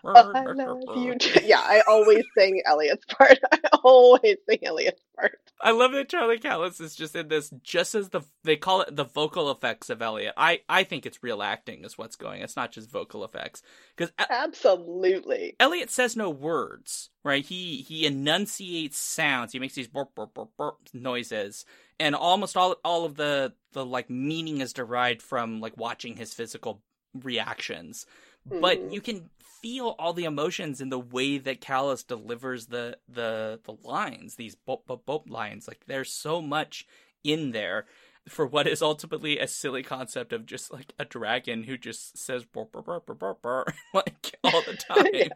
bum. 0.02 0.36
I 0.36 0.44
love 0.44 0.96
you. 0.96 1.16
Yeah, 1.42 1.60
I 1.60 1.82
always 1.88 2.24
sing 2.36 2.62
Elliot's 2.66 3.04
part. 3.06 3.38
I 3.52 3.58
always 3.82 4.36
sing 4.48 4.58
Elliot's 4.62 5.02
part. 5.16 5.38
I 5.60 5.70
love 5.70 5.92
that 5.92 6.08
Charlie 6.08 6.38
Callas 6.38 6.80
is 6.80 6.94
just 6.94 7.16
in 7.16 7.28
this, 7.28 7.50
just 7.62 7.94
as 7.94 8.10
the 8.10 8.20
they 8.44 8.56
call 8.56 8.82
it 8.82 8.94
the 8.94 9.04
vocal 9.04 9.50
effects 9.50 9.88
of 9.90 10.02
Elliot. 10.02 10.34
I 10.36 10.60
I 10.68 10.84
think 10.84 11.06
it's 11.06 11.22
real 11.22 11.42
acting 11.42 11.84
is 11.84 11.96
what's 11.96 12.16
going. 12.16 12.42
It's 12.42 12.56
not 12.56 12.72
just 12.72 12.90
vocal 12.90 13.24
effects 13.24 13.62
because 13.96 14.12
Absolutely. 14.18 15.56
Elliot 15.58 15.90
says 15.90 16.14
no 16.16 16.28
words, 16.30 17.10
right? 17.24 17.44
He 17.44 17.78
he 17.82 18.06
enunciates 18.06 18.98
sounds. 18.98 19.52
He 19.52 19.58
makes 19.58 19.74
these 19.74 19.88
burp 19.88 20.14
burp 20.14 20.34
burp 20.34 20.50
burp 20.58 20.76
noises, 20.92 21.64
and 21.98 22.14
almost 22.14 22.56
all 22.56 22.76
all 22.84 23.04
of 23.04 23.16
the 23.16 23.52
the 23.72 23.84
like 23.84 24.08
meaning 24.10 24.60
is 24.60 24.72
derived 24.72 25.22
from 25.22 25.60
like 25.60 25.76
watching 25.76 26.16
his 26.16 26.34
physical 26.34 26.82
reactions. 27.14 28.06
But 28.46 28.78
Mhm. 28.78 28.92
you 28.92 29.00
can 29.00 29.30
feel 29.62 29.96
all 29.98 30.12
the 30.12 30.24
emotions 30.24 30.80
in 30.80 30.90
the 30.90 30.98
way 30.98 31.38
that 31.38 31.60
Callas 31.60 32.04
delivers 32.04 32.66
the 32.66 32.98
the 33.08 33.60
the 33.64 33.76
lines, 33.82 34.36
these 34.36 34.54
bop 34.54 34.86
bop 34.86 35.04
bop 35.06 35.28
lines. 35.28 35.66
Like 35.66 35.84
there's 35.86 36.12
so 36.12 36.40
much 36.40 36.86
in 37.24 37.50
there 37.52 37.86
for 38.28 38.46
what 38.46 38.66
is 38.66 38.82
ultimately 38.82 39.38
a 39.38 39.46
silly 39.48 39.82
concept 39.82 40.32
of 40.32 40.46
just 40.46 40.72
like 40.72 40.92
a 40.98 41.04
dragon 41.04 41.62
who 41.64 41.76
just 41.78 42.18
says 42.18 42.44
burp 42.44 42.72
burp 42.72 42.86
burp 42.86 43.18
burp, 43.18 43.42
burp 43.42 43.72
like 43.94 44.36
all 44.44 44.62
the 44.62 44.74
time. 44.88 45.06
Yeah. 45.12 45.28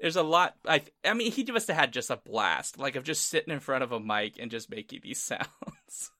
There's 0.00 0.16
a 0.16 0.22
lot. 0.22 0.56
I 0.66 0.82
I 1.04 1.14
mean, 1.14 1.32
he 1.32 1.44
must 1.44 1.68
have 1.68 1.76
had 1.76 1.92
just 1.92 2.10
a 2.10 2.16
blast, 2.16 2.78
like 2.78 2.96
of 2.96 3.04
just 3.04 3.28
sitting 3.28 3.52
in 3.52 3.60
front 3.60 3.84
of 3.84 3.92
a 3.92 4.00
mic 4.00 4.38
and 4.38 4.50
just 4.50 4.70
making 4.70 5.00
these 5.02 5.18
sounds. 5.22 6.10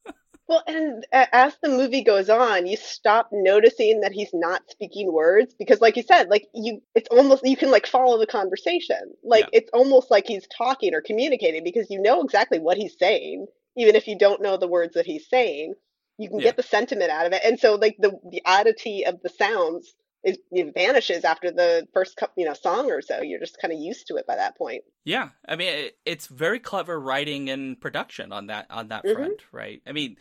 Well, 0.46 0.62
and 0.66 1.06
as 1.12 1.56
the 1.62 1.70
movie 1.70 2.02
goes 2.04 2.28
on, 2.28 2.66
you 2.66 2.76
stop 2.76 3.30
noticing 3.32 4.00
that 4.02 4.12
he's 4.12 4.28
not 4.34 4.70
speaking 4.70 5.10
words 5.10 5.54
because, 5.58 5.80
like 5.80 5.96
you 5.96 6.02
said, 6.02 6.28
like 6.28 6.46
you, 6.54 6.82
it's 6.94 7.08
almost 7.10 7.46
you 7.46 7.56
can 7.56 7.70
like 7.70 7.86
follow 7.86 8.18
the 8.18 8.26
conversation. 8.26 9.14
Like 9.22 9.44
Yeah. 9.44 9.60
it's 9.60 9.70
almost 9.72 10.10
like 10.10 10.26
he's 10.26 10.46
talking 10.48 10.94
or 10.94 11.00
communicating 11.00 11.64
because 11.64 11.90
you 11.90 12.00
know 12.00 12.22
exactly 12.22 12.58
what 12.58 12.76
he's 12.76 12.96
saying, 12.98 13.46
even 13.76 13.96
if 13.96 14.06
you 14.06 14.18
don't 14.18 14.42
know 14.42 14.58
the 14.58 14.68
words 14.68 14.94
that 14.94 15.06
he's 15.06 15.28
saying. 15.28 15.74
You 16.18 16.28
can 16.28 16.38
Yeah. 16.38 16.44
get 16.44 16.56
the 16.56 16.62
sentiment 16.62 17.10
out 17.10 17.26
of 17.26 17.32
it, 17.32 17.42
and 17.44 17.58
so 17.58 17.74
like 17.76 17.96
the 17.98 18.12
the 18.30 18.42
oddity 18.44 19.04
of 19.06 19.20
the 19.22 19.30
sounds 19.30 19.94
is 20.24 20.38
it 20.50 20.74
vanishes 20.74 21.24
after 21.24 21.50
the 21.50 21.86
first 21.92 22.18
you 22.36 22.44
know, 22.46 22.54
song 22.54 22.90
or 22.90 23.02
so. 23.02 23.20
You're 23.22 23.40
just 23.40 23.60
kind 23.60 23.72
of 23.72 23.80
used 23.80 24.06
to 24.08 24.16
it 24.16 24.26
by 24.26 24.36
that 24.36 24.56
point. 24.56 24.84
Yeah, 25.04 25.30
I 25.46 25.56
mean 25.56 25.68
it, 25.68 25.98
it's 26.06 26.26
very 26.28 26.58
clever 26.58 26.98
writing 26.98 27.50
and 27.50 27.78
production 27.80 28.32
on 28.32 28.46
that 28.46 28.66
on 28.70 28.88
that 28.88 29.06
Mhm. 29.06 29.08
front, 29.08 29.44
right? 29.52 29.82
I 29.86 29.92
mean, 29.92 30.16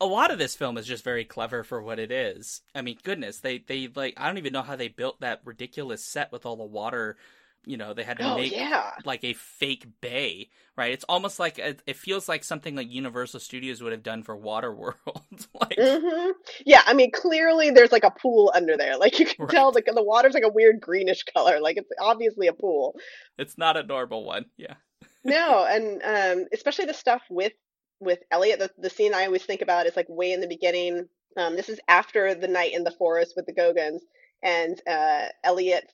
a 0.00 0.06
lot 0.06 0.32
of 0.32 0.38
this 0.38 0.56
film 0.56 0.76
is 0.76 0.86
just 0.86 1.04
very 1.04 1.24
clever 1.24 1.62
for 1.62 1.80
what 1.82 2.00
it 2.00 2.10
is. 2.10 2.62
I 2.74 2.82
mean, 2.82 2.98
goodness, 3.04 3.38
they 3.40 3.58
they 3.58 3.86
like 3.94 4.14
I 4.16 4.26
don't 4.26 4.38
even 4.38 4.52
know 4.52 4.62
how 4.62 4.74
they 4.76 4.88
built 4.88 5.20
that 5.20 5.40
ridiculous 5.44 6.04
set 6.04 6.32
with 6.32 6.44
all 6.46 6.56
the 6.56 6.64
water. 6.64 7.16
You 7.66 7.76
know, 7.76 7.94
they 7.94 8.04
had 8.04 8.18
to 8.18 8.24
Oh 8.24 8.26
make 8.26 8.56
yeah. 8.56 8.92
like 9.04 9.24
a 9.24 9.34
fake 9.34 9.86
bay, 10.00 10.50
right? 10.76 10.92
It's 10.92 11.04
almost 11.08 11.38
like 11.38 11.58
it, 11.58 11.82
it 11.86 11.96
feels 11.96 12.28
like 12.28 12.44
something 12.44 12.74
like 12.76 12.90
Universal 12.90 13.40
Studios 13.40 13.82
would 13.82 13.92
have 13.92 14.02
done 14.02 14.22
for 14.22 14.36
Waterworld. 14.36 15.46
like, 15.60 15.80
hmm 15.80 16.30
Yeah, 16.64 16.82
I 16.86 16.94
mean, 16.94 17.10
clearly 17.10 17.70
there's 17.70 17.90
like 17.92 18.04
a 18.04 18.10
pool 18.10 18.52
under 18.54 18.76
there. 18.76 18.96
Like 18.96 19.18
you 19.18 19.26
can 19.26 19.36
Right. 19.38 19.48
tell 19.50 19.72
the 19.72 19.82
the 19.94 20.02
water's 20.02 20.34
like 20.34 20.44
a 20.44 20.48
weird 20.52 20.80
greenish 20.80 21.24
color. 21.24 21.60
Like 21.60 21.76
it's 21.76 21.90
obviously 22.00 22.46
a 22.46 22.52
pool. 22.52 22.96
it's 23.38 23.58
not 23.58 23.76
a 23.76 23.82
normal 23.82 24.24
one. 24.24 24.46
Yeah, 24.56 24.74
No, 25.24 25.64
and 25.64 26.02
um, 26.02 26.46
especially 26.52 26.84
the 26.86 26.94
stuff 26.94 27.22
with 27.30 27.52
with 28.00 28.18
Elliot. 28.30 28.58
The 28.58 28.70
the 28.78 28.90
scene 28.90 29.14
I 29.14 29.26
always 29.26 29.44
think 29.44 29.62
about 29.62 29.86
is 29.86 29.96
like 29.96 30.06
way 30.08 30.32
in 30.32 30.40
the 30.40 30.46
beginning. 30.46 31.08
Um, 31.36 31.56
this 31.56 31.68
is 31.68 31.80
after 31.88 32.34
the 32.34 32.48
night 32.48 32.74
in 32.74 32.84
the 32.84 32.90
forest 32.92 33.34
with 33.36 33.46
the 33.46 33.52
Gogans, 33.52 34.02
and 34.42 34.80
uh, 34.88 35.26
Elliot 35.42 35.90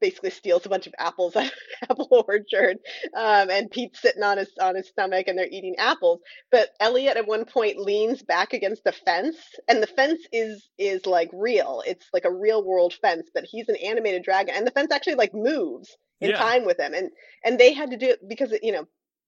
basically 0.00 0.30
steals 0.30 0.66
a 0.66 0.68
bunch 0.68 0.86
of 0.86 0.94
apples 0.98 1.36
out 1.36 1.46
of 1.46 1.52
an 1.52 1.88
apple 1.90 2.24
orchard, 2.28 2.78
um, 3.16 3.50
and 3.50 3.70
Pete's 3.70 4.00
sitting 4.00 4.22
on 4.22 4.38
his 4.38 4.50
on 4.60 4.74
his 4.76 4.88
stomach, 4.88 5.28
and 5.28 5.38
they're 5.38 5.48
eating 5.50 5.76
apples. 5.78 6.20
But 6.50 6.70
Elliot 6.80 7.16
at 7.16 7.26
one 7.26 7.44
point 7.44 7.78
leans 7.78 8.22
back 8.22 8.52
against 8.52 8.84
the 8.84 8.92
fence, 8.92 9.36
and 9.68 9.82
the 9.82 9.86
fence 9.88 10.20
is 10.32 10.68
is 10.78 11.06
like 11.06 11.30
real. 11.32 11.82
It's 11.86 12.06
like 12.12 12.24
a 12.24 12.32
real 12.32 12.64
world 12.64 12.94
fence, 13.02 13.30
but 13.34 13.44
he's 13.44 13.68
an 13.68 13.76
animated 13.76 14.22
dragon, 14.24 14.54
and 14.56 14.66
the 14.66 14.70
fence 14.72 14.92
actually 14.92 15.16
like 15.16 15.34
moves 15.34 15.96
in 16.20 16.30
Yeah. 16.30 16.38
time 16.38 16.64
with 16.64 16.78
him, 16.80 16.94
and 16.94 17.10
and 17.44 17.58
they 17.58 17.72
had 17.72 17.90
to 17.90 17.96
do 17.96 18.08
it 18.08 18.28
because 18.28 18.52
you 18.62 18.72
know 18.72 18.86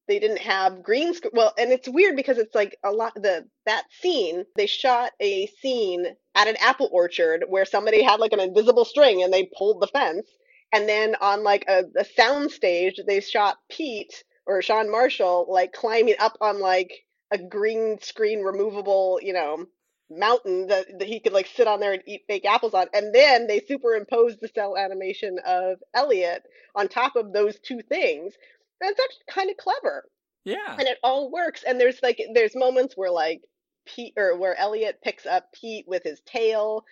they 0.09 0.19
didn't 0.19 0.39
have 0.39 0.83
green 0.83 1.15
screen. 1.15 1.33
Well, 1.35 1.55
and 1.59 1.73
it's 1.73 1.89
weird 1.89 2.17
because 2.17 2.39
it's 2.39 2.55
like 2.55 2.77
a 2.85 2.91
lot 2.93 3.15
the 3.15 3.47
that 3.67 3.85
scene 4.01 4.45
they 4.57 4.67
shot 4.67 5.13
a 5.21 5.47
scene 5.61 6.07
at 6.35 6.49
an 6.49 6.57
apple 6.61 6.91
orchard 6.93 7.45
where 7.49 7.65
somebody 7.65 8.03
had 8.03 8.21
like 8.21 8.33
an 8.33 8.41
invisible 8.41 8.85
string 8.85 9.23
and 9.23 9.33
they 9.33 9.49
pulled 9.57 9.81
the 9.81 9.87
fence, 9.89 10.29
and 10.75 10.89
then 10.89 11.15
on 11.21 11.43
like 11.43 11.65
a, 11.69 11.85
a 11.97 12.05
sound 12.05 12.51
stage 12.51 13.01
they 13.07 13.21
shot 13.21 13.59
Pete 13.71 14.25
or 14.47 14.61
Sean 14.61 14.91
Marshall 14.91 15.47
like 15.49 15.73
climbing 15.73 16.17
up 16.19 16.37
on 16.41 16.61
like 16.61 16.93
a 17.31 17.39
green 17.39 17.99
screen 18.01 18.41
removable 18.41 19.19
you 19.23 19.33
know 19.33 19.67
mountain 20.11 20.67
that, 20.69 20.87
that 20.99 21.09
he 21.09 21.21
could 21.21 21.33
like 21.33 21.47
sit 21.47 21.67
on 21.67 21.81
there 21.81 21.93
and 21.93 22.03
eat 22.07 22.23
fake 22.29 22.45
apples 22.45 22.75
on. 22.75 22.87
And 22.93 23.15
then 23.15 23.47
they 23.47 23.61
superimposed 23.61 24.39
the 24.41 24.49
cel 24.55 24.77
animation 24.77 25.39
of 25.47 25.79
Elliot 25.95 26.43
on 26.75 26.89
top 26.89 27.17
of 27.17 27.33
those 27.33 27.59
two 27.61 27.81
things. 27.83 28.35
And 28.81 28.91
it's 28.91 29.01
actually 29.01 29.35
kind 29.35 29.51
of 29.51 29.57
clever. 29.57 30.05
Yeah, 30.45 30.77
and 30.79 30.83
it 30.83 30.99
all 31.03 31.31
works. 31.31 31.65
And 31.67 31.81
there's 31.81 32.01
like 32.03 32.21
there's 32.35 32.55
moments 32.55 32.95
where 32.97 33.11
like 33.11 33.41
Pete 33.87 34.13
or 34.17 34.37
where 34.39 34.59
Elliot 34.59 34.99
picks 35.03 35.25
up 35.25 35.47
Pete 35.55 35.87
with 35.89 36.03
his 36.03 36.21
tail 36.27 36.85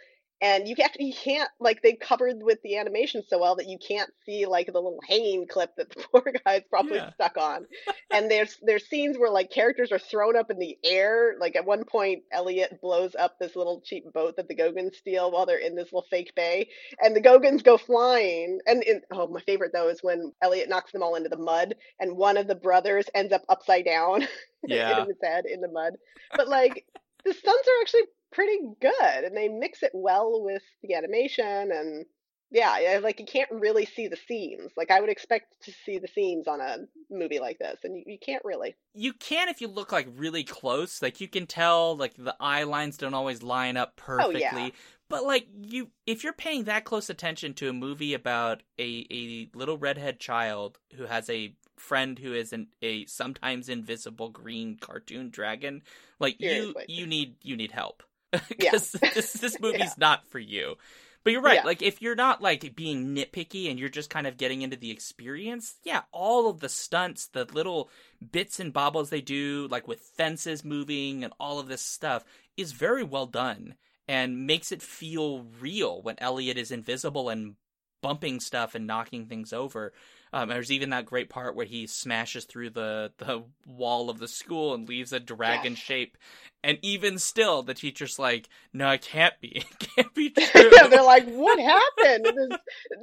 and 0.42 0.68
you 0.68 0.74
actually 0.82 1.06
you 1.06 1.14
can't 1.14 1.48
like 1.60 1.80
they 1.82 1.94
covered 1.94 2.42
with 2.42 2.60
the 2.62 2.76
animation 2.76 3.22
so 3.28 3.38
well 3.38 3.56
that 3.56 3.68
you 3.68 3.78
can't 3.78 4.10
see 4.26 4.44
like 4.46 4.66
the 4.66 4.72
little 4.74 5.00
hanging 5.08 5.46
clip 5.46 5.70
that 5.76 5.88
the 5.90 6.04
poor 6.12 6.22
guy's 6.44 6.62
probably 6.68 6.98
Yeah. 6.98 7.12
stuck 7.14 7.36
on 7.38 7.66
and 8.12 8.30
there's 8.30 8.58
there's 8.62 8.86
scenes 8.88 9.18
where 9.18 9.30
like 9.30 9.50
characters 9.50 9.92
are 9.92 9.98
thrown 9.98 10.36
up 10.36 10.50
in 10.50 10.58
the 10.58 10.76
air 10.84 11.34
like 11.40 11.56
at 11.56 11.64
one 11.64 11.84
point 11.84 12.22
Elliot 12.32 12.80
blows 12.82 13.14
up 13.16 13.38
this 13.38 13.56
little 13.56 13.80
cheap 13.84 14.04
boat 14.12 14.36
that 14.36 14.48
the 14.48 14.54
Gogans 14.56 14.98
steal 14.98 15.30
while 15.30 15.46
they're 15.46 15.58
in 15.58 15.74
this 15.76 15.92
little 15.92 16.06
fake 16.10 16.32
bay 16.36 16.68
and 17.02 17.14
the 17.16 17.20
Gogans 17.20 17.62
go 17.62 17.78
flying 17.78 18.58
and, 18.66 18.82
and 18.84 19.02
oh 19.12 19.28
my 19.28 19.40
favorite 19.40 19.72
though 19.72 19.88
is 19.88 20.02
when 20.02 20.32
Elliot 20.42 20.68
knocks 20.68 20.92
them 20.92 21.02
all 21.02 21.14
into 21.14 21.28
the 21.28 21.36
mud 21.36 21.74
and 22.00 22.16
one 22.16 22.36
of 22.36 22.46
the 22.48 22.54
brothers 22.56 23.06
ends 23.14 23.32
up 23.32 23.42
upside 23.48 23.84
down 23.84 24.26
Yeah. 24.66 25.04
his 25.06 25.16
head 25.22 25.44
in 25.46 25.60
the 25.60 25.68
mud. 25.68 25.94
But 26.36 26.48
like 26.48 26.84
the 27.24 27.32
stunts 27.32 27.68
are 27.68 27.80
actually 27.80 28.02
pretty 28.32 28.58
good 28.80 29.24
and 29.24 29.36
they 29.36 29.48
mix 29.48 29.82
it 29.82 29.92
well 29.94 30.42
with 30.42 30.62
the 30.82 30.94
animation 30.94 31.70
and 31.72 32.06
yeah, 32.54 33.00
like 33.02 33.18
you 33.18 33.24
can't 33.24 33.50
really 33.50 33.86
see 33.86 34.08
the 34.08 34.18
seams. 34.28 34.72
Like 34.76 34.90
I 34.90 35.00
would 35.00 35.08
expect 35.08 35.62
to 35.62 35.72
see 35.86 35.98
the 35.98 36.08
seams 36.08 36.46
on 36.46 36.60
a 36.60 36.80
movie 37.10 37.40
like 37.40 37.58
this 37.58 37.78
and 37.82 37.96
you, 37.96 38.02
you 38.06 38.18
can't 38.18 38.44
really. 38.44 38.74
you 38.92 39.14
can 39.14 39.48
if 39.48 39.62
you 39.62 39.68
look 39.68 39.90
like 39.90 40.06
really 40.16 40.44
close 40.44 41.00
like 41.00 41.18
you 41.20 41.28
can 41.28 41.46
tell 41.46 41.96
like 41.96 42.12
the 42.18 42.36
eye 42.40 42.64
lines 42.64 42.98
don't 42.98 43.14
always 43.14 43.42
line 43.42 43.78
up 43.78 43.96
perfectly 43.96 44.44
Oh, 44.44 44.64
yeah. 44.66 44.68
but 45.08 45.24
like 45.24 45.46
you 45.62 45.88
if 46.06 46.22
you're 46.22 46.34
paying 46.34 46.64
that 46.64 46.84
close 46.84 47.08
attention 47.08 47.54
to 47.54 47.70
a 47.70 47.72
movie 47.72 48.12
about 48.12 48.62
a 48.78 49.06
a 49.10 49.48
little 49.56 49.78
redhead 49.78 50.20
child 50.20 50.78
who 50.96 51.06
has 51.06 51.30
a 51.30 51.54
friend 51.78 52.18
who 52.18 52.34
is 52.34 52.52
an, 52.52 52.66
a 52.82 53.06
sometimes 53.06 53.70
invisible 53.70 54.28
green 54.28 54.76
cartoon 54.78 55.30
dragon 55.30 55.80
like 56.20 56.36
you 56.38 56.74
you 56.86 57.06
need 57.06 57.36
you 57.42 57.56
need 57.56 57.72
help 57.72 58.02
Yeah. 58.58 58.70
because 58.72 58.92
this 58.92 59.32
this 59.34 59.60
movie's 59.60 59.80
Yeah. 59.80 59.94
not 59.98 60.26
for 60.28 60.38
you 60.38 60.76
but 61.24 61.32
you're 61.32 61.42
right 61.42 61.56
Yeah. 61.56 61.64
like 61.64 61.82
if 61.82 62.02
you're 62.02 62.14
not 62.16 62.40
like 62.42 62.74
being 62.74 63.14
nitpicky 63.14 63.70
and 63.70 63.78
you're 63.78 63.88
just 63.88 64.10
kind 64.10 64.26
of 64.26 64.36
getting 64.36 64.62
into 64.62 64.76
the 64.76 64.90
experience 64.90 65.76
yeah 65.84 66.02
all 66.12 66.48
of 66.48 66.60
the 66.60 66.68
stunts 66.68 67.26
the 67.28 67.44
little 67.52 67.90
bits 68.32 68.58
and 68.60 68.72
bobbles 68.72 69.10
they 69.10 69.20
do 69.20 69.68
like 69.70 69.86
with 69.86 70.00
fences 70.00 70.64
moving 70.64 71.24
and 71.24 71.32
all 71.38 71.58
of 71.58 71.68
this 71.68 71.82
stuff 71.82 72.24
is 72.56 72.72
very 72.72 73.04
well 73.04 73.26
done 73.26 73.74
and 74.08 74.46
makes 74.46 74.72
it 74.72 74.82
feel 74.82 75.46
real 75.60 76.02
when 76.02 76.16
Elliot 76.18 76.58
is 76.58 76.70
invisible 76.72 77.28
and 77.28 77.54
bumping 78.02 78.40
stuff 78.40 78.74
and 78.74 78.84
knocking 78.84 79.26
things 79.26 79.52
over. 79.52 79.92
Um, 80.32 80.48
there's 80.48 80.72
even 80.72 80.90
that 80.90 81.06
great 81.06 81.30
part 81.30 81.54
where 81.54 81.64
he 81.64 81.86
smashes 81.86 82.44
through 82.44 82.70
the, 82.70 83.12
the 83.18 83.44
wall 83.64 84.10
of 84.10 84.18
the 84.18 84.26
school 84.26 84.74
and 84.74 84.88
leaves 84.88 85.12
a 85.12 85.20
dragon 85.20 85.76
shape. 85.76 86.18
And 86.64 86.78
even 86.82 87.18
still, 87.18 87.62
the 87.62 87.74
teacher's 87.74 88.18
like, 88.18 88.48
"No, 88.72 88.90
it 88.90 89.02
can't 89.02 89.34
be. 89.40 89.64
It 89.72 89.78
can't 89.96 90.14
be 90.14 90.30
true." 90.30 90.70
yeah, 90.72 90.86
they're 90.86 91.02
like, 91.02 91.26
what 91.26 91.58
happened? 91.58 92.24
This 92.24 92.58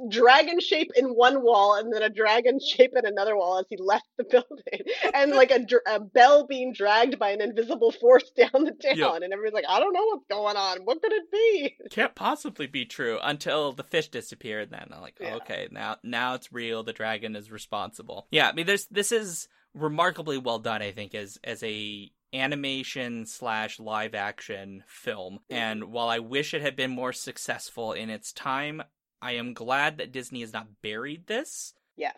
dragon 0.08 0.60
shape 0.60 0.90
in 0.96 1.06
one 1.10 1.42
wall 1.42 1.74
and 1.76 1.92
then 1.92 2.02
a 2.02 2.08
dragon 2.08 2.58
shape 2.58 2.92
in 2.96 3.04
another 3.06 3.36
wall 3.36 3.58
as 3.58 3.66
he 3.68 3.76
left 3.76 4.06
the 4.18 4.24
building. 4.24 4.80
And 5.14 5.32
like 5.32 5.50
a, 5.50 5.58
dr- 5.58 5.82
a 5.86 6.00
bell 6.00 6.46
being 6.46 6.72
dragged 6.72 7.18
by 7.18 7.30
an 7.30 7.40
invisible 7.42 7.92
force 7.92 8.30
down 8.36 8.64
the 8.64 8.72
town. 8.72 8.96
Yeah. 8.96 9.14
And 9.14 9.32
everybody's 9.32 9.54
like, 9.54 9.64
I 9.68 9.78
don't 9.80 9.92
know 9.92 10.04
what's 10.06 10.26
going 10.30 10.56
on. 10.56 10.78
What 10.84 11.02
could 11.02 11.12
it 11.12 11.30
be? 11.30 11.76
can't 11.90 12.14
possibly 12.14 12.66
be 12.66 12.84
true 12.86 13.18
until 13.22 13.72
the 13.72 13.82
fish 13.84 14.08
disappeared. 14.08 14.70
Then 14.70 14.88
I'm 14.92 15.00
like, 15.00 15.16
Yeah. 15.20 15.36
okay, 15.36 15.68
now 15.70 15.96
now 16.02 16.34
it's 16.34 16.52
real. 16.52 16.82
The 16.82 16.92
dragon 16.92 17.36
is 17.36 17.50
responsible. 17.50 18.26
Yeah, 18.30 18.48
I 18.48 18.52
mean, 18.52 18.66
there's 18.66 18.86
this 18.86 19.12
is 19.12 19.48
remarkably 19.74 20.38
well 20.38 20.58
done. 20.58 20.82
I 20.82 20.92
think 20.92 21.14
as 21.14 21.38
as 21.44 21.62
a 21.62 22.10
animation 22.32 23.26
slash 23.26 23.80
live 23.80 24.14
action 24.14 24.84
film. 24.86 25.40
And 25.48 25.84
while 25.84 26.08
I 26.08 26.18
wish 26.18 26.54
it 26.54 26.62
had 26.62 26.76
been 26.76 26.90
more 26.90 27.12
successful 27.12 27.92
in 27.92 28.10
its 28.10 28.32
time, 28.32 28.82
I 29.22 29.32
am 29.32 29.52
glad 29.52 29.98
that 29.98 30.12
Disney 30.12 30.40
has 30.40 30.52
not 30.52 30.82
buried 30.82 31.26
this. 31.26 31.74
Yes. 31.96 32.16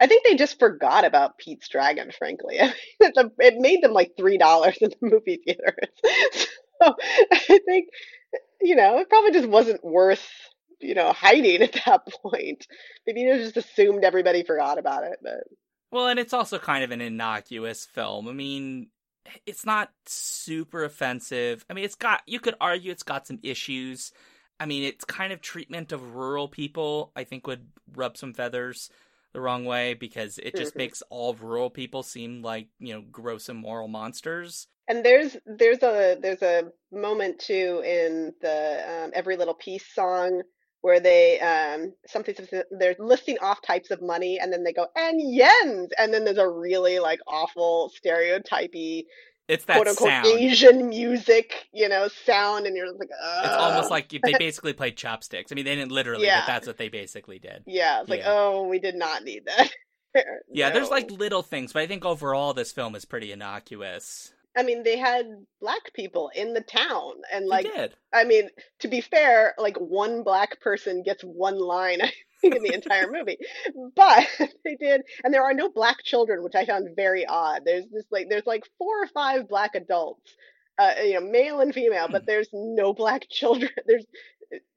I 0.00 0.06
think 0.06 0.24
they 0.24 0.36
just 0.36 0.58
forgot 0.58 1.04
about 1.04 1.38
Pete's 1.38 1.68
Dragon, 1.68 2.10
frankly. 2.16 2.58
I 2.60 2.74
mean, 3.00 3.30
it 3.38 3.54
made 3.58 3.82
them 3.82 3.92
like 3.92 4.12
$3 4.18 4.76
in 4.78 4.90
the 4.90 4.96
movie 5.00 5.40
theaters. 5.44 6.48
So 6.82 6.96
I 7.30 7.60
think, 7.64 7.90
you 8.60 8.74
know, 8.74 8.98
it 8.98 9.08
probably 9.08 9.30
just 9.30 9.48
wasn't 9.48 9.84
worth, 9.84 10.26
you 10.80 10.94
know, 10.94 11.12
hiding 11.12 11.62
at 11.62 11.80
that 11.86 12.08
point. 12.08 12.66
Maybe 13.06 13.24
they 13.24 13.38
just 13.38 13.56
assumed 13.56 14.02
everybody 14.02 14.42
forgot 14.42 14.78
about 14.78 15.04
it. 15.04 15.18
But 15.22 15.44
Well, 15.92 16.08
and 16.08 16.18
it's 16.18 16.32
also 16.32 16.58
kind 16.58 16.82
of 16.82 16.90
an 16.90 17.00
innocuous 17.00 17.84
film. 17.84 18.26
I 18.26 18.32
mean, 18.32 18.88
it's 19.46 19.64
not 19.64 19.90
super 20.06 20.84
offensive. 20.84 21.64
I 21.70 21.74
mean, 21.74 21.84
it's 21.84 21.94
got, 21.94 22.22
you 22.26 22.40
could 22.40 22.54
argue 22.60 22.90
it's 22.92 23.02
got 23.02 23.26
some 23.26 23.38
issues. 23.42 24.12
I 24.60 24.66
mean, 24.66 24.84
its 24.84 25.04
kind 25.04 25.32
of 25.32 25.40
treatment 25.40 25.92
of 25.92 26.14
rural 26.14 26.48
people, 26.48 27.12
I 27.16 27.24
think, 27.24 27.46
would 27.46 27.66
rub 27.94 28.16
some 28.16 28.34
feathers 28.34 28.90
the 29.32 29.40
wrong 29.40 29.64
way 29.64 29.94
because 29.94 30.38
it 30.38 30.56
just 30.56 30.76
Mhm. 30.76 30.78
makes 30.78 31.02
all 31.10 31.34
rural 31.34 31.70
people 31.70 32.02
seem 32.02 32.42
like, 32.42 32.68
you 32.78 32.94
know, 32.94 33.02
gross 33.10 33.48
immoral 33.48 33.88
monsters. 33.88 34.68
And 34.88 35.04
there's 35.04 35.36
there's 35.46 35.82
a 35.82 36.16
there's 36.20 36.42
a 36.42 36.70
moment 36.90 37.38
too 37.38 37.82
in 37.84 38.32
the 38.40 39.04
um, 39.04 39.10
Every 39.14 39.36
Little 39.36 39.54
Piece 39.54 39.86
song 39.94 40.42
where 40.82 41.00
they 41.00 41.40
um 41.40 41.92
something 42.06 42.34
something- 42.34 42.62
they're 42.78 42.94
listing 42.98 43.38
off 43.40 43.62
types 43.62 43.90
of 43.90 44.02
money 44.02 44.38
and 44.38 44.52
then 44.52 44.62
they 44.64 44.72
go 44.72 44.86
and 44.96 45.20
yens 45.20 45.88
and 45.98 46.12
then 46.12 46.24
there's 46.24 46.38
a 46.38 46.48
really 46.48 46.98
like 46.98 47.20
awful 47.26 47.90
stereotypy 47.96 49.06
It's 49.48 49.64
that 49.66 49.76
quote 49.76 49.88
unquote 49.88 50.08
sound. 50.10 50.26
Asian 50.26 50.88
music 50.88 51.66
you 51.72 51.88
know 51.88 52.08
sound 52.24 52.66
and 52.66 52.76
you're 52.76 52.86
just 52.86 52.98
like 52.98 53.08
It's 53.44 53.54
almost 53.56 53.90
like 53.90 54.08
they 54.10 54.34
basically 54.38 54.72
played 54.72 54.96
chopsticks. 54.96 55.50
I 55.50 55.54
mean, 55.54 55.64
they 55.64 55.74
didn't 55.74 55.92
literally, 55.92 56.26
Yeah. 56.26 56.40
but 56.40 56.46
that's 56.52 56.66
what 56.66 56.76
they 56.78 56.88
basically 56.88 57.38
did. 57.38 57.62
yeah 57.66 58.00
it's 58.00 58.10
like 58.10 58.20
Yeah. 58.20 58.32
oh 58.34 58.66
we 58.68 58.78
did 58.78 58.94
not 58.96 59.24
need 59.24 59.44
that 59.46 59.70
Yeah, 60.52 60.68
there's 60.70 60.90
like 60.90 61.10
little 61.10 61.42
things, 61.42 61.72
but 61.72 61.80
I 61.80 61.86
think 61.86 62.04
overall 62.04 62.52
this 62.52 62.70
film 62.70 62.94
is 62.94 63.06
pretty 63.06 63.32
innocuous. 63.32 64.34
I 64.56 64.62
mean 64.62 64.82
they 64.82 64.96
had 64.98 65.26
black 65.60 65.92
people 65.94 66.30
in 66.34 66.52
the 66.52 66.60
town 66.62 67.12
and 67.32 67.46
like. 67.46 67.66
I 68.12 68.24
mean, 68.24 68.48
to 68.80 68.88
be 68.88 69.00
fair, 69.00 69.54
like 69.58 69.76
one 69.78 70.22
black 70.22 70.60
person 70.60 71.02
gets 71.02 71.22
one 71.22 71.58
line 71.58 72.00
in 72.42 72.62
the 72.62 72.74
entire 72.74 73.10
movie, 73.10 73.38
but 73.96 74.26
they 74.64 74.76
did, 74.76 75.02
and 75.24 75.32
there 75.32 75.44
are 75.44 75.54
no 75.54 75.70
black 75.70 76.02
children, 76.04 76.42
which 76.42 76.54
I 76.54 76.66
found 76.66 76.88
very 76.96 77.24
odd. 77.26 77.62
There's 77.64 77.84
this 77.90 78.04
like 78.10 78.26
there's 78.28 78.46
like 78.46 78.64
four 78.78 79.02
or 79.02 79.06
five 79.08 79.48
black 79.48 79.74
adults, 79.74 80.34
uh, 80.78 80.92
you 81.02 81.14
know, 81.14 81.20
male 81.20 81.60
and 81.60 81.72
female, 81.74 82.08
Hmm. 82.08 82.12
but 82.12 82.26
there's 82.26 82.48
no 82.52 82.92
black 82.92 83.22
children. 83.30 83.70
There's 83.86 84.04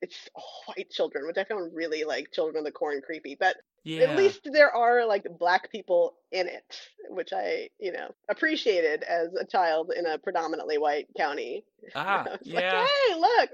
it's 0.02 0.30
white 0.68 0.90
children, 0.90 1.26
which 1.28 1.38
I 1.38 1.44
found 1.44 1.74
really 1.76 2.04
like 2.04 2.32
Children 2.32 2.60
of 2.60 2.66
the 2.66 2.72
Corn 2.72 3.02
creepy, 3.06 3.36
but 3.40 3.56
Yeah. 3.84 4.10
at 4.10 4.18
least 4.18 4.42
there 4.52 4.72
are 4.76 5.06
like 5.06 5.26
black 5.40 5.72
people 5.72 6.16
in 6.32 6.48
it, 6.48 6.80
which 7.10 7.34
I, 7.34 7.70
you 7.80 7.92
know, 7.92 8.14
appreciated 8.30 9.04
as 9.04 9.34
a 9.34 9.46
child 9.46 9.92
in 9.96 10.06
a 10.06 10.18
predominantly 10.18 10.78
white 10.78 11.08
county. 11.18 11.64
Ah, 11.96 12.26
yeah. 12.42 12.56
like, 12.56 12.90
hey, 12.90 13.16
look, 13.20 13.50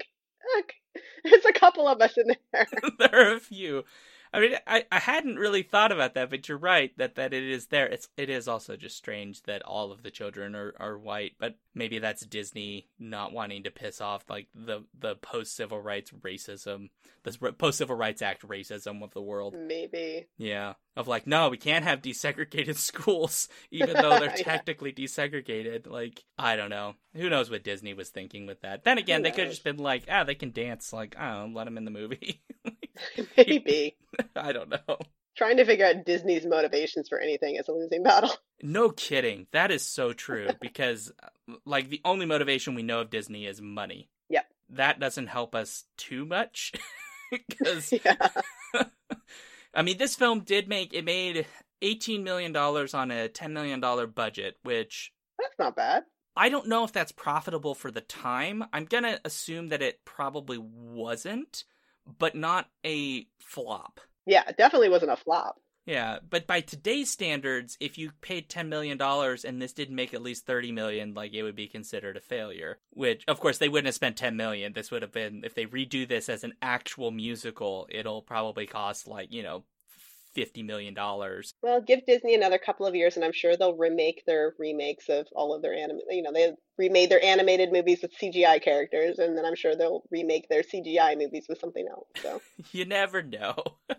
look, 0.56 0.74
there's 1.24 1.46
a 1.46 1.54
couple 1.54 1.88
of 1.88 2.02
us 2.02 2.18
in 2.18 2.34
there. 2.54 2.68
there 3.00 3.32
are 3.32 3.34
a 3.36 3.40
few. 3.40 3.84
I 4.34 4.40
mean, 4.40 4.56
I, 4.66 4.86
I 4.92 5.00
hadn't 5.00 5.38
really 5.40 5.62
thought 5.64 5.92
about 5.92 6.14
that, 6.14 6.30
but 6.30 6.48
you're 6.48 6.58
right 6.58 6.98
that, 6.98 7.16
that 7.16 7.34
it 7.34 7.44
is 7.44 7.68
there. 7.68 7.88
It's 7.88 8.08
it 8.16 8.30
is 8.30 8.48
also 8.48 8.78
just 8.78 8.96
strange 8.96 9.44
that 9.44 9.62
all 9.64 9.92
of 9.92 10.04
the 10.04 10.12
children 10.12 10.56
are, 10.56 10.74
are 10.80 10.98
white, 10.98 11.34
but 11.38 11.56
maybe 11.76 12.00
that's 12.00 12.26
Disney 12.26 12.88
not 12.98 13.34
wanting 13.34 13.64
to 13.64 13.72
piss 13.72 14.00
off 14.00 14.24
like 14.30 14.48
the 14.56 14.86
the 14.98 15.16
post 15.18 15.56
civil 15.56 15.82
rights 15.82 16.12
racism, 16.12 16.90
this 17.24 17.38
post 17.58 17.78
civil 17.80 17.96
rights 17.98 18.22
act 18.22 18.48
racism 18.48 19.04
of 19.04 19.14
the 19.14 19.22
world. 19.22 19.54
Maybe. 19.54 20.28
Yeah, 20.38 20.74
of 20.96 21.10
like 21.10 21.28
no, 21.28 21.50
we 21.50 21.58
can't 21.58 21.84
have 21.84 22.02
desegregated 22.02 22.76
schools 22.78 23.50
even 23.70 23.96
though 23.96 24.18
they're 24.18 24.34
Yeah. 24.38 24.44
technically 24.44 24.94
desegregated. 24.94 25.88
Like 25.88 26.24
I 26.38 26.56
don't 26.56 26.70
know, 26.70 26.96
who 27.14 27.30
knows 27.30 27.50
what 27.50 27.66
Disney 27.66 27.94
was 27.94 28.10
thinking 28.10 28.46
with 28.48 28.62
that. 28.62 28.86
Then 28.86 28.98
again, 28.98 29.20
Who 29.20 29.24
they 29.24 29.32
could 29.32 29.40
have 29.46 29.50
just 29.52 29.66
been 29.66 29.78
like, 29.78 30.04
ah, 30.10 30.24
they 30.24 30.36
can 30.36 30.52
dance. 30.52 30.94
Like 30.94 31.18
I 31.20 31.32
don't 31.34 31.52
know, 31.52 31.58
let 31.58 31.66
them 31.66 31.78
in 31.78 31.84
the 31.86 31.92
movie. 31.92 32.42
Maybe. 33.38 33.98
I 34.36 34.52
don't 34.52 34.70
know. 34.70 34.98
Trying 35.38 35.58
to 35.58 35.66
figure 35.66 35.86
out 35.86 36.06
Disney's 36.06 36.46
motivations 36.46 37.08
for 37.08 37.20
anything 37.20 37.56
is 37.56 37.68
a 37.68 37.72
losing 37.72 38.04
battle. 38.04 38.32
No 38.64 38.92
kidding. 38.92 39.48
That 39.54 39.72
is 39.72 39.82
so 39.82 40.14
true 40.14 40.50
because, 40.62 41.12
uh, 41.24 41.56
like, 41.66 41.90
the 41.90 42.00
only 42.06 42.28
motivation 42.28 42.76
we 42.76 42.84
know 42.84 43.02
of 43.02 43.10
Disney 43.10 43.48
is 43.48 43.60
money. 43.60 44.08
Yep. 44.30 44.46
That 44.70 45.00
doesn't 45.00 45.26
help 45.26 45.56
us 45.56 45.86
too 45.98 46.26
much 46.28 46.72
because, 47.32 47.92
yeah. 47.92 48.28
I 49.74 49.82
mean, 49.82 49.98
this 49.98 50.16
film 50.16 50.42
did 50.42 50.68
make 50.68 50.94
it 50.94 51.06
made 51.06 51.48
eighteen 51.82 52.24
million 52.24 52.52
dollars 52.52 52.94
on 52.94 53.10
a 53.10 53.28
ten 53.30 53.52
million 53.52 53.80
dollar 53.80 54.06
budget, 54.06 54.58
which 54.62 55.12
That's 55.40 55.58
not 55.58 55.76
bad. 55.76 56.04
I 56.36 56.50
don't 56.50 56.68
know 56.68 56.84
if 56.84 56.92
that's 56.92 57.12
profitable 57.12 57.74
for 57.74 57.90
the 57.90 58.02
time. 58.02 58.64
I'm 58.72 58.86
gonna 58.86 59.20
assume 59.26 59.70
that 59.70 59.82
it 59.82 60.06
probably 60.06 60.60
wasn't, 60.60 61.64
but 62.20 62.36
not 62.36 62.70
a 62.86 63.26
flop. 63.40 64.00
Yeah, 64.26 64.44
it 64.48 64.58
definitely 64.58 64.90
wasn't 64.90 65.12
a 65.12 65.18
flop. 65.18 65.56
Yeah, 65.86 66.20
but 66.30 66.46
by 66.46 66.62
today's 66.62 67.10
standards, 67.10 67.76
if 67.80 67.98
you 67.98 68.12
paid 68.22 68.50
ten 68.50 68.70
million 68.70 68.98
dollars 68.98 69.44
and 69.44 69.60
this 69.60 69.74
didn't 69.74 69.96
make 69.96 70.14
at 70.14 70.22
least 70.22 70.46
thirty 70.46 70.72
million, 70.72 71.14
like 71.14 71.34
it 71.34 71.44
would 71.44 71.56
be 71.56 71.68
considered 71.68 72.18
a 72.18 72.22
failure. 72.22 72.78
Which, 72.92 73.24
of 73.28 73.40
course, 73.40 73.58
they 73.58 73.68
wouldn't 73.68 73.88
have 73.88 73.96
spent 73.96 74.18
ten 74.18 74.38
million. 74.38 74.74
This 74.74 74.92
would 74.92 75.02
have 75.02 75.12
been 75.12 75.42
if 75.44 75.56
they 75.56 75.66
redo 75.66 76.08
this 76.08 76.30
as 76.30 76.44
an 76.44 76.54
actual 76.62 77.10
musical, 77.10 77.88
it'll 77.90 78.22
probably 78.22 78.68
cost 78.68 79.08
like 79.08 79.32
you 79.32 79.42
know 79.42 79.64
fifty 80.34 80.62
million 80.64 80.94
dollars. 80.94 81.54
Well, 81.64 81.82
give 81.82 82.06
Disney 82.06 82.36
another 82.36 82.60
couple 82.60 82.86
of 82.86 82.96
years, 82.96 83.16
and 83.16 83.26
I'm 83.26 83.34
sure 83.34 83.58
they'll 83.58 83.76
remake 83.76 84.24
their 84.26 84.54
remakes 84.60 85.10
of 85.10 85.28
all 85.36 85.54
of 85.54 85.62
their 85.62 85.74
anim. 85.74 85.98
You 86.10 86.22
know, 86.22 86.32
they 86.32 86.54
remade 86.78 87.10
their 87.10 87.24
animated 87.24 87.72
movies 87.72 88.00
with 88.02 88.18
CGI 88.18 88.62
characters, 88.62 89.20
and 89.20 89.38
then 89.38 89.46
I'm 89.46 89.56
sure 89.56 89.76
they'll 89.76 90.04
remake 90.12 90.48
their 90.48 90.64
CGI 90.64 91.18
movies 91.18 91.46
with 91.50 91.60
something 91.60 91.88
else. 91.90 92.08
So 92.22 92.42
You 92.72 92.86
never 92.86 93.24
know. 93.24 93.56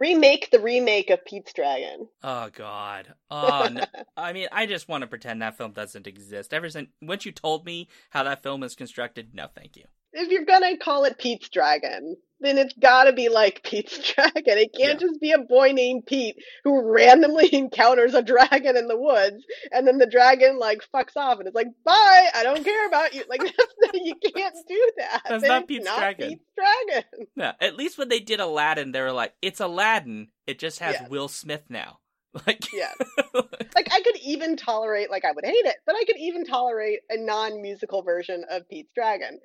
remake 0.00 0.50
the 0.50 0.58
remake 0.60 1.10
of 1.10 1.24
Pete's 1.24 1.52
Dragon. 1.52 2.08
Oh 2.22 2.48
God. 2.52 3.14
Oh, 3.32 3.68
no. 3.70 3.84
I 4.16 4.32
mean, 4.32 4.48
I 4.50 4.66
just 4.66 4.88
want 4.88 5.02
to 5.02 5.06
pretend 5.06 5.40
that 5.40 5.56
film 5.56 5.70
doesn't 5.70 6.08
exist. 6.08 6.52
Ever 6.52 6.68
since 6.68 6.88
once 7.00 7.24
you 7.24 7.30
told 7.30 7.64
me 7.64 7.88
how 8.10 8.24
that 8.24 8.42
film 8.42 8.64
is 8.64 8.74
constructed, 8.74 9.28
no, 9.34 9.46
thank 9.54 9.76
you. 9.76 9.84
if 10.12 10.28
you're 10.32 10.44
gonna 10.44 10.76
call 10.76 11.04
it 11.04 11.16
Pete's 11.18 11.48
Dragon, 11.48 12.16
then 12.40 12.58
it's 12.58 12.74
gotta 12.74 13.12
be 13.12 13.28
like 13.28 13.62
Pete's 13.62 13.98
Dragon. 14.14 14.58
It 14.58 14.74
can't 14.76 14.98
just 15.00 15.20
be 15.20 15.32
a 15.32 15.38
boy 15.38 15.72
named 15.72 16.06
Pete 16.06 16.36
who 16.64 16.82
randomly 16.82 17.48
encounters 17.54 18.14
a 18.14 18.22
dragon 18.22 18.76
in 18.76 18.88
the 18.88 18.98
woods, 18.98 19.44
and 19.72 19.86
then 19.86 19.98
the 19.98 20.06
dragon 20.06 20.58
like 20.58 20.80
fucks 20.94 21.16
off, 21.16 21.38
and 21.38 21.46
it's 21.46 21.54
like, 21.54 21.68
"Bye, 21.84 22.28
I 22.34 22.42
don't 22.42 22.64
care 22.64 22.86
about 22.86 23.14
you." 23.14 23.24
Like 23.28 23.40
that's, 23.82 23.92
you 23.94 24.14
can't 24.34 24.54
do 24.68 24.90
that. 24.98 25.22
That's 25.28 25.42
Then 25.42 25.48
not 25.48 25.68
Pete's 25.68 25.84
not 25.84 25.98
Dragon. 25.98 26.28
Pete's 26.30 26.44
Dragon. 26.56 27.26
Yeah, 27.36 27.52
at 27.60 27.76
least 27.76 27.98
when 27.98 28.08
they 28.08 28.20
did 28.20 28.40
Aladdin, 28.40 28.92
they 28.92 29.00
were 29.00 29.12
like, 29.12 29.34
"It's 29.42 29.60
Aladdin. 29.60 30.28
It 30.46 30.58
just 30.58 30.78
has 30.80 30.96
Yeah. 31.00 31.08
Will 31.08 31.28
Smith 31.28 31.64
now." 31.68 31.98
Like, 32.46 32.72
Yeah. 32.72 32.92
Like 33.34 33.88
I 33.90 34.02
could 34.02 34.16
even 34.24 34.56
tolerate, 34.56 35.10
like 35.10 35.24
I 35.24 35.32
would 35.32 35.44
hate 35.44 35.64
it, 35.64 35.76
but 35.84 35.96
I 35.96 36.04
could 36.04 36.16
even 36.16 36.44
tolerate 36.44 37.00
a 37.10 37.16
non-musical 37.16 38.02
version 38.02 38.44
of 38.48 38.68
Pete's 38.68 38.92
Dragon. 38.94 39.40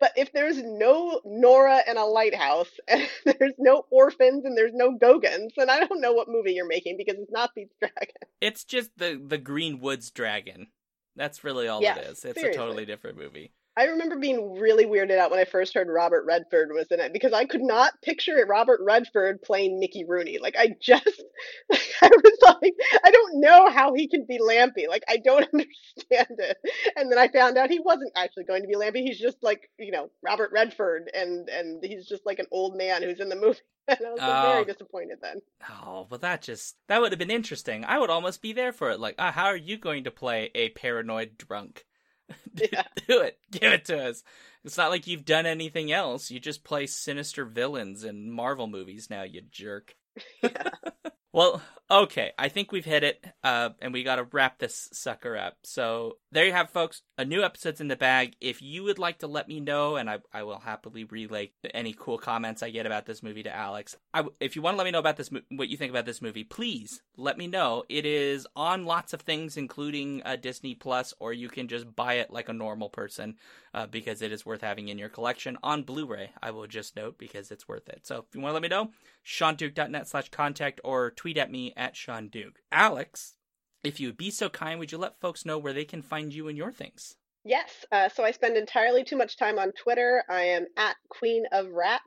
But 0.00 0.12
if 0.16 0.32
there's 0.32 0.62
no 0.62 1.20
Nora 1.24 1.80
and 1.86 1.98
a 1.98 2.04
lighthouse, 2.04 2.70
and 2.88 3.08
there's 3.24 3.54
no 3.58 3.84
orphans, 3.90 4.44
and 4.44 4.56
there's 4.56 4.74
no 4.74 4.92
Gogans, 4.92 5.52
then 5.56 5.70
I 5.70 5.80
don't 5.80 6.00
know 6.00 6.12
what 6.12 6.28
movie 6.28 6.52
you're 6.52 6.66
making 6.66 6.96
because 6.96 7.16
it's 7.18 7.32
not 7.32 7.54
Pete's 7.54 7.74
Dragon. 7.80 8.14
it's 8.40 8.64
just 8.64 8.90
the 8.96 9.20
the 9.24 9.38
Green 9.38 9.80
Woods 9.80 10.10
Dragon. 10.10 10.68
That's 11.16 11.42
really 11.42 11.66
all 11.66 11.82
Yeah, 11.82 11.98
it 11.98 12.06
is. 12.06 12.24
It's 12.24 12.42
a 12.42 12.52
totally 12.52 12.86
different 12.86 13.18
movie. 13.18 13.52
I 13.78 13.84
remember 13.84 14.16
being 14.18 14.58
really 14.58 14.86
weirded 14.86 15.18
out 15.18 15.30
when 15.30 15.38
I 15.38 15.44
first 15.44 15.72
heard 15.72 15.86
Robert 15.88 16.24
Redford 16.26 16.70
was 16.72 16.88
in 16.90 16.98
it 16.98 17.12
because 17.12 17.32
I 17.32 17.44
could 17.44 17.62
not 17.62 17.92
picture 18.02 18.44
Robert 18.48 18.80
Redford 18.84 19.40
playing 19.42 19.78
Mickey 19.78 20.04
Rooney. 20.04 20.38
Like 20.38 20.56
I 20.58 20.74
just, 20.80 21.06
like, 21.70 21.88
I 22.02 22.08
was 22.08 22.38
like, 22.60 22.74
I 23.04 23.10
don't 23.12 23.40
know 23.40 23.70
how 23.70 23.94
he 23.94 24.08
can 24.08 24.26
be 24.28 24.40
Lampie. 24.40 24.88
Like 24.88 25.04
I 25.08 25.18
don't 25.18 25.48
understand 25.54 26.38
it. 26.40 26.56
And 26.96 27.10
then 27.10 27.18
I 27.20 27.28
found 27.28 27.56
out 27.56 27.70
he 27.70 27.78
wasn't 27.78 28.10
actually 28.16 28.44
going 28.44 28.62
to 28.62 28.68
be 28.68 28.74
Lampie. 28.74 29.04
He's 29.04 29.20
just 29.20 29.36
like, 29.42 29.70
you 29.78 29.92
know, 29.92 30.10
Robert 30.22 30.50
Redford, 30.52 31.08
and 31.14 31.48
and 31.48 31.82
he's 31.84 32.06
just 32.08 32.26
like 32.26 32.40
an 32.40 32.46
old 32.50 32.76
man 32.76 33.02
who's 33.04 33.20
in 33.20 33.28
the 33.28 33.36
movie. 33.36 33.60
And 33.90 34.06
I 34.06 34.10
was 34.10 34.20
like, 34.20 34.28
Oh. 34.28 34.42
very 34.52 34.64
disappointed 34.66 35.18
then. 35.22 35.40
Oh, 35.70 36.06
well, 36.10 36.18
that 36.18 36.42
just 36.42 36.76
that 36.88 37.00
would 37.00 37.10
have 37.12 37.18
been 37.18 37.30
interesting. 37.30 37.86
I 37.86 37.98
would 37.98 38.10
almost 38.10 38.42
be 38.42 38.52
there 38.52 38.72
for 38.72 38.90
it. 38.90 39.00
Like, 39.00 39.14
ah, 39.18 39.32
how 39.32 39.46
are 39.46 39.56
you 39.56 39.78
going 39.78 40.04
to 40.04 40.10
play 40.10 40.50
a 40.54 40.68
paranoid 40.70 41.38
drunk? 41.38 41.86
Yeah. 42.72 42.82
Do 43.06 43.20
it. 43.20 43.38
Give 43.50 43.72
it 43.72 43.84
to 43.86 44.08
us. 44.08 44.24
It's 44.64 44.76
not 44.76 44.90
like 44.90 45.06
you've 45.06 45.24
done 45.24 45.46
anything 45.46 45.92
else. 45.92 46.30
You 46.30 46.40
just 46.40 46.64
play 46.64 46.86
sinister 46.86 47.44
villains 47.44 48.04
in 48.04 48.30
Marvel 48.30 48.66
movies 48.66 49.08
now, 49.10 49.22
you 49.22 49.42
jerk. 49.50 49.94
Yeah. 50.42 50.70
Well, 51.32 51.62
okay. 51.90 52.32
I 52.38 52.48
think 52.48 52.72
we've 52.72 52.84
hit 52.84 53.04
it, 53.04 53.24
uh, 53.42 53.70
and 53.80 53.92
we 53.92 54.02
got 54.02 54.16
to 54.16 54.28
wrap 54.32 54.58
this 54.58 54.88
sucker 54.92 55.36
up. 55.36 55.56
So 55.64 56.18
there 56.30 56.44
you 56.44 56.52
have, 56.52 56.70
folks. 56.70 57.02
A 57.16 57.24
new 57.24 57.42
episode's 57.42 57.80
in 57.80 57.88
the 57.88 57.96
bag. 57.96 58.36
If 58.40 58.62
you 58.62 58.84
would 58.84 58.98
like 58.98 59.18
to 59.20 59.26
let 59.26 59.48
me 59.48 59.60
know, 59.60 59.96
and 59.96 60.08
I, 60.08 60.18
I 60.32 60.42
will 60.42 60.60
happily 60.60 61.04
relay 61.04 61.52
any 61.74 61.94
cool 61.98 62.18
comments 62.18 62.62
I 62.62 62.70
get 62.70 62.86
about 62.86 63.06
this 63.06 63.22
movie 63.22 63.42
to 63.42 63.54
Alex. 63.54 63.96
I, 64.14 64.24
if 64.40 64.56
you 64.56 64.62
want 64.62 64.74
to 64.74 64.78
let 64.78 64.84
me 64.84 64.90
know 64.90 64.98
about 64.98 65.16
this, 65.16 65.30
what 65.50 65.68
you 65.68 65.76
think 65.76 65.90
about 65.90 66.06
this 66.06 66.22
movie, 66.22 66.44
please 66.44 67.02
let 67.16 67.38
me 67.38 67.46
know. 67.46 67.84
It 67.88 68.06
is 68.06 68.46
on 68.54 68.84
lots 68.84 69.12
of 69.12 69.22
things, 69.22 69.56
including 69.56 70.22
uh, 70.24 70.36
Disney 70.36 70.74
Plus, 70.74 71.14
or 71.18 71.32
you 71.32 71.48
can 71.48 71.68
just 71.68 71.94
buy 71.96 72.14
it 72.14 72.30
like 72.30 72.48
a 72.48 72.52
normal 72.52 72.88
person 72.88 73.36
uh, 73.74 73.86
because 73.86 74.22
it 74.22 74.32
is 74.32 74.46
worth 74.46 74.60
having 74.60 74.88
in 74.88 74.98
your 74.98 75.08
collection 75.08 75.58
on 75.62 75.82
Blu-ray. 75.82 76.30
I 76.42 76.50
will 76.50 76.66
just 76.66 76.96
note 76.96 77.18
because 77.18 77.50
it's 77.50 77.68
worth 77.68 77.88
it. 77.88 78.06
So 78.06 78.18
if 78.18 78.34
you 78.34 78.40
want 78.40 78.50
to 78.50 78.54
let 78.54 78.62
me 78.62 78.68
know, 78.68 78.90
ShaunDuke.net 79.26 80.08
slash 80.08 80.30
contact 80.30 80.80
or 80.84 81.10
tweet 81.10 81.36
at 81.36 81.50
me 81.50 81.74
at 81.78 81.96
Shaun 81.96 82.28
Duke. 82.28 82.60
Alex, 82.70 83.36
if 83.82 83.98
you 84.00 84.08
would 84.08 84.16
be 84.16 84.30
so 84.30 84.48
kind, 84.48 84.78
would 84.78 84.92
you 84.92 84.98
let 84.98 85.20
folks 85.20 85.46
know 85.46 85.58
where 85.58 85.72
they 85.72 85.84
can 85.84 86.02
find 86.02 86.34
you 86.34 86.48
and 86.48 86.58
your 86.58 86.72
things? 86.72 87.16
Yes. 87.44 87.86
Uh, 87.92 88.08
so 88.08 88.24
I 88.24 88.32
spend 88.32 88.56
entirely 88.56 89.04
too 89.04 89.16
much 89.16 89.38
time 89.38 89.58
on 89.58 89.72
Twitter. 89.72 90.22
I 90.28 90.42
am 90.42 90.66
at 90.76 90.96
Queen 91.08 91.44
of 91.52 91.68
Rats 91.70 92.02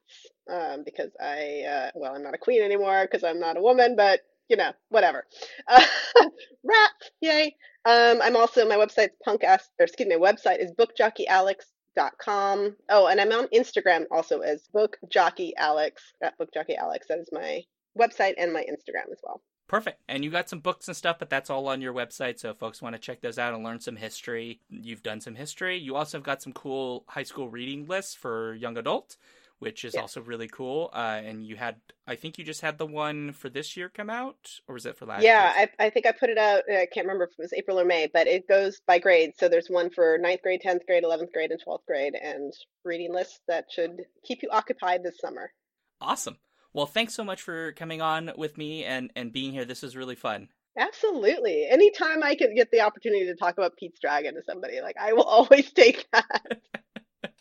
um, 0.51 0.83
because 0.85 1.11
I, 1.19 1.63
uh, 1.67 1.89
well, 1.95 2.13
I'm 2.13 2.21
not 2.21 2.35
a 2.35 2.37
queen 2.37 2.61
anymore 2.61 3.07
because 3.09 3.23
I'm 3.23 3.39
not 3.39 3.57
a 3.57 3.61
woman, 3.61 3.95
but 3.95 4.19
you 4.49 4.57
know, 4.57 4.73
whatever. 4.89 5.25
Uh, 5.67 5.81
rats, 6.63 7.11
yay. 7.21 7.55
Um, 7.85 8.21
I'm 8.21 8.35
also 8.35 8.67
my 8.67 8.75
website's 8.75 9.15
punk 9.23 9.45
ass, 9.45 9.69
or 9.79 9.85
excuse 9.85 10.09
me, 10.09 10.17
my 10.17 10.31
website 10.31 10.59
is 10.59 10.73
bookjockeyalex.com. 10.73 12.75
Oh, 12.89 13.07
and 13.07 13.21
I'm 13.21 13.31
on 13.31 13.47
Instagram 13.47 14.03
also 14.11 14.41
as 14.41 14.67
bookjockeyalex 14.75 15.91
at 16.21 16.37
bookjockeyalex. 16.37 17.07
That 17.07 17.19
is 17.19 17.29
my 17.31 17.63
website 17.97 18.35
and 18.37 18.53
my 18.53 18.61
Instagram 18.61 19.11
as 19.11 19.19
well. 19.23 19.41
Perfect. 19.71 20.01
And 20.09 20.21
you 20.25 20.29
got 20.29 20.49
some 20.49 20.59
books 20.59 20.89
and 20.89 20.97
stuff, 20.97 21.17
but 21.17 21.29
that's 21.29 21.49
all 21.49 21.69
on 21.69 21.79
your 21.79 21.93
website. 21.93 22.39
So 22.39 22.49
if 22.49 22.57
folks 22.57 22.81
want 22.81 22.93
to 22.93 22.99
check 22.99 23.21
those 23.21 23.39
out 23.39 23.53
and 23.53 23.63
learn 23.63 23.79
some 23.79 23.95
history, 23.95 24.59
you've 24.69 25.01
done 25.01 25.21
some 25.21 25.33
history. 25.33 25.77
You 25.77 25.95
also 25.95 26.17
have 26.17 26.25
got 26.25 26.41
some 26.41 26.51
cool 26.51 27.05
high 27.07 27.23
school 27.23 27.47
reading 27.47 27.87
lists 27.87 28.13
for 28.13 28.53
young 28.53 28.77
adult, 28.77 29.15
which 29.59 29.85
is 29.85 29.95
Yeah. 29.95 30.01
also 30.01 30.19
really 30.19 30.49
cool. 30.49 30.89
Uh, 30.91 31.21
and 31.23 31.45
you 31.45 31.55
had, 31.55 31.77
I 32.05 32.17
think 32.17 32.37
you 32.37 32.43
just 32.43 32.59
had 32.59 32.79
the 32.79 32.85
one 32.85 33.31
for 33.31 33.47
this 33.47 33.77
year 33.77 33.87
come 33.87 34.09
out, 34.09 34.59
or 34.67 34.73
was 34.73 34.85
it 34.85 34.97
for 34.97 35.05
last 35.05 35.23
Yeah, 35.23 35.39
year? 35.39 35.55
I, 35.55 35.85
I 35.85 35.89
think 35.89 36.05
I 36.05 36.11
put 36.11 36.29
it 36.29 36.37
out. 36.37 36.63
I 36.69 36.85
can't 36.93 37.05
remember 37.05 37.23
if 37.23 37.31
it 37.31 37.39
was 37.41 37.53
April 37.53 37.79
or 37.79 37.85
May, 37.85 38.07
but 38.13 38.27
it 38.27 38.49
goes 38.49 38.81
by 38.85 38.99
grade. 38.99 39.35
So 39.37 39.47
there's 39.47 39.69
one 39.69 39.89
for 39.89 40.17
ninth 40.17 40.41
grade, 40.41 40.61
10th 40.65 40.85
grade, 40.85 41.05
11th 41.05 41.31
grade, 41.31 41.51
and 41.51 41.61
12th 41.63 41.85
grade, 41.85 42.15
and 42.21 42.51
reading 42.83 43.13
lists 43.13 43.39
that 43.47 43.71
should 43.71 44.03
keep 44.25 44.43
you 44.43 44.49
occupied 44.51 45.01
this 45.01 45.17
summer. 45.19 45.53
Awesome. 46.01 46.37
Well, 46.73 46.85
thanks 46.85 47.13
so 47.13 47.23
much 47.23 47.41
for 47.41 47.73
coming 47.73 48.01
on 48.01 48.31
with 48.37 48.57
me 48.57 48.83
and, 48.85 49.11
and 49.15 49.33
being 49.33 49.51
here. 49.51 49.65
This 49.65 49.81
was 49.81 49.95
really 49.95 50.15
fun. 50.15 50.49
Absolutely. 50.77 51.67
Anytime 51.69 52.23
I 52.23 52.35
can 52.35 52.55
get 52.55 52.71
the 52.71 52.81
opportunity 52.81 53.25
to 53.25 53.35
talk 53.35 53.57
about 53.57 53.75
Pete's 53.77 53.99
Dragon 53.99 54.35
to 54.35 54.43
somebody, 54.43 54.81
like 54.81 54.95
I 54.99 55.13
will 55.13 55.23
always 55.27 55.71
take 55.71 56.07
that. 56.13 56.61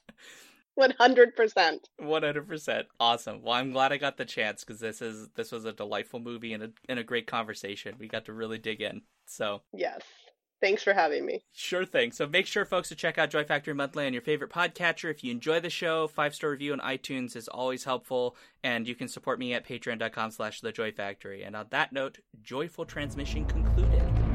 100%. 0.79 1.79
One 1.99 2.23
hundred 2.23 2.49
percent, 2.49 2.87
awesome. 2.99 3.43
Well, 3.43 3.53
I'm 3.53 3.73
glad 3.73 3.93
I 3.93 3.99
got 3.99 4.17
the 4.17 4.25
chance 4.25 4.65
because 4.65 4.81
this 4.81 5.03
is 5.03 5.29
this 5.35 5.53
was 5.53 5.67
a 5.67 5.73
delightful 5.73 6.21
movie 6.21 6.55
and 6.55 6.63
a 6.63 6.71
and 6.89 6.99
a 6.99 7.05
great 7.05 7.27
conversation. 7.27 7.97
We 7.99 8.09
got 8.09 8.25
to 8.27 8.33
really 8.33 8.59
dig 8.59 8.81
in. 8.81 9.03
So 9.27 9.63
Yes. 9.75 10.01
Thanks 10.61 10.83
for 10.83 10.93
having 10.93 11.25
me. 11.25 11.43
sure 11.53 11.85
thing. 11.85 12.13
So 12.13 12.27
make 12.27 12.47
sure, 12.47 12.65
folks, 12.65 12.89
to 12.91 12.95
check 12.95 13.17
out 13.19 13.31
Joy 13.31 13.45
Factory 13.45 13.75
Monthly 13.75 14.07
on 14.07 14.13
your 14.13 14.23
favorite 14.23 14.51
podcatcher. 14.51 15.11
If 15.11 15.25
you 15.25 15.33
enjoy 15.33 15.61
the 15.61 15.71
show, 15.71 16.07
five 16.07 16.35
star 16.35 16.51
review 16.51 16.73
on 16.73 16.81
iTunes 16.81 17.35
is 17.35 17.49
always 17.49 17.85
helpful, 17.85 18.37
and 18.63 18.87
you 18.87 18.95
can 18.95 19.09
support 19.09 19.39
me 19.39 19.55
at 19.55 19.67
patreon.com/slash 19.67 20.61
The 20.61 20.73
Joy 20.73 20.93
Factory. 20.93 21.43
And 21.43 21.57
on 21.57 21.67
that 21.71 21.93
note, 21.93 22.19
joyful 22.43 22.85
transmission 22.85 23.47
concluded. 23.47 24.30